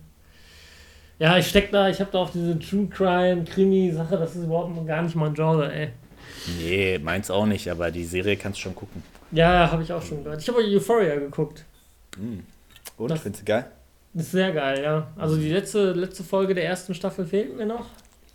[1.20, 4.88] Ja, ich steck da, ich habe da auf diese True Crime, Krimi-Sache, das ist überhaupt
[4.88, 5.90] gar nicht mein Genre, ey.
[6.60, 9.04] Nee, meins auch nicht, aber die Serie kannst du schon gucken.
[9.32, 10.42] Ja, habe ich auch schon gehört.
[10.42, 11.64] Ich habe Euphoria geguckt.
[12.16, 12.44] Hm.
[12.98, 13.66] Und, das, findest du geil?
[14.14, 15.08] Ist sehr geil, ja.
[15.16, 17.86] Also die letzte, letzte Folge der ersten Staffel fehlt mir noch.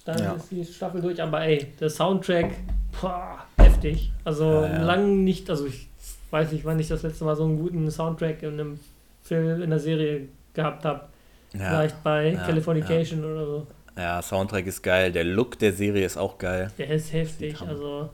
[0.04, 0.32] Dann ja.
[0.34, 2.52] ist die Staffel durch, aber ey, der Soundtrack,
[3.00, 3.44] boah,
[3.90, 4.12] heftig.
[4.24, 4.82] Also ja, ja.
[4.82, 5.88] lang nicht, also ich
[6.30, 8.80] weiß nicht, wann ich das letzte Mal so einen guten Soundtrack in einem
[9.22, 11.08] Film, in der Serie gehabt habe.
[11.52, 11.70] Ja.
[11.70, 13.66] Vielleicht bei Californication oder so.
[13.96, 15.10] Ja, Soundtrack ist geil.
[15.10, 16.70] Der Look der Serie ist auch geil.
[16.76, 17.60] Der ist heftig.
[17.62, 18.10] Also,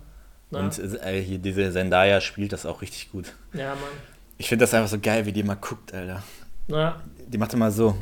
[0.50, 0.60] na.
[0.60, 3.32] Und äh, hier diese Zendaya spielt das auch richtig gut.
[3.52, 3.90] Ja, Mann.
[4.38, 6.22] Ich finde das einfach so geil, wie die mal guckt, Alter.
[6.68, 7.00] Ja.
[7.26, 7.96] Die macht immer so.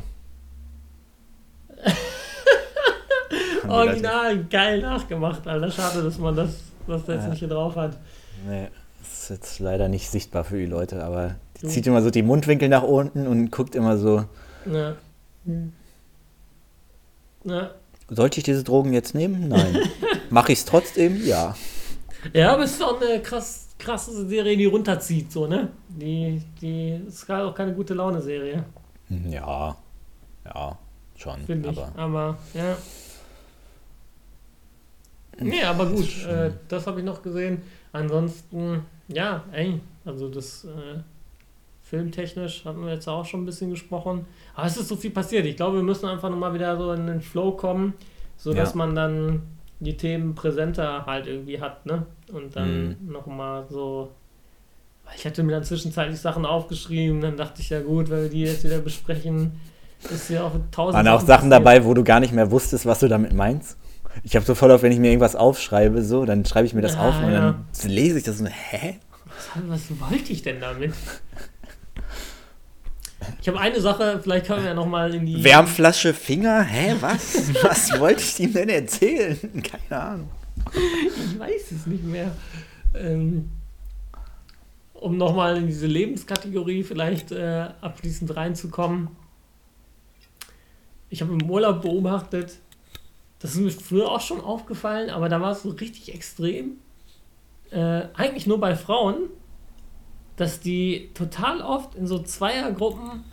[3.69, 5.71] Original, geil nachgemacht, Alter.
[5.71, 7.99] Schade, dass man das, das jetzt nicht hier drauf hat.
[8.49, 8.69] Nee,
[9.01, 12.23] das ist jetzt leider nicht sichtbar für die Leute, aber die zieht immer so die
[12.23, 14.25] Mundwinkel nach unten und guckt immer so.
[14.71, 14.95] Ja.
[15.45, 15.73] Hm.
[17.45, 17.71] Ja.
[18.09, 19.49] Sollte ich diese Drogen jetzt nehmen?
[19.49, 19.79] Nein.
[20.31, 21.25] Mache ich es trotzdem?
[21.25, 21.55] Ja.
[22.33, 25.69] Ja, aber es ist auch eine krass, krasse Serie, die runterzieht, so, ne?
[25.89, 28.65] Die, die ist gerade auch keine gute Laune-Serie.
[29.09, 29.77] Hm, ja.
[30.45, 30.79] Ja,
[31.17, 31.41] schon.
[31.47, 31.79] Finde ich.
[31.79, 32.77] Aber, aber ja.
[35.41, 37.63] Nee, aber gut, äh, das habe ich noch gesehen.
[37.93, 41.01] Ansonsten, ja, ey, also das äh,
[41.83, 44.27] filmtechnisch hatten wir jetzt auch schon ein bisschen gesprochen.
[44.55, 45.45] Aber es ist so viel passiert.
[45.47, 47.95] Ich glaube, wir müssen einfach nochmal wieder so in den Flow kommen,
[48.37, 48.77] sodass ja.
[48.77, 49.43] man dann
[49.81, 52.07] die Themen präsenter halt irgendwie hat, ne?
[52.33, 53.13] Und dann mhm.
[53.13, 54.11] nochmal so.
[55.17, 58.43] Ich hatte mir dann zwischenzeitlich Sachen aufgeschrieben, dann dachte ich, ja gut, wenn wir die
[58.43, 59.53] jetzt wieder besprechen,
[60.09, 60.95] ist ja auch tausend.
[60.95, 63.77] Waren auch Sachen dabei, wo du gar nicht mehr wusstest, was du damit meinst?
[64.23, 66.83] Ich habe so voll auf, wenn ich mir irgendwas aufschreibe, so, dann schreibe ich mir
[66.83, 67.41] das ja, auf und ja.
[67.83, 68.99] dann lese ich das und hä?
[69.69, 70.93] Was, was wollte ich denn damit?
[73.41, 75.43] Ich habe eine Sache, vielleicht können wir ja nochmal in die.
[75.43, 76.63] Wärmflasche, Finger?
[76.63, 77.55] Hä, was?
[77.63, 79.39] was wollte ich ihm denn erzählen?
[79.89, 80.31] Keine Ahnung.
[80.73, 82.33] Ich weiß es nicht mehr.
[82.95, 83.51] Ähm,
[84.95, 89.09] um nochmal in diese Lebenskategorie vielleicht äh, abschließend reinzukommen.
[91.09, 92.59] Ich habe im Urlaub beobachtet,
[93.41, 96.77] das ist mir früher auch schon aufgefallen, aber da war es so richtig extrem.
[97.71, 99.31] Äh, eigentlich nur bei Frauen,
[100.37, 103.25] dass die total oft in so Zweiergruppen,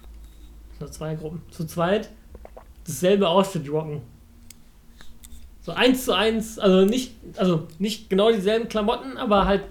[0.80, 2.10] so Zweiergruppen, zu zweit,
[2.86, 4.02] dasselbe Outfit rocken.
[5.62, 9.64] So eins zu eins, also nicht, also nicht genau dieselben Klamotten, aber halt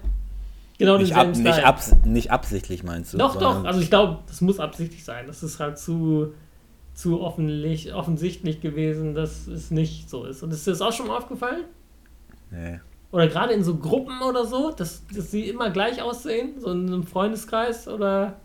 [0.77, 1.55] genau nicht denselben ab, Style.
[1.55, 3.17] Nicht, abs nicht absichtlich meinst du?
[3.17, 5.25] Doch, doch, also ich glaube, das muss absichtlich sein.
[5.25, 6.33] Das ist halt zu,
[6.97, 10.41] zu offenlich, offensichtlich gewesen, dass es nicht so ist.
[10.41, 11.65] Und ist dir das auch schon mal aufgefallen?
[12.49, 12.79] Nee.
[13.11, 16.87] Oder gerade in so Gruppen oder so, dass, dass sie immer gleich aussehen, so in
[16.87, 18.37] einem Freundeskreis oder.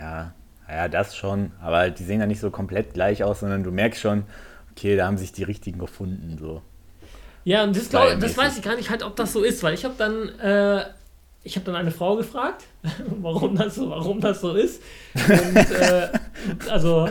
[0.00, 0.32] Ja,
[0.66, 1.52] ja, das schon.
[1.60, 4.24] Aber die sehen ja nicht so komplett gleich aus, sondern du merkst schon,
[4.72, 6.38] okay, da haben sich die richtigen gefunden.
[6.40, 6.62] So.
[7.44, 9.74] Ja, und das, glaub, das weiß ich gar nicht halt, ob das so ist, weil
[9.74, 10.86] ich habe dann äh,
[11.42, 12.64] ich habe dann eine Frau gefragt,
[13.20, 14.82] warum das so, warum das so ist.
[15.14, 16.08] Und, äh,
[16.70, 17.10] also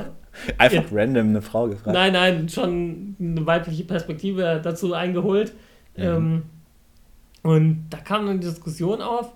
[0.58, 1.94] Einfach ja, random eine Frau gefragt.
[1.94, 5.54] Nein, nein, schon eine weibliche Perspektive dazu eingeholt.
[5.96, 6.04] Mhm.
[6.04, 6.44] Ähm,
[7.44, 9.34] und da kam dann die Diskussion auf,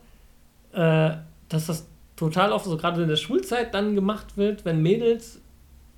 [0.74, 1.12] äh,
[1.50, 5.42] dass das total oft so gerade in der Schulzeit dann gemacht wird, wenn Mädels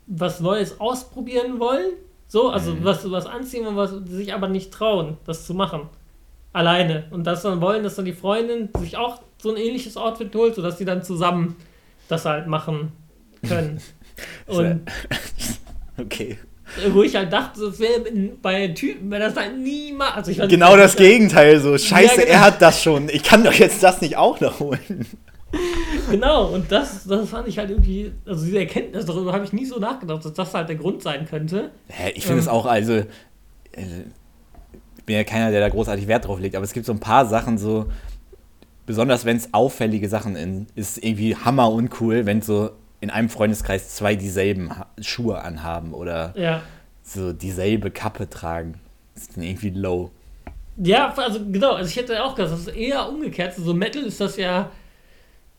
[0.07, 1.91] was Neues ausprobieren wollen.
[2.27, 2.83] So, also mhm.
[2.83, 5.81] was, was anziehen und was sich aber nicht trauen, das zu machen.
[6.51, 7.05] Alleine.
[7.11, 10.55] Und das dann wollen, dass dann die Freundin sich auch so ein ähnliches Outfit holt,
[10.55, 11.55] sodass sie dann zusammen
[12.07, 12.91] das halt machen
[13.47, 13.79] können.
[14.47, 14.81] und
[15.97, 16.37] okay.
[16.91, 18.01] Wo ich halt dachte, das wäre
[18.41, 20.13] bei Typen, wenn das halt niemals.
[20.13, 21.77] Also ich genau das Gegenteil, so.
[21.77, 22.31] Scheiße, ja, genau.
[22.31, 23.09] er hat das schon.
[23.09, 25.07] Ich kann doch jetzt das nicht auch noch holen.
[26.11, 29.65] Genau, und das, das fand ich halt irgendwie, also diese Erkenntnis, darüber habe ich nie
[29.65, 31.71] so nachgedacht, dass das halt der Grund sein könnte.
[31.87, 33.05] Hä, ich finde es ähm, auch, also, äh,
[34.97, 36.99] ich bin ja keiner, der da großartig Wert drauf legt, aber es gibt so ein
[36.99, 37.87] paar Sachen, so,
[38.85, 42.71] besonders wenn es auffällige Sachen in, ist irgendwie hammer uncool, wenn so
[43.01, 46.61] in einem Freundeskreis zwei dieselben Schuhe anhaben oder ja.
[47.03, 48.79] so dieselbe Kappe tragen.
[49.13, 50.11] Das ist dann irgendwie low.
[50.77, 53.55] Ja, also genau, also ich hätte auch gesagt, das ist eher umgekehrt.
[53.55, 54.69] So Metal ist das ja,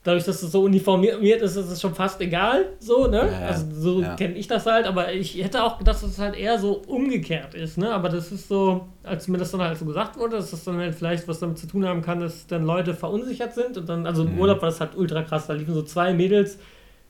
[0.03, 3.29] dadurch, dass es so uniformiert ist, ist es schon fast egal, so, ne?
[3.31, 4.17] Ja, also so ja.
[4.17, 7.55] kenne ich das halt, aber ich hätte auch gedacht, dass es halt eher so umgekehrt
[7.55, 7.93] ist, ne?
[7.93, 10.79] Aber das ist so, als mir das dann halt so gesagt wurde, dass das dann
[10.79, 14.07] halt vielleicht was damit zu tun haben kann, dass dann Leute verunsichert sind und dann,
[14.07, 14.41] also im mhm.
[14.41, 16.59] Urlaub war das halt ultra krass, da liefen so zwei Mädels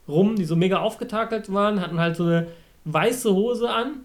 [0.07, 2.47] rum, die so mega aufgetakelt waren, hatten halt so eine
[2.85, 4.01] weiße Hose an.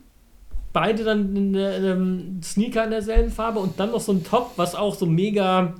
[0.73, 4.53] Beide dann in, in einem Sneaker in derselben Farbe und dann noch so ein Top,
[4.57, 5.75] was auch so mega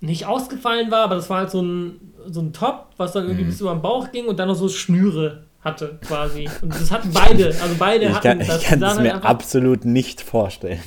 [0.00, 2.00] nicht ausgefallen war, aber das war halt so ein,
[2.30, 3.48] so ein Top, was dann irgendwie mhm.
[3.48, 6.48] bis über den Bauch ging und dann noch so Schnüre hatte quasi.
[6.62, 8.62] Und das hatten beide, also beide ich hatten kann, das.
[8.62, 10.80] Ich kann es mir halt absolut nicht vorstellen.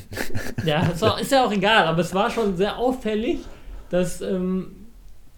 [0.66, 3.40] Ja, war, ist ja auch egal, aber es war schon sehr auffällig,
[3.90, 4.88] dass, ähm,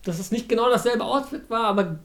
[0.06, 2.00] dass es nicht genau dasselbe Outfit war, aber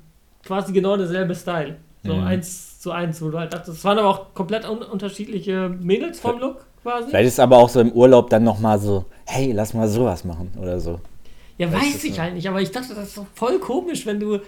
[0.47, 1.77] quasi genau derselbe Style.
[2.05, 2.25] So mhm.
[2.25, 6.21] eins zu eins, wo du halt dachtest, es waren aber auch komplett un unterschiedliche Mädels
[6.21, 7.09] vom Look quasi.
[7.11, 10.53] Vielleicht ist aber auch so im Urlaub dann nochmal so, hey, lass mal sowas machen
[10.61, 11.01] oder so.
[11.59, 14.21] Ja, weiß, weiß ich halt nicht, aber ich dachte, das ist doch voll komisch, wenn
[14.21, 14.39] du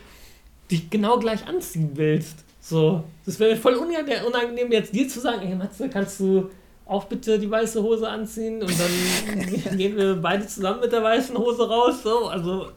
[0.70, 2.45] dich genau gleich anziehen willst.
[2.61, 6.51] So, das wäre voll unangenehm, jetzt dir zu sagen, ey Matze, kannst du
[6.85, 11.37] auch bitte die weiße Hose anziehen und dann gehen wir beide zusammen mit der weißen
[11.37, 12.03] Hose raus.
[12.03, 12.69] So, also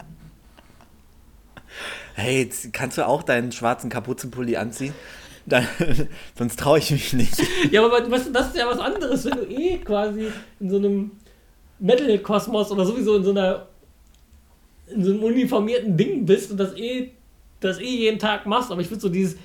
[2.16, 4.94] hey, kannst du auch deinen schwarzen Kapuzenpulli anziehen?
[5.46, 5.68] Dann,
[6.38, 7.36] sonst traue ich mich nicht.
[7.72, 10.28] Ja, aber weißt das ist ja was anderes, wenn du eh quasi
[10.60, 11.12] in so einem
[11.80, 13.68] Metal-Kosmos oder sowieso in so einer
[14.88, 17.12] in so einem uniformierten Ding bist und das eh,
[17.60, 19.38] das eh jeden Tag machst, aber ich würde so dieses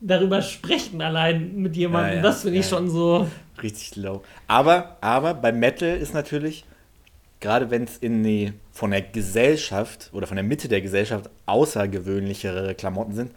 [0.00, 3.28] darüber sprechen allein mit jemandem, ja, ja, das finde ich ja, schon so.
[3.62, 4.22] Richtig low.
[4.46, 6.64] Aber, aber bei Metal ist natürlich,
[7.40, 12.74] gerade wenn es in die von der Gesellschaft oder von der Mitte der Gesellschaft außergewöhnlichere
[12.74, 13.30] Klamotten sind,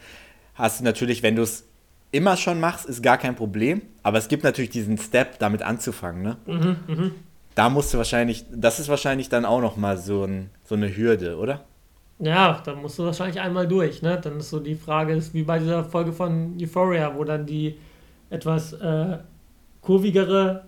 [0.56, 1.68] hast du natürlich, wenn du es
[2.12, 3.82] immer schon machst, ist gar kein Problem.
[4.04, 6.24] Aber es gibt natürlich diesen Step, damit anzufangen.
[6.24, 6.38] Ne?
[6.46, 7.12] Mhm, mh.
[7.56, 10.96] Da musst du wahrscheinlich, das ist wahrscheinlich dann auch noch mal so, ein, so eine
[10.96, 11.66] Hürde, oder?
[12.20, 14.02] Ja, da musst du wahrscheinlich einmal durch.
[14.02, 14.22] Ne?
[14.24, 17.78] Dann ist so die Frage, ist wie bei dieser Folge von Euphoria, wo dann die
[18.30, 19.18] etwas äh,
[19.82, 20.64] kurvigere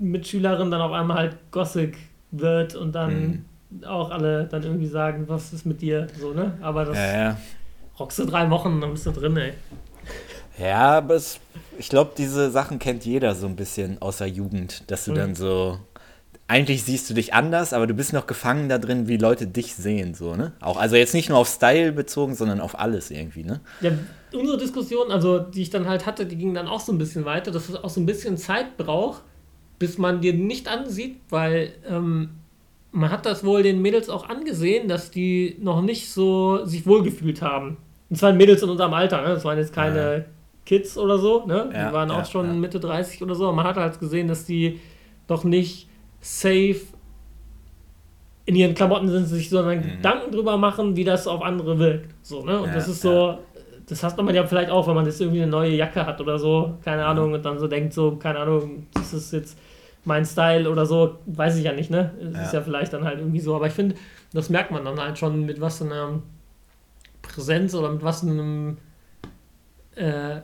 [0.00, 1.96] Mitschülerin dann auf einmal halt Gothic
[2.32, 3.44] wird und dann mhm.
[3.86, 6.56] Auch alle dann irgendwie sagen, was ist mit dir, so, ne?
[6.60, 7.36] Aber das ja, ja.
[7.98, 9.52] rockst du drei Wochen, dann bist du drin, ey.
[10.58, 11.38] Ja, aber es,
[11.78, 15.16] ich glaube, diese Sachen kennt jeder so ein bisschen aus der Jugend, dass du mhm.
[15.16, 15.78] dann so
[16.48, 19.74] eigentlich siehst du dich anders, aber du bist noch gefangen da drin, wie Leute dich
[19.74, 20.52] sehen, so, ne?
[20.60, 23.60] Auch, also jetzt nicht nur auf Style bezogen, sondern auf alles irgendwie, ne?
[23.82, 23.90] Ja,
[24.32, 27.26] unsere Diskussion, also die ich dann halt hatte, die ging dann auch so ein bisschen
[27.26, 29.22] weiter, dass es auch so ein bisschen Zeit braucht,
[29.78, 32.30] bis man dir nicht ansieht, weil ähm,
[32.98, 37.42] man hat das wohl den Mädels auch angesehen, dass die noch nicht so sich wohlgefühlt
[37.42, 37.76] haben.
[38.10, 39.28] Und zwar Mädels in unserem Alter, ne?
[39.28, 40.24] das waren jetzt keine ja.
[40.66, 41.70] Kids oder so, ne?
[41.72, 44.44] Ja, die waren ja, auch schon Mitte 30 oder so, man hat halt gesehen, dass
[44.44, 44.80] die
[45.28, 45.88] noch nicht
[46.20, 46.80] safe
[48.46, 49.82] in ihren Klamotten sind, sich sondern mhm.
[49.82, 52.14] Gedanken drüber machen, wie das auf andere wirkt.
[52.22, 52.60] So, ne?
[52.60, 53.38] Und das ist so,
[53.86, 56.38] das hat man ja vielleicht auch, wenn man jetzt irgendwie eine neue Jacke hat oder
[56.38, 59.58] so, keine Ahnung, und dann so denkt, so, keine Ahnung, das ist jetzt
[60.08, 62.12] mein Style oder so, weiß ich ja nicht, ne?
[62.20, 62.42] Es ja.
[62.42, 63.94] ist ja vielleicht dann halt irgendwie so, aber ich finde,
[64.32, 66.20] das merkt man dann halt schon, mit was einer
[67.22, 68.78] Präsenz oder mit was einem
[69.94, 70.40] äh,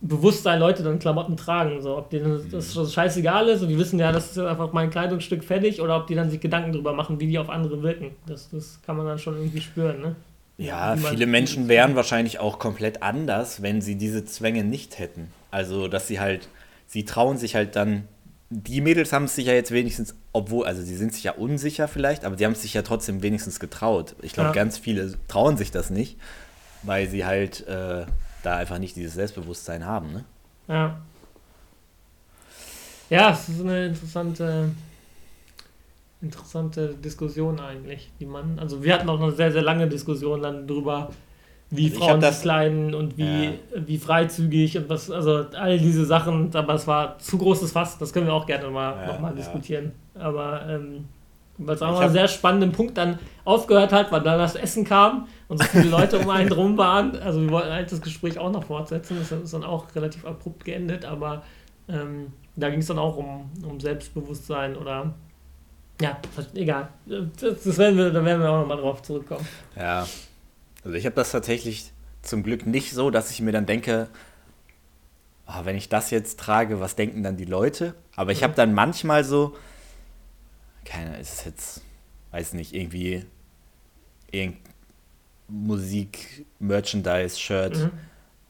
[0.00, 1.82] Bewusstsein Leute dann Klamotten tragen.
[1.82, 4.88] So, ob denen das so scheißegal ist und die wissen ja, das ist einfach mein
[4.90, 8.12] Kleidungsstück fertig oder ob die dann sich Gedanken drüber machen, wie die auf andere wirken.
[8.26, 10.16] Das, das kann man dann schon irgendwie spüren, ne?
[10.58, 15.28] Ja, viele Menschen wären wahrscheinlich auch komplett anders, wenn sie diese Zwänge nicht hätten.
[15.50, 16.48] Also, dass sie halt,
[16.86, 18.08] sie trauen sich halt dann
[18.50, 21.88] die Mädels haben es sich ja jetzt wenigstens, obwohl, also sie sind sich ja unsicher
[21.88, 24.14] vielleicht, aber sie haben es sich ja trotzdem wenigstens getraut.
[24.22, 24.54] Ich glaube, Ja.
[24.54, 26.16] ganz viele trauen sich das nicht,
[26.82, 28.06] weil sie halt äh,
[28.42, 30.12] da einfach nicht dieses Selbstbewusstsein haben.
[30.12, 30.24] Ne?
[30.68, 31.00] Ja.
[33.10, 34.70] Ja, es ist eine interessante,
[36.22, 40.66] interessante Diskussion eigentlich, die man, also wir hatten auch eine sehr, sehr lange Diskussion dann
[40.66, 41.10] drüber,
[41.70, 43.50] wie Also Frauen das- sich kleiden und wie, Ja.
[43.74, 48.12] wie freizügig und was, also all diese Sachen, aber es war zu großes Fass, das
[48.12, 49.36] können wir auch gerne mal Ja, nochmal ja.
[49.38, 49.92] diskutieren.
[50.14, 51.06] Aber ähm,
[51.58, 54.84] weil es auch mal einen sehr spannenden Punkt dann aufgehört hat, weil dann das Essen
[54.84, 57.16] kam und so viele Leute um einen drum waren.
[57.18, 59.16] Also wir wollten halt das Gespräch auch noch fortsetzen.
[59.18, 61.42] Das ist dann auch relativ abrupt geendet, aber
[61.88, 65.14] ähm, da ging es dann auch um, um Selbstbewusstsein oder
[66.00, 66.18] ja,
[66.54, 66.88] egal.
[67.06, 69.46] Das, das werden wir, da werden wir auch nochmal drauf zurückkommen.
[69.74, 70.06] Ja.
[70.86, 71.92] Also ich habe das tatsächlich
[72.22, 74.06] zum Glück nicht so, dass ich mir dann denke,
[75.44, 77.94] ah, wenn ich das jetzt trage, was denken dann die Leute?
[78.14, 78.44] Aber ich Mhm.
[78.44, 79.56] habe dann manchmal so,
[80.84, 81.80] keiner ist es jetzt,
[82.30, 83.24] weiß nicht, irgendwie
[84.30, 84.58] irgend
[85.48, 87.76] Musik, Merchandise, Shirt.
[87.76, 87.90] Mhm.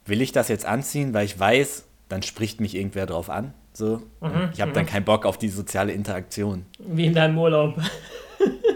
[0.05, 3.55] Will ich das jetzt anziehen, weil ich weiß, dann spricht mich irgendwer drauf an.
[3.73, 4.03] So.
[4.21, 4.89] Mhm, Ich habe dann mhm.
[4.89, 6.67] keinen Bock auf die soziale Interaktion.
[6.79, 7.81] Wie in deinem Urlaub.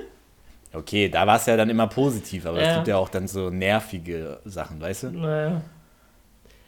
[0.73, 2.75] Okay, da war es ja dann immer positiv, aber es Ja.
[2.77, 5.11] gibt ja auch dann so nervige Sachen, weißt du?
[5.11, 5.61] Naja.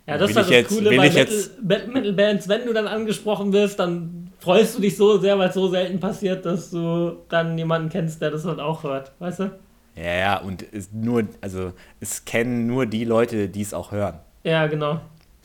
[0.06, 2.66] Ja, das Will ist halt ich das jetzt- Coole bei Metal, jetzt- Metal- Metal-Bands, wenn
[2.66, 6.44] du dann angesprochen wirst, dann freust du dich so sehr, weil es so selten passiert,
[6.44, 9.50] dass du dann jemanden kennst, der das halt auch hört, weißt du?
[9.94, 14.18] Ja, ja, und es nur, also es kennen nur die Leute, die es auch hören.
[14.42, 15.00] Ja, genau.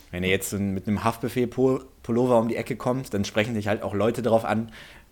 [0.10, 3.94] Wenn ihr jetzt mit einem Haftbefehl-Pullover um die Ecke kommt, dann sprechen dich halt auch
[3.94, 4.72] Leute drauf an,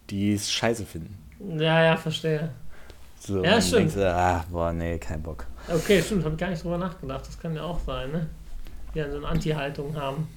[0.10, 1.18] die es scheiße finden.
[1.60, 2.50] Ja, ja, verstehe.
[3.26, 3.96] So, Ja, stimmt.
[3.96, 5.46] du, ah, boah, nee, kein Bock.
[5.68, 7.28] Okay, stimmt, habe ich gar nicht drüber nachgedacht.
[7.28, 8.28] Das kann ja auch sein, ne?
[8.94, 10.28] Die dann so eine Anti-Haltung haben.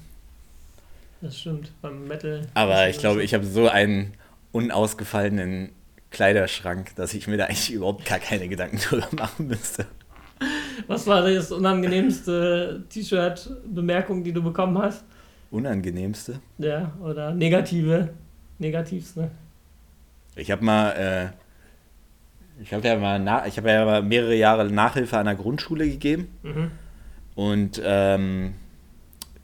[1.21, 2.47] Das stimmt, beim Metal.
[2.55, 4.15] Aber ich glaube, ich habe so einen
[4.53, 5.71] unausgefallenen
[6.11, 9.87] Kleiderschrank, dass ich mir da eigentlich überhaupt gar keine Gedanken drüber machen müsste.
[10.87, 15.05] Was war das unangenehmste T-Shirt-Bemerkung, die du bekommen hast?
[15.51, 16.41] Unangenehmste?
[16.59, 18.11] Ja, oder negative,
[18.59, 19.31] negativste.
[20.37, 21.29] Ich habe mal, äh,
[22.61, 25.89] ich habe ja mal, na, ich habe ja mal mehrere Jahre Nachhilfe an der Grundschule
[25.89, 26.71] gegeben Mhm.
[27.35, 28.55] und ähm,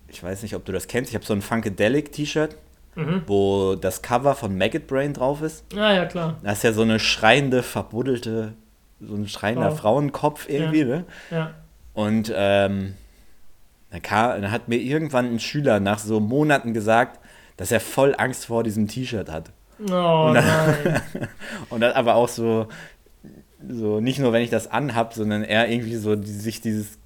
[0.08, 1.10] ich weiß nicht, ob du das kennst.
[1.10, 2.56] Ich habe so ein Funkadelic T-Shirt,
[2.96, 3.22] Mhm.
[3.26, 5.64] wo das Cover von Maggot Brain drauf ist.
[5.76, 6.36] Ah, ja, klar.
[6.44, 8.52] Da ist ja so eine schreiende, verbuddelte,
[9.00, 9.94] so ein schreiender Frau.
[9.94, 11.04] Frauenkopf irgendwie, ne?
[11.30, 11.54] Ja.
[11.92, 12.94] Und ähm,
[13.90, 17.18] dann, kam, dann hat mir irgendwann ein Schüler nach so Monaten gesagt,
[17.56, 19.50] dass er voll Angst vor diesem T-Shirt hat.
[19.80, 20.44] Oh Und dann-
[20.84, 21.02] nein.
[21.70, 22.68] Und dann aber auch so,
[23.68, 26.98] so nicht nur, wenn ich das anhab, sondern er irgendwie so die, sich dieses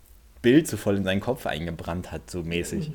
[0.43, 2.91] Bild so voll in seinen Kopf eingebrannt hat, so mäßig.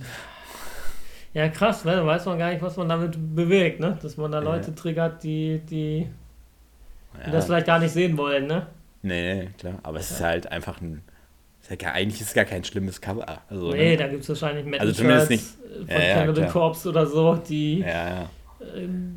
[1.34, 1.95] Ja, krass, ne?
[1.95, 3.98] Da weiß man gar nicht, was man damit bewegt, ne?
[4.02, 4.44] Dass man da Ja.
[4.44, 6.07] Leute triggert, die, die,
[7.15, 7.31] die Ja.
[7.31, 8.68] das vielleicht gar nicht sehen wollen, ne?
[9.02, 9.80] Nee, klar.
[9.84, 11.02] Aber es ist halt einfach ein.
[11.61, 13.41] Ist ja gar, eigentlich ist es gar kein schlimmes Cover.
[13.49, 13.98] Also, nee, ne?
[13.98, 16.48] da gibt es wahrscheinlich Metal Also zumindest Shirts von Ja, ja, Cannibal.
[16.49, 18.30] Corpse oder so, die Ja, ja.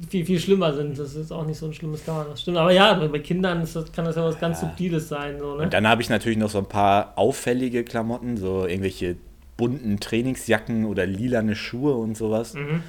[0.08, 0.98] Viel, viel schlimmer sind.
[0.98, 2.26] Das ist auch nicht so ein schlimmes Cover.
[2.30, 2.56] Das stimmt.
[2.56, 4.68] Aber ja, bei Kindern das, kann das ja was ganz Ja.
[4.68, 5.64] Subtiles sein, so, ne?
[5.64, 9.16] Und dann habe ich natürlich noch so ein paar auffällige Klamotten, so irgendwelche
[9.56, 12.54] bunten Trainingsjacken oder lilane Schuhe und sowas.
[12.54, 12.82] Mhm.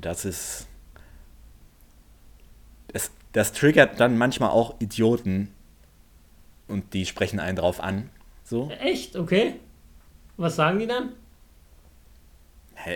[0.00, 0.66] Das ist.
[2.92, 5.48] Das, das triggert dann manchmal auch Idioten
[6.68, 8.10] und die sprechen einen drauf an.
[8.44, 8.70] So.
[8.80, 9.16] Echt?
[9.16, 9.54] Okay.
[10.36, 11.10] Was sagen die dann?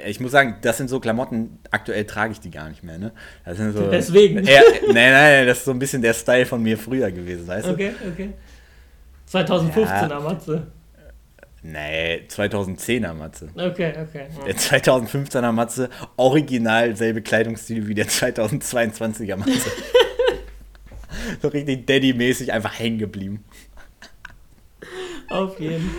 [0.07, 3.13] Ich muss sagen, das sind so Klamotten, aktuell trage ich die gar nicht mehr, ne?
[3.45, 4.45] Das sind so, Deswegen.
[4.47, 7.67] Ja, nein, nein, das ist so ein bisschen der Style von mir früher gewesen, weißt
[7.67, 7.73] du?
[7.73, 8.31] Okay, okay.
[9.27, 10.21] 2015 Ja.
[10.21, 10.67] Matze.
[11.63, 13.49] Nee, 2010er Matze.
[13.55, 14.27] Okay, okay.
[14.39, 14.45] Ja.
[14.47, 19.71] Der 2015er Matze, original selbe Kleidungsstil wie der 2022er Matze.
[21.43, 23.45] so richtig Daddy-mäßig einfach hängen geblieben.
[25.29, 25.91] Auf jeden.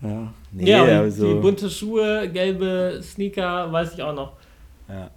[0.00, 4.32] Ja, nee, Ja, aber die, so, die bunte Schuhe, gelbe Sneaker, weiß ich auch noch.
[4.88, 5.10] ja.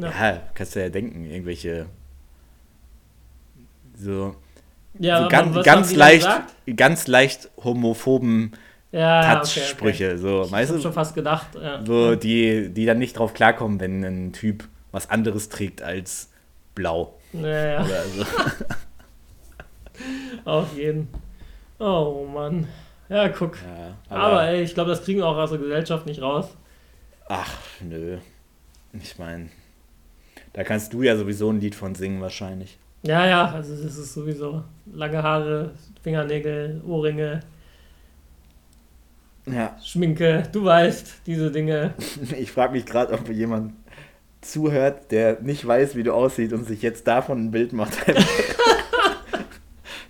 [0.00, 0.10] Ja.
[0.10, 1.86] ja, kannst du ja denken, irgendwelche
[3.96, 4.36] so,
[4.98, 6.28] Ja, so aber ganz, ganz leicht,
[6.76, 8.52] ganz leicht homophoben
[8.92, 10.82] ja, ja, Touch-Sprüche, so, Ich weißt hab du?
[10.82, 11.48] schon fast gedacht.
[11.60, 11.84] Ja.
[11.84, 16.30] So, die, die dann nicht drauf klarkommen, wenn ein Typ was anderes trägt als
[16.76, 18.24] blau Ja, ja, oder so.
[20.44, 21.08] auf jeden.
[21.80, 22.68] Oh Mann.
[23.08, 23.56] Ja, guck.
[23.62, 26.48] Ja, Aber, ey, ich glaube, das kriegen wir auch aus der Gesellschaft nicht raus.
[27.28, 28.18] Ach, nö.
[28.92, 29.48] Ich meine,
[30.52, 32.78] da kannst du ja sowieso ein Lied von singen wahrscheinlich.
[33.02, 35.72] Ja, ja, also das ist sowieso lange Haare,
[36.02, 37.40] Fingernägel, Ohrringe,
[39.46, 39.76] Ja.
[39.82, 41.94] Schminke, du weißt, diese Dinge.
[42.38, 43.72] Ich frage mich gerade, ob jemand
[44.40, 47.94] zuhört, der nicht weiß, wie du aussiehst und sich jetzt davon ein Bild macht.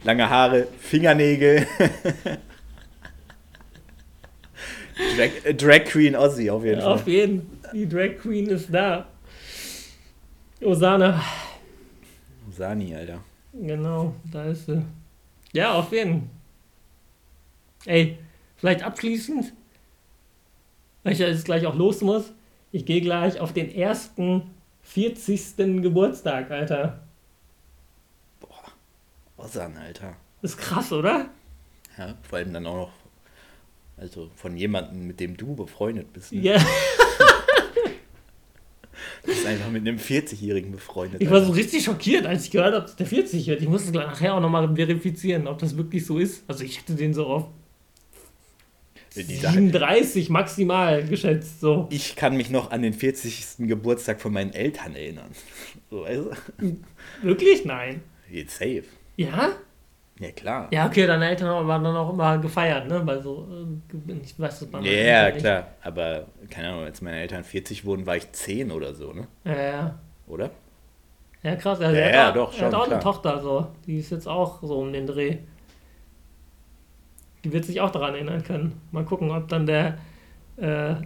[0.05, 1.67] Lange Haare, Fingernägel.
[5.17, 6.93] Drag, äh, Drag Queen Ozzy auf jeden Fall.
[6.93, 7.59] auf jeden.
[7.73, 9.07] Die Drag Queen ist da.
[10.61, 11.23] Osana.
[12.51, 13.21] Sani, Alter.
[13.53, 14.83] Genau, da ist sie.
[15.53, 16.31] Ja, auf jeden.
[17.87, 18.19] Ey,
[18.57, 19.53] vielleicht abschließend,
[21.05, 22.33] weil ich jetzt gleich auch los muss.
[22.73, 24.51] Ich gehe gleich auf den ersten
[24.83, 25.81] 40.
[25.83, 27.01] Geburtstag, Alter.
[29.37, 30.17] Ozan, Alter.
[30.43, 31.27] Das ist krass, oder?
[31.97, 32.91] Ja, vor allem dann auch noch,
[33.99, 36.33] also von jemandem, mit dem du befreundet bist.
[36.33, 36.41] Ne?
[36.43, 36.57] Ja,
[39.23, 41.21] Du bist einfach mit einem 40-Jährigen befreundet.
[41.21, 43.61] ich war so richtig schockiert, als ich gehört habe, dass der 40 wird.
[43.61, 46.43] Ich muss es gleich nachher auch nochmal verifizieren, ob das wirklich so ist.
[46.49, 47.47] Also ich hätte den so auf
[49.15, 51.87] Die Sache- 37 maximal geschätzt, so.
[51.91, 53.67] Ich kann mich noch an den 40.
[53.69, 55.31] Geburtstag von meinen Eltern erinnern.
[55.91, 56.33] So, also,
[57.23, 57.65] Wirklich?
[57.65, 58.03] Nein.
[58.31, 58.85] jetzt safe.
[59.17, 59.53] Ja?
[60.21, 60.69] Ja, klar.
[60.73, 63.01] Ja, okay, deine Eltern waren dann auch immer gefeiert, ne?
[63.07, 63.47] Weil so,
[63.97, 64.93] äh, ich weiß das bei Ja,
[65.27, 65.39] ja, nicht.
[65.41, 65.69] klar.
[65.83, 69.29] Aber, keine Ahnung, als meine Eltern 40 wurden, war ich 10 oder so, ne?
[69.45, 69.99] Ja, ja.
[70.27, 70.51] Oder?
[71.45, 71.81] Ja, krass.
[71.81, 73.01] Also Ja, er ja, auch- doch, er hat schon, auch eine klar.
[73.01, 73.69] Tochter, so.
[73.87, 75.39] Die ist jetzt auch so um den Dreh.
[77.45, 78.81] Die wird sich auch daran erinnern können.
[78.91, 79.99] Mal gucken, ob dann der
[80.57, 80.97] äh,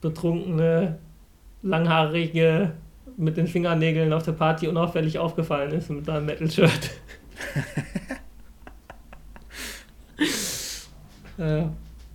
[0.00, 0.98] betrunkene,
[1.62, 2.72] langhaarige
[3.16, 6.90] mit den Fingernägeln auf der Party unauffällig aufgefallen ist mit seinem Metal-Shirt.
[11.38, 11.64] äh,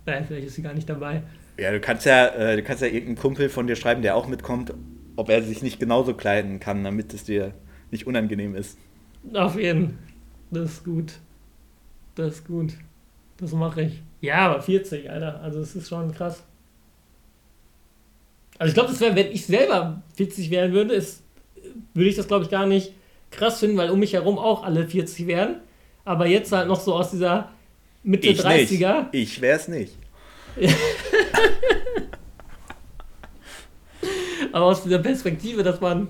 [0.06, 1.22] nein, vielleicht ist sie gar nicht dabei.
[1.58, 4.26] Ja, du kannst ja, äh, du kannst ja irgendeinen Kumpel von dir schreiben, der auch
[4.28, 4.72] mitkommt,
[5.16, 7.52] ob er sich nicht genauso kleiden kann, damit es dir
[7.90, 8.78] nicht unangenehm ist.
[9.34, 9.98] Auf jeden.
[10.50, 11.12] Das ist gut.
[12.14, 12.72] Das ist gut.
[13.36, 14.02] Das mache ich.
[14.20, 15.40] Ja, aber 40, Alter.
[15.42, 16.42] Also es ist schon krass.
[18.58, 21.22] Also ich glaube, wäre, wenn ich selber 40 werden würde, ist,
[21.94, 22.92] würde ich das, glaube ich, gar nicht
[23.30, 25.56] krass finden, weil um mich herum auch alle 40 werden.
[26.04, 27.50] Aber jetzt halt noch so aus dieser
[28.02, 29.02] Mitte Ich 30er.
[29.12, 29.14] nicht.
[29.14, 29.94] Ich wär's nicht.
[34.52, 36.08] Aber aus dieser Perspektive, dass man,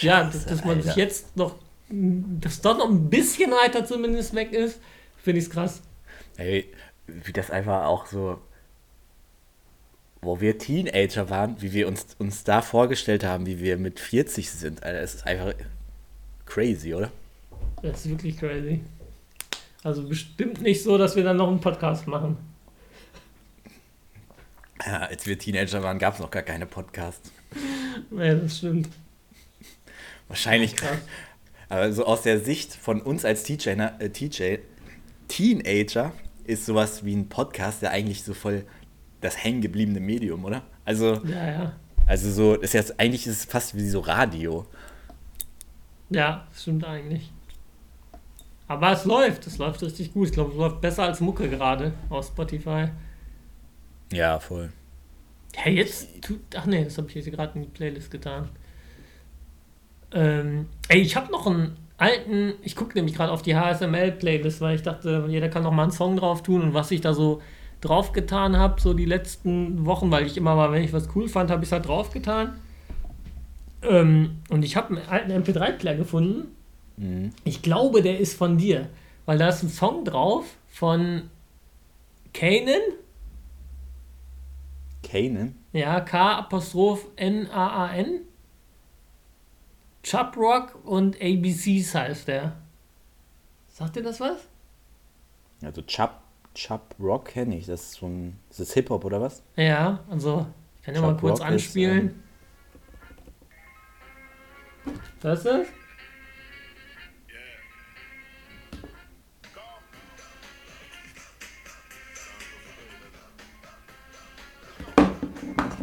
[0.00, 1.56] ja, dass, Scheiße, dass man sich jetzt noch,
[1.88, 4.80] dass doch noch ein bisschen weiter zumindest weg ist,
[5.22, 5.82] finde ich es krass.
[6.36, 6.70] Ey,
[7.06, 8.38] wie das einfach auch so,
[10.20, 14.50] wo wir Teenager waren, wie wir uns, uns da vorgestellt haben, wie wir mit 40
[14.50, 14.82] sind.
[14.82, 15.54] Alter, es ist einfach
[16.46, 17.10] crazy, oder?
[17.82, 18.80] Das ist wirklich crazy.
[19.84, 22.36] Also bestimmt nicht so, dass wir dann noch einen Podcast machen.
[24.86, 27.30] Ja, als wir Teenager waren, gab es noch gar keine Podcasts.
[28.10, 28.88] Ja, das stimmt.
[30.28, 30.76] Wahrscheinlich.
[30.76, 30.98] Krass.
[31.68, 34.58] Aber so aus der Sicht von uns als na- äh, TJ,
[35.28, 36.12] Teenager
[36.44, 38.64] ist sowas wie ein Podcast ja eigentlich so voll
[39.20, 40.62] das hängengebliebene Medium, oder?
[40.84, 41.72] Also, Ja, ja.
[42.06, 44.66] also so, ist jetzt, eigentlich ist es fast wie so Radio.
[46.10, 47.30] Ja, das stimmt eigentlich.
[48.72, 50.28] Aber es läuft, es läuft richtig gut.
[50.28, 52.86] Ich glaube, es läuft besser als Mucke gerade auf Spotify.
[54.10, 54.72] Ja, voll.
[55.54, 56.40] Ja, jetzt tut.
[56.56, 58.48] Ach nee, das habe ich jetzt gerade in die Playlist getan.
[60.12, 62.54] Ähm, ey, ich habe noch einen alten.
[62.62, 65.92] Ich gucke nämlich gerade auf die HSML-Playlist, weil ich dachte, jeder kann noch mal einen
[65.92, 67.42] Song drauf tun und was ich da so
[67.82, 71.28] drauf getan habe, so die letzten Wochen, weil ich immer mal, wenn ich was cool
[71.28, 72.54] fand, habe ich es halt drauf getan.
[73.82, 76.46] Ähm, und ich habe einen alten MP3-Player gefunden.
[77.02, 77.32] Mhm.
[77.44, 78.88] Ich glaube, der ist von dir,
[79.26, 81.30] weil da ist ein Song drauf von
[82.32, 82.80] Kanan.
[85.02, 85.56] Kanan?
[85.72, 88.20] Ja, K-Apostroph N-A-A-N.
[90.04, 92.56] Chub Rock und ABCs heißt der.
[93.68, 94.46] Sagt dir das was?
[95.62, 96.10] Also Chub,
[96.54, 97.66] Chub Rock kenne ich.
[97.66, 98.38] Das ist so ein.
[98.50, 99.42] Ist das Hip-Hop oder was?
[99.56, 100.46] Ja, also,
[100.78, 102.22] ich kann ja mal kurz Rock ist, anspielen.
[105.20, 105.66] Was ist das?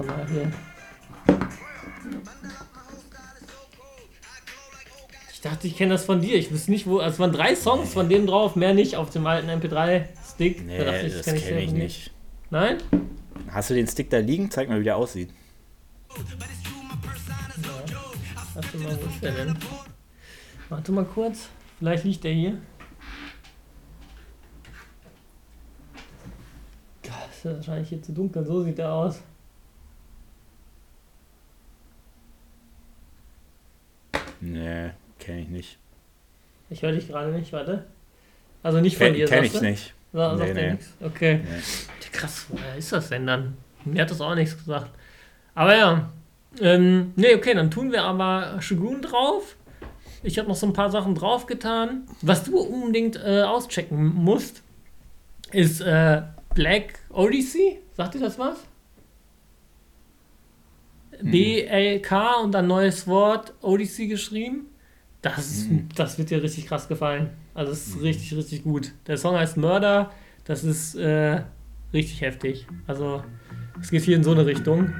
[0.09, 0.51] Mal hier.
[5.31, 6.35] Ich dachte, ich kenne das von dir.
[6.35, 6.97] Ich wüsste nicht, wo.
[6.99, 10.65] Also, es waren drei Songs von dem drauf, mehr nicht auf dem alten MP3-Stick.
[10.65, 12.11] Nee, Da dachte ich, das kenn kenne sehr ich nicht.
[12.49, 12.77] Nein?
[13.49, 14.51] Hast du den Stick da liegen?
[14.51, 15.33] Zeig mal, wie der aussieht.
[18.53, 19.57] Warte mal, wo ist der denn?
[20.67, 21.47] Warte mal kurz.
[21.77, 22.57] Vielleicht liegt der hier.
[27.01, 28.45] Gott, ist ja wahrscheinlich hier zu dunkel.
[28.45, 29.21] So sieht der aus.
[34.41, 35.77] Nee, kenne ich nicht.
[36.69, 37.85] Ich höre dich gerade nicht, warte.
[38.63, 39.65] Also nicht von Kenn, dir, kenn sagst ich du?
[39.65, 39.93] nicht.
[40.13, 40.71] Sa sagt Nee, er nee.
[40.73, 40.93] nichts.
[41.01, 41.41] Okay.
[41.43, 42.09] Nee.
[42.11, 43.57] Krass, woher ist das denn dann?
[43.85, 44.89] Mir hat das auch nichts gesagt.
[45.55, 46.09] Aber ja,
[46.59, 49.55] Ähm, ne, okay, dann tun wir aber Shogun drauf.
[50.23, 52.03] Ich habe noch so ein paar Sachen draufgetan.
[52.21, 54.63] Was du unbedingt äh, auschecken musst,
[55.51, 56.23] ist äh,
[56.55, 57.79] Black Odyssey.
[57.95, 58.57] Sagt dir das was?
[61.21, 64.67] B-L-K und ein neues Wort, Odyssey geschrieben.
[65.21, 65.89] Das, mhm.
[65.95, 67.31] das wird dir richtig krass gefallen.
[67.53, 68.03] Also es ist mhm.
[68.03, 68.93] richtig, richtig gut.
[69.07, 70.11] Der Song heißt Murder.
[70.45, 71.41] Das ist äh,
[71.93, 72.65] richtig heftig.
[72.87, 73.23] Also
[73.81, 74.93] es geht hier in so eine Richtung.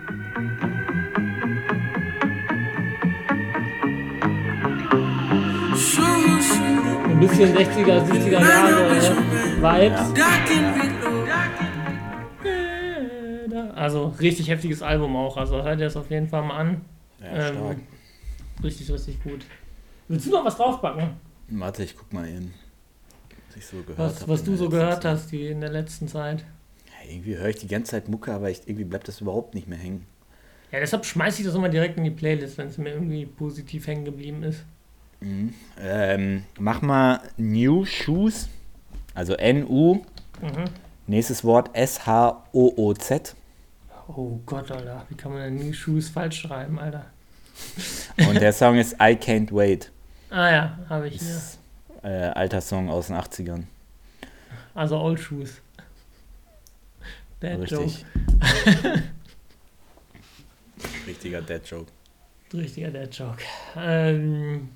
[7.08, 8.90] Ein bisschen 60er, 70er Jahre
[9.62, 10.69] Vibes.
[13.80, 15.38] Also richtig heftiges Album auch.
[15.38, 16.82] Also hört ihr es auf jeden Fall mal an.
[17.22, 17.82] Ja, ähm,
[18.62, 19.46] richtig, richtig gut.
[20.10, 21.12] Willst du noch was draufpacken?
[21.48, 22.54] Warte, ich guck mal in.
[23.48, 25.14] Was ich so gehört Was, was du so gehört Zeit.
[25.14, 26.44] hast die in der letzten Zeit.
[26.88, 29.70] Ja, irgendwie höre ich die ganze Zeit Mucke, aber ich, irgendwie bleibt das überhaupt nicht
[29.70, 30.06] mehr hängen.
[30.74, 33.88] Ja, deshalb schmeiße ich das immer direkt in die Playlist, wenn es mir irgendwie positiv
[33.88, 34.66] hängen geblieben ist.
[35.22, 35.54] Mhm.
[35.80, 38.50] Ähm, mach mal New Shoes,
[39.14, 40.02] also N-U,
[40.42, 40.66] mhm.
[41.08, 43.36] nächstes Wort S-H-O-O-Z.
[44.16, 47.06] Oh Gott, Alter, wie kann man denn New Shoes falsch schreiben, Alter?
[48.18, 49.92] Und der Song ist I Can't Wait.
[50.32, 51.40] Ah ja, habe ich hier.
[52.02, 53.66] Äh, alter Song aus den 80ern.
[54.74, 55.62] Also Old Shoes.
[57.42, 58.06] Dead Richtig.
[58.42, 59.04] Joke.
[61.08, 61.92] Richtiger Dead Joke.
[62.52, 63.44] Richtiger Dead Joke.
[63.78, 64.70] Ähm,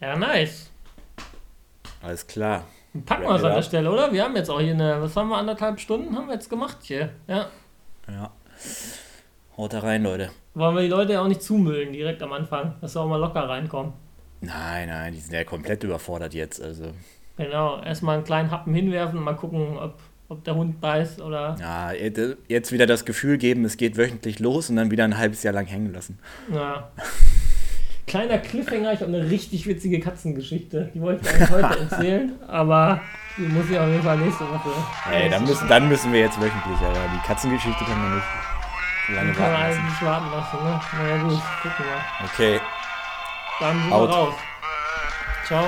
[0.00, 0.68] ja, nice.
[2.02, 2.64] Alles klar.
[3.06, 4.12] Packen wir es an der Stelle, oder?
[4.12, 6.78] Wir haben jetzt auch hier eine, was haben wir, anderthalb Stunden haben wir jetzt gemacht
[6.82, 7.10] hier.
[7.28, 7.48] Ja.
[8.08, 8.30] Ja.
[9.56, 10.30] Haut da rein, Leute.
[10.54, 13.18] Wollen wir die Leute ja auch nicht zumüllen direkt am Anfang, dass sie auch mal
[13.18, 13.92] locker reinkommen.
[14.40, 16.92] Nein, nein, die sind ja komplett überfordert jetzt, also.
[17.36, 21.56] Genau, erstmal einen kleinen Happen hinwerfen und mal gucken, ob, ob der Hund beißt oder.
[21.60, 25.42] Ja, jetzt wieder das Gefühl geben, es geht wöchentlich los und dann wieder ein halbes
[25.42, 26.18] Jahr lang hängen lassen.
[26.52, 26.90] Ja.
[28.06, 30.90] Kleiner Cliffhanger, ich habe eine richtig witzige Katzengeschichte.
[30.94, 33.00] Die wollte ich eigentlich heute erzählen, aber
[33.36, 34.70] die muss ich auf jeden Fall nächste Woche.
[35.10, 38.26] Ey, dann müssen, dann müssen wir jetzt wöchentlich, aber die Katzengeschichte können wir nicht
[39.16, 39.76] lange warten lassen.
[39.76, 40.80] Kann nicht warten lassen, ne?
[40.98, 42.30] Naja gut, gucken wir mal.
[42.32, 42.60] Okay.
[43.60, 44.34] Dann sind wir raus.
[45.46, 45.64] Ciao.